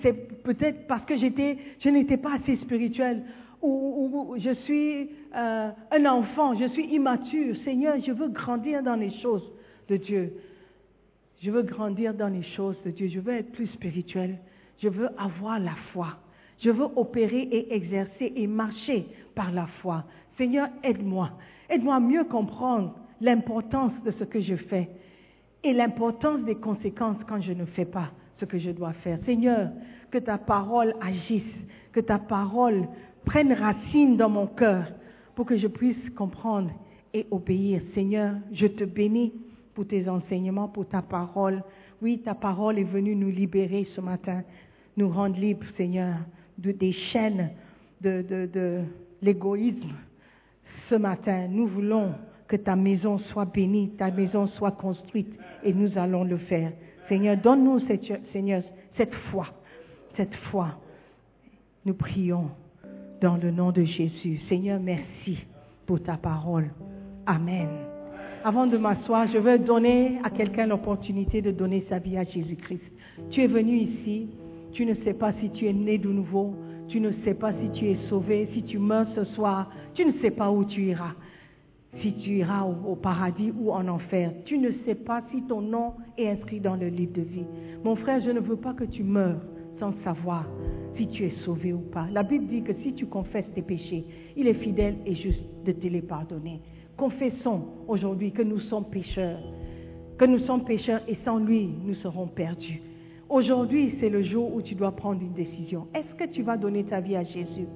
C'est 0.03 0.43
peut-être 0.43 0.89
parce 0.89 1.05
que 1.05 1.17
je 1.17 1.89
n'étais 1.89 2.17
pas 2.17 2.35
assez 2.35 2.57
spirituel 2.57 3.23
ou, 3.63 4.35
je 4.37 4.53
suis 4.65 5.09
euh, 5.37 5.71
un 5.93 6.07
enfant, 6.07 6.57
je 6.57 6.67
suis 6.71 6.87
immature. 6.87 7.55
Seigneur, 7.65 8.01
je 8.05 8.11
veux 8.11 8.31
grandir 8.31 8.83
dans 8.83 8.97
les 8.97 9.13
choses 9.21 9.49
de 9.89 9.97
Dieu. 9.97 10.33
Je 11.41 11.53
veux 11.53 11.63
grandir 11.63 12.15
dans 12.15 12.33
les 12.33 12.43
choses 12.43 12.77
de 12.85 12.91
Dieu. 12.91 13.07
Je 13.07 13.21
veux 13.21 13.35
être 13.35 13.53
plus 13.53 13.69
spirituel. 13.69 14.39
Je 14.83 14.89
veux 14.89 15.09
avoir 15.17 15.61
la 15.61 15.77
foi. 15.93 16.17
Je 16.59 16.71
veux 16.71 16.87
opérer 16.97 17.43
et 17.43 17.75
exercer 17.75 18.33
et 18.35 18.47
marcher 18.47 19.07
par 19.35 19.53
la 19.53 19.67
foi. 19.83 20.05
Seigneur, 20.37 20.69
aide-moi. 20.83 21.31
Aide-moi 21.69 21.97
à 21.97 22.01
mieux 22.01 22.25
comprendre 22.25 22.95
l'importance 23.21 23.93
de 24.05 24.11
ce 24.13 24.25
que 24.25 24.41
je 24.41 24.57
fais 24.57 24.89
et 25.65 25.73
l'importance 25.73 26.43
des 26.45 26.55
conséquences 26.55 27.19
quand 27.29 27.41
je 27.41 27.53
ne 27.53 27.65
fais 27.65 27.85
pas 27.85 28.11
ce 28.39 28.45
que 28.45 28.59
je 28.59 28.71
dois 28.71 28.93
faire. 28.93 29.19
Seigneur, 29.25 29.71
que 30.11 30.19
ta 30.19 30.39
parole 30.39 30.95
agisse, 31.01 31.43
que 31.93 32.01
ta 32.01 32.19
parole 32.19 32.87
prenne 33.25 33.53
racine 33.53 34.17
dans 34.17 34.29
mon 34.29 34.47
cœur 34.47 34.87
pour 35.35 35.47
que 35.47 35.57
je 35.57 35.67
puisse 35.67 36.11
comprendre 36.17 36.71
et 37.13 37.27
obéir. 37.31 37.83
Seigneur, 37.95 38.35
je 38.53 38.67
te 38.67 38.85
bénis 38.85 39.33
pour 39.75 39.87
tes 39.87 40.09
enseignements, 40.09 40.69
pour 40.69 40.89
ta 40.89 41.03
parole. 41.03 41.63
Oui, 42.01 42.21
ta 42.25 42.35
parole 42.35 42.79
est 42.79 42.85
venue 42.85 43.17
nous 43.17 43.31
libérer 43.31 43.87
ce 43.95 44.01
matin 44.01 44.43
nous 44.97 45.09
rendre 45.11 45.39
libres, 45.39 45.67
Seigneur, 45.77 46.17
des 46.59 46.93
chaînes 46.93 47.51
de, 48.01 48.25
de 48.29 48.81
l'égoïsme. 49.23 49.93
Ce 50.89 50.95
matin, 50.95 51.49
nous 51.49 51.67
voulons 51.67 52.13
que 52.49 52.57
ta 52.57 52.77
maison 52.77 53.19
soit 53.19 53.45
bénie, 53.45 53.91
ta 53.99 54.11
maison 54.11 54.47
soit 54.47 54.73
construite, 54.73 55.33
et 55.65 55.73
nous 55.73 55.99
allons 55.99 56.25
le 56.25 56.37
faire. 56.37 56.73
Seigneur, 57.09 57.37
donne-nous, 57.37 57.81
Seigneur, 58.33 58.63
cette 58.97 59.15
foi, 59.31 59.47
cette 60.17 60.35
foi. 60.51 60.79
Nous 61.85 61.95
prions 61.95 62.51
dans 63.21 63.37
le 63.37 63.51
nom 63.51 63.73
de 63.73 63.85
Jésus. 63.85 64.41
Seigneur, 64.49 64.81
merci 64.81 65.39
pour 65.87 66.03
ta 66.03 66.17
parole. 66.17 66.71
Amen. 67.27 67.69
Avant 68.45 68.67
de 68.67 68.77
m'asseoir, 68.77 69.27
je 69.33 69.39
veux 69.39 69.59
donner 69.59 70.19
à 70.23 70.31
quelqu'un 70.31 70.67
l'opportunité 70.67 71.43
de 71.43 71.51
donner 71.51 71.85
sa 71.89 71.99
vie 71.99 72.17
à 72.17 72.25
Jésus-Christ. 72.25 72.83
Tu 73.31 73.43
es 73.43 73.47
venu 73.47 73.77
ici 73.77 74.29
tu 74.77 74.85
ne 74.85 74.93
sais 75.05 75.15
pas 75.15 75.33
si 75.41 75.49
tu 75.51 75.67
es 75.67 75.73
né 75.73 75.97
de 75.97 76.11
nouveau. 76.11 76.55
Tu 76.89 77.01
ne 77.01 77.11
sais 77.25 77.33
pas 77.33 77.53
si 77.55 77.71
tu 77.71 77.87
es 77.87 77.97
sauvé. 78.11 78.47
Si 78.53 78.63
tu 78.63 78.79
meurs 78.79 79.07
ce 79.15 79.25
soir, 79.25 79.71
tu 79.95 80.05
ne 80.05 80.13
sais 80.21 80.31
pas 80.31 80.51
où 80.51 80.67
tu 80.67 80.83
iras. 80.83 81.15
Si 82.03 82.13
tu 82.13 82.37
iras 82.37 82.65
au, 82.65 82.95
paradis 82.95 83.51
ou 83.59 83.73
en 83.73 83.89
enfer. 83.89 84.33
Tu 84.45 84.59
ne 84.59 84.71
sais 84.85 84.95
pas 84.95 85.23
si 85.31 85.41
ton 85.45 85.63
nom 85.63 85.95
est 86.19 86.29
inscrit 86.29 86.61
dans 86.61 86.77
le 86.77 86.89
livre 86.89 87.15
de 87.15 87.23
vie. 87.23 87.47
Mon 87.85 87.97
frère, 87.97 88.21
je 88.21 88.31
ne 88.31 88.39
veux 88.39 88.57
pas 88.57 88.75
que 88.75 88.85
tu 88.85 89.03
meurs 89.03 89.41
sans 89.81 89.95
savoir 90.05 90.45
si 90.99 91.09
tu 91.09 91.25
es 91.25 91.33
sauvé 91.47 91.73
ou 91.73 91.81
pas. 91.81 92.07
La 92.13 92.23
Bible 92.23 92.47
dit 92.47 92.63
que 92.63 92.75
si 92.83 92.93
tu 92.93 93.07
confesses 93.07 93.51
tes 93.55 93.63
péchés, 93.63 94.05
il 94.37 94.47
est 94.47 94.63
fidèle 94.63 94.97
et 95.07 95.15
juste 95.15 95.43
de 95.65 95.73
te 95.73 95.87
les 95.87 96.03
pardonner. 96.03 96.61
Confessons 96.99 97.63
aujourd'hui 97.89 98.31
que 98.31 98.43
nous 98.43 98.61
sommes 98.61 98.91
pécheurs, 98.91 99.41
que 100.19 100.27
nous 100.27 100.41
sommes 100.41 100.65
pécheurs 100.65 101.01
et 101.09 101.17
sans 101.25 101.39
lui, 101.39 101.71
nous 101.83 101.95
serons 101.95 102.27
perdus. 102.27 102.83
Aujourd'hui, 103.29 103.95
c'est 103.99 104.09
le 104.09 104.23
jour 104.23 104.55
où 104.55 104.63
tu 104.63 104.75
dois 104.75 104.93
prendre 104.93 105.21
une 105.21 105.33
décision. 105.33 105.89
Est-ce 105.95 106.15
que 106.15 106.31
tu 106.31 106.43
vas 106.43 106.57
donner 106.57 106.85
ta 106.85 107.01
vie 107.01 107.17
à 107.17 107.25
Jésus 107.25 107.67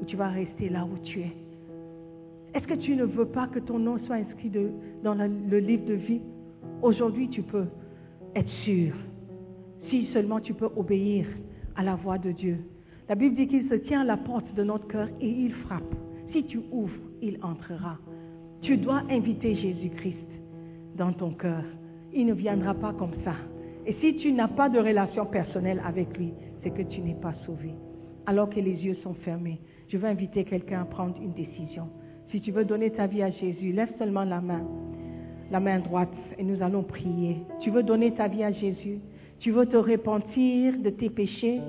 ou 0.00 0.04
tu 0.04 0.16
vas 0.16 0.28
rester 0.28 0.68
là 0.68 0.84
où 0.84 0.96
tu 1.02 1.20
es? 1.20 1.32
Est-ce 2.54 2.66
que 2.66 2.74
tu 2.74 2.94
ne 2.94 3.04
veux 3.04 3.26
pas 3.26 3.48
que 3.48 3.58
ton 3.58 3.80
nom 3.80 3.98
soit 4.06 4.16
inscrit 4.16 4.52
dans 5.02 5.14
le 5.14 5.58
livre 5.58 5.86
de 5.86 5.94
vie? 5.94 6.20
Aujourd'hui, 6.82 7.28
tu 7.28 7.42
peux 7.42 7.66
être 8.36 8.50
sûr. 8.64 8.94
Si 9.90 10.06
seulement 10.12 10.38
tu 10.38 10.54
peux 10.54 10.70
obéir 10.76 11.26
à 11.74 11.82
la 11.82 11.96
voix 11.96 12.18
de 12.18 12.30
Dieu. 12.30 12.58
La 13.08 13.16
Bible 13.16 13.34
dit 13.34 13.48
qu'il 13.48 13.68
se 13.68 13.74
tient 13.74 14.02
à 14.02 14.04
la 14.04 14.16
porte 14.16 14.54
de 14.54 14.62
notre 14.62 14.86
cœur 14.86 15.08
et 15.20 15.28
il 15.28 15.52
frappe. 15.52 15.94
Si 16.32 16.44
tu 16.44 16.60
ouvres, 16.70 16.94
il 17.20 17.38
entrera. 17.42 17.98
Tu 18.62 18.76
dois 18.76 19.02
inviter 19.10 19.56
Jésus-Christ 19.56 20.28
dans 20.96 21.12
ton 21.12 21.32
cœur. 21.32 21.64
Il 22.12 22.26
ne 22.26 22.34
viendra 22.34 22.72
pas 22.74 22.92
comme 22.92 23.14
ça. 23.24 23.34
Et 23.86 23.94
si 24.00 24.16
tu 24.16 24.32
n'as 24.32 24.48
pas 24.48 24.68
de 24.68 24.78
relation 24.78 25.26
personnelle 25.26 25.82
avec 25.84 26.16
lui, 26.16 26.32
c'est 26.62 26.70
que 26.70 26.82
tu 26.82 27.00
n'es 27.00 27.14
pas 27.14 27.34
sauvé. 27.44 27.74
Alors 28.26 28.48
que 28.48 28.60
les 28.60 28.84
yeux 28.84 28.96
sont 29.02 29.14
fermés, 29.14 29.60
je 29.88 29.98
veux 29.98 30.08
inviter 30.08 30.44
quelqu'un 30.44 30.82
à 30.82 30.84
prendre 30.86 31.16
une 31.20 31.32
décision. 31.32 31.88
Si 32.30 32.40
tu 32.40 32.50
veux 32.50 32.64
donner 32.64 32.90
ta 32.90 33.06
vie 33.06 33.22
à 33.22 33.30
Jésus, 33.30 33.72
lève 33.72 33.92
seulement 33.98 34.24
la 34.24 34.40
main, 34.40 34.66
la 35.50 35.60
main 35.60 35.78
droite, 35.80 36.08
et 36.38 36.42
nous 36.42 36.62
allons 36.62 36.82
prier. 36.82 37.36
Tu 37.60 37.70
veux 37.70 37.82
donner 37.82 38.12
ta 38.12 38.28
vie 38.28 38.42
à 38.42 38.52
Jésus? 38.52 39.00
Tu 39.40 39.50
veux 39.50 39.66
te 39.66 39.76
repentir 39.76 40.78
de 40.78 40.88
tes 40.90 41.10
péchés? 41.10 41.60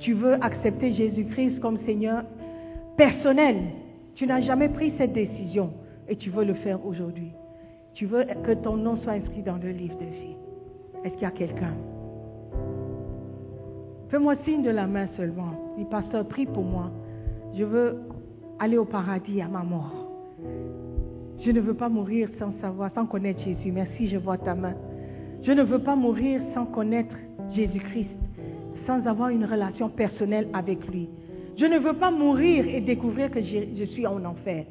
Tu 0.00 0.12
veux 0.12 0.34
accepter 0.44 0.92
Jésus-Christ 0.92 1.60
comme 1.60 1.78
Seigneur 1.86 2.24
personnel? 2.98 3.56
Tu 4.14 4.26
n'as 4.26 4.42
jamais 4.42 4.68
pris 4.68 4.92
cette 4.98 5.14
décision 5.14 5.72
et 6.08 6.16
tu 6.16 6.28
veux 6.28 6.44
le 6.44 6.54
faire 6.54 6.84
aujourd'hui. 6.84 7.32
Tu 7.94 8.04
veux 8.04 8.24
que 8.44 8.52
ton 8.52 8.76
nom 8.76 8.98
soit 8.98 9.14
inscrit 9.14 9.42
dans 9.42 9.56
le 9.56 9.70
livre 9.70 9.98
de 9.98 10.04
vie. 10.04 10.36
Est-ce 11.04 11.14
qu'il 11.14 11.22
y 11.22 11.26
a 11.26 11.30
quelqu'un? 11.30 11.74
Fais-moi 14.10 14.34
signe 14.44 14.62
de 14.62 14.70
la 14.70 14.86
main 14.86 15.08
seulement. 15.16 15.74
Dis, 15.78 15.84
pasteur, 15.86 16.26
prie 16.26 16.46
pour 16.46 16.64
moi. 16.64 16.90
Je 17.54 17.64
veux 17.64 17.98
aller 18.58 18.78
au 18.78 18.84
paradis 18.84 19.40
à 19.40 19.48
ma 19.48 19.62
mort. 19.62 20.06
Je 21.44 21.50
ne 21.50 21.60
veux 21.60 21.74
pas 21.74 21.88
mourir 21.88 22.28
sans 22.38 22.52
savoir, 22.60 22.90
sans 22.94 23.06
connaître 23.06 23.40
Jésus. 23.40 23.72
Merci, 23.72 24.08
je 24.08 24.16
vois 24.16 24.38
ta 24.38 24.54
main. 24.54 24.74
Je 25.42 25.50
ne 25.52 25.62
veux 25.62 25.80
pas 25.80 25.96
mourir 25.96 26.40
sans 26.54 26.66
connaître 26.66 27.16
Jésus-Christ, 27.52 28.10
sans 28.86 29.04
avoir 29.06 29.30
une 29.30 29.44
relation 29.44 29.88
personnelle 29.88 30.48
avec 30.52 30.86
lui. 30.88 31.08
Je 31.56 31.66
ne 31.66 31.78
veux 31.78 31.94
pas 31.94 32.10
mourir 32.10 32.66
et 32.66 32.80
découvrir 32.80 33.30
que 33.30 33.40
je, 33.40 33.76
je 33.76 33.84
suis 33.86 34.06
en 34.06 34.24
enfer. 34.24 34.64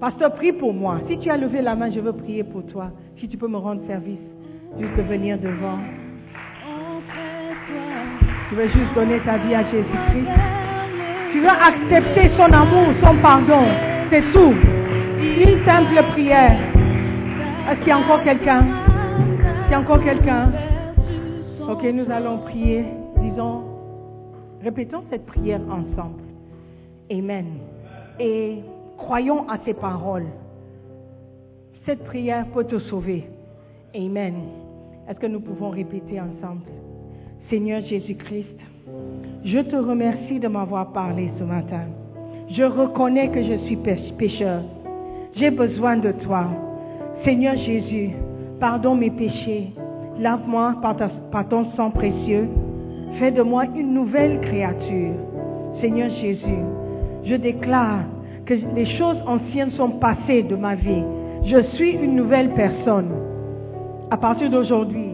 Pasteur, 0.00 0.34
prie 0.34 0.52
pour 0.52 0.74
moi. 0.74 1.00
Si 1.08 1.18
tu 1.18 1.30
as 1.30 1.36
levé 1.36 1.62
la 1.62 1.76
main, 1.76 1.90
je 1.90 2.00
veux 2.00 2.12
prier 2.12 2.44
pour 2.44 2.64
toi. 2.66 2.90
Si 3.18 3.28
tu 3.28 3.36
peux 3.36 3.48
me 3.48 3.56
rendre 3.56 3.86
service, 3.86 4.18
juste 4.76 5.08
venir 5.08 5.38
devant. 5.38 5.78
Tu 8.48 8.54
veux 8.54 8.68
juste 8.68 8.94
donner 8.94 9.20
ta 9.20 9.36
vie 9.38 9.54
à 9.54 9.64
Jésus-Christ. 9.64 10.28
Tu 11.32 11.40
veux 11.40 11.48
accepter 11.48 12.30
son 12.36 12.52
amour, 12.52 12.88
son 13.02 13.16
pardon. 13.20 13.64
C'est 14.10 14.22
tout. 14.32 14.54
Une 15.20 15.64
simple 15.64 16.02
prière. 16.12 16.58
Est-ce 17.70 17.78
qu'il 17.80 17.88
y 17.88 17.92
a 17.92 17.98
encore 17.98 18.22
quelqu'un? 18.22 18.64
Est-ce 18.64 19.62
qu'il 19.64 19.72
y 19.72 19.74
a 19.74 19.80
encore 19.80 20.02
quelqu'un? 20.02 20.52
Ok, 21.68 21.82
nous 21.92 22.10
allons 22.10 22.38
prier. 22.38 22.84
Disons, 23.20 23.64
répétons 24.62 25.04
cette 25.10 25.26
prière 25.26 25.60
ensemble. 25.68 26.22
Amen. 27.10 27.46
Et 28.18 28.60
croyons 28.96 29.48
à 29.50 29.58
ces 29.64 29.74
paroles. 29.74 30.26
Cette 31.84 32.04
prière 32.04 32.46
peut 32.54 32.64
te 32.64 32.78
sauver. 32.78 33.28
Amen. 33.94 34.34
Est-ce 35.08 35.18
que 35.18 35.26
nous 35.26 35.40
pouvons 35.40 35.70
répéter 35.70 36.20
ensemble? 36.20 36.66
Seigneur 37.48 37.80
Jésus-Christ, 37.80 38.58
je 39.44 39.60
te 39.60 39.76
remercie 39.76 40.38
de 40.38 40.48
m'avoir 40.48 40.92
parlé 40.92 41.30
ce 41.38 41.44
matin. 41.44 41.86
Je 42.50 42.64
reconnais 42.64 43.30
que 43.30 43.42
je 43.42 43.64
suis 43.64 43.78
pécheur. 44.18 44.62
J'ai 45.36 45.50
besoin 45.50 45.96
de 45.96 46.12
toi. 46.12 46.48
Seigneur 47.24 47.56
Jésus, 47.56 48.10
pardonne 48.60 48.98
mes 48.98 49.10
péchés. 49.10 49.72
Lave-moi 50.18 50.76
par, 50.82 50.96
par, 51.30 51.48
ton 51.48 51.70
sang 51.74 51.90
précieux. 51.90 52.46
Fais 53.18 53.30
de 53.30 53.40
moi 53.40 53.64
une 53.74 53.94
nouvelle 53.94 54.42
créature. 54.42 55.14
Seigneur 55.80 56.10
Jésus, 56.10 56.62
je 57.24 57.36
déclare 57.36 58.04
que 58.44 58.54
les 58.74 58.98
choses 58.98 59.22
anciennes 59.26 59.70
sont 59.72 59.92
passées 59.92 60.42
de 60.42 60.56
ma 60.56 60.74
vie. 60.74 61.04
Je 61.44 61.62
suis 61.76 61.92
une 61.92 62.16
nouvelle 62.16 62.52
personne. 62.52 63.27
À 64.10 64.16
partir 64.16 64.48
d'aujourd'hui, 64.48 65.12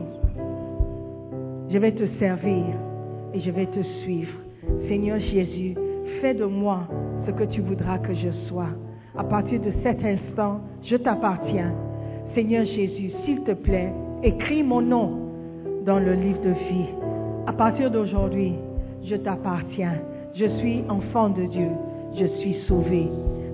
je 1.68 1.78
vais 1.78 1.90
te 1.90 2.04
servir 2.20 2.64
et 3.32 3.40
je 3.40 3.50
vais 3.50 3.66
te 3.66 3.82
suivre. 4.04 4.38
Seigneur 4.86 5.18
Jésus, 5.18 5.74
fais 6.20 6.32
de 6.32 6.44
moi 6.44 6.86
ce 7.26 7.32
que 7.32 7.42
tu 7.42 7.60
voudras 7.60 7.98
que 7.98 8.14
je 8.14 8.30
sois. 8.46 8.68
À 9.18 9.24
partir 9.24 9.60
de 9.60 9.72
cet 9.82 9.98
instant, 10.04 10.60
je 10.84 10.94
t'appartiens. 10.94 11.72
Seigneur 12.36 12.64
Jésus, 12.66 13.10
s'il 13.24 13.42
te 13.42 13.50
plaît, 13.50 13.92
écris 14.22 14.62
mon 14.62 14.80
nom 14.80 15.10
dans 15.84 15.98
le 15.98 16.12
livre 16.12 16.42
de 16.42 16.50
vie. 16.50 16.88
À 17.48 17.52
partir 17.52 17.90
d'aujourd'hui, 17.90 18.54
je 19.02 19.16
t'appartiens. 19.16 19.98
Je 20.36 20.46
suis 20.58 20.84
enfant 20.88 21.30
de 21.30 21.42
Dieu. 21.46 21.70
Je 22.16 22.26
suis 22.38 22.62
sauvé. 22.68 23.08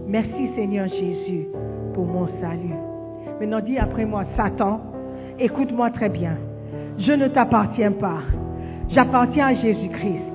Merci 0.06 0.50
Seigneur 0.54 0.88
Jésus 0.88 1.46
pour 1.94 2.04
mon 2.04 2.26
salut. 2.42 2.74
Maintenant 3.40 3.60
dis 3.60 3.78
après 3.78 4.04
moi, 4.04 4.24
Satan, 4.36 4.80
écoute-moi 5.40 5.90
très 5.90 6.08
bien. 6.08 6.36
Je 6.98 7.12
ne 7.12 7.28
t'appartiens 7.28 7.92
pas. 7.92 8.20
J'appartiens 8.90 9.48
à 9.48 9.54
Jésus-Christ. 9.54 10.30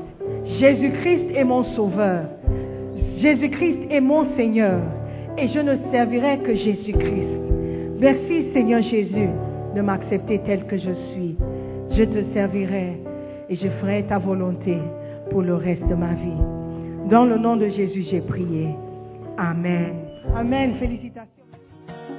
Jésus-Christ 0.60 1.36
est 1.36 1.44
mon 1.44 1.64
sauveur. 1.76 2.26
Jésus-Christ 3.18 3.88
est 3.90 4.02
mon 4.02 4.36
Seigneur. 4.36 4.80
Et 5.38 5.48
je 5.50 5.60
ne 5.60 5.76
servirai 5.92 6.40
que 6.40 6.56
Jésus-Christ. 6.56 7.40
Merci 8.00 8.52
Seigneur 8.54 8.82
Jésus 8.82 9.30
de 9.76 9.82
m'accepter 9.82 10.42
tel 10.46 10.66
que 10.66 10.78
je 10.78 10.92
suis. 11.12 11.36
Je 11.92 12.04
te 12.04 12.34
servirai 12.34 13.02
et 13.50 13.56
je 13.56 13.68
ferai 13.82 14.04
ta 14.04 14.18
volonté 14.18 14.78
pour 15.30 15.42
le 15.42 15.56
reste 15.56 15.88
de 15.88 15.96
ma 15.96 16.14
vie. 16.14 17.10
Dans 17.10 17.26
le 17.26 17.38
nom 17.38 17.56
de 17.56 17.68
Jésus, 17.68 18.06
j'ai 18.10 18.22
prié. 18.22 18.70
Amen. 19.38 19.94
Amen. 20.36 20.74
Félicitations. 20.80 21.35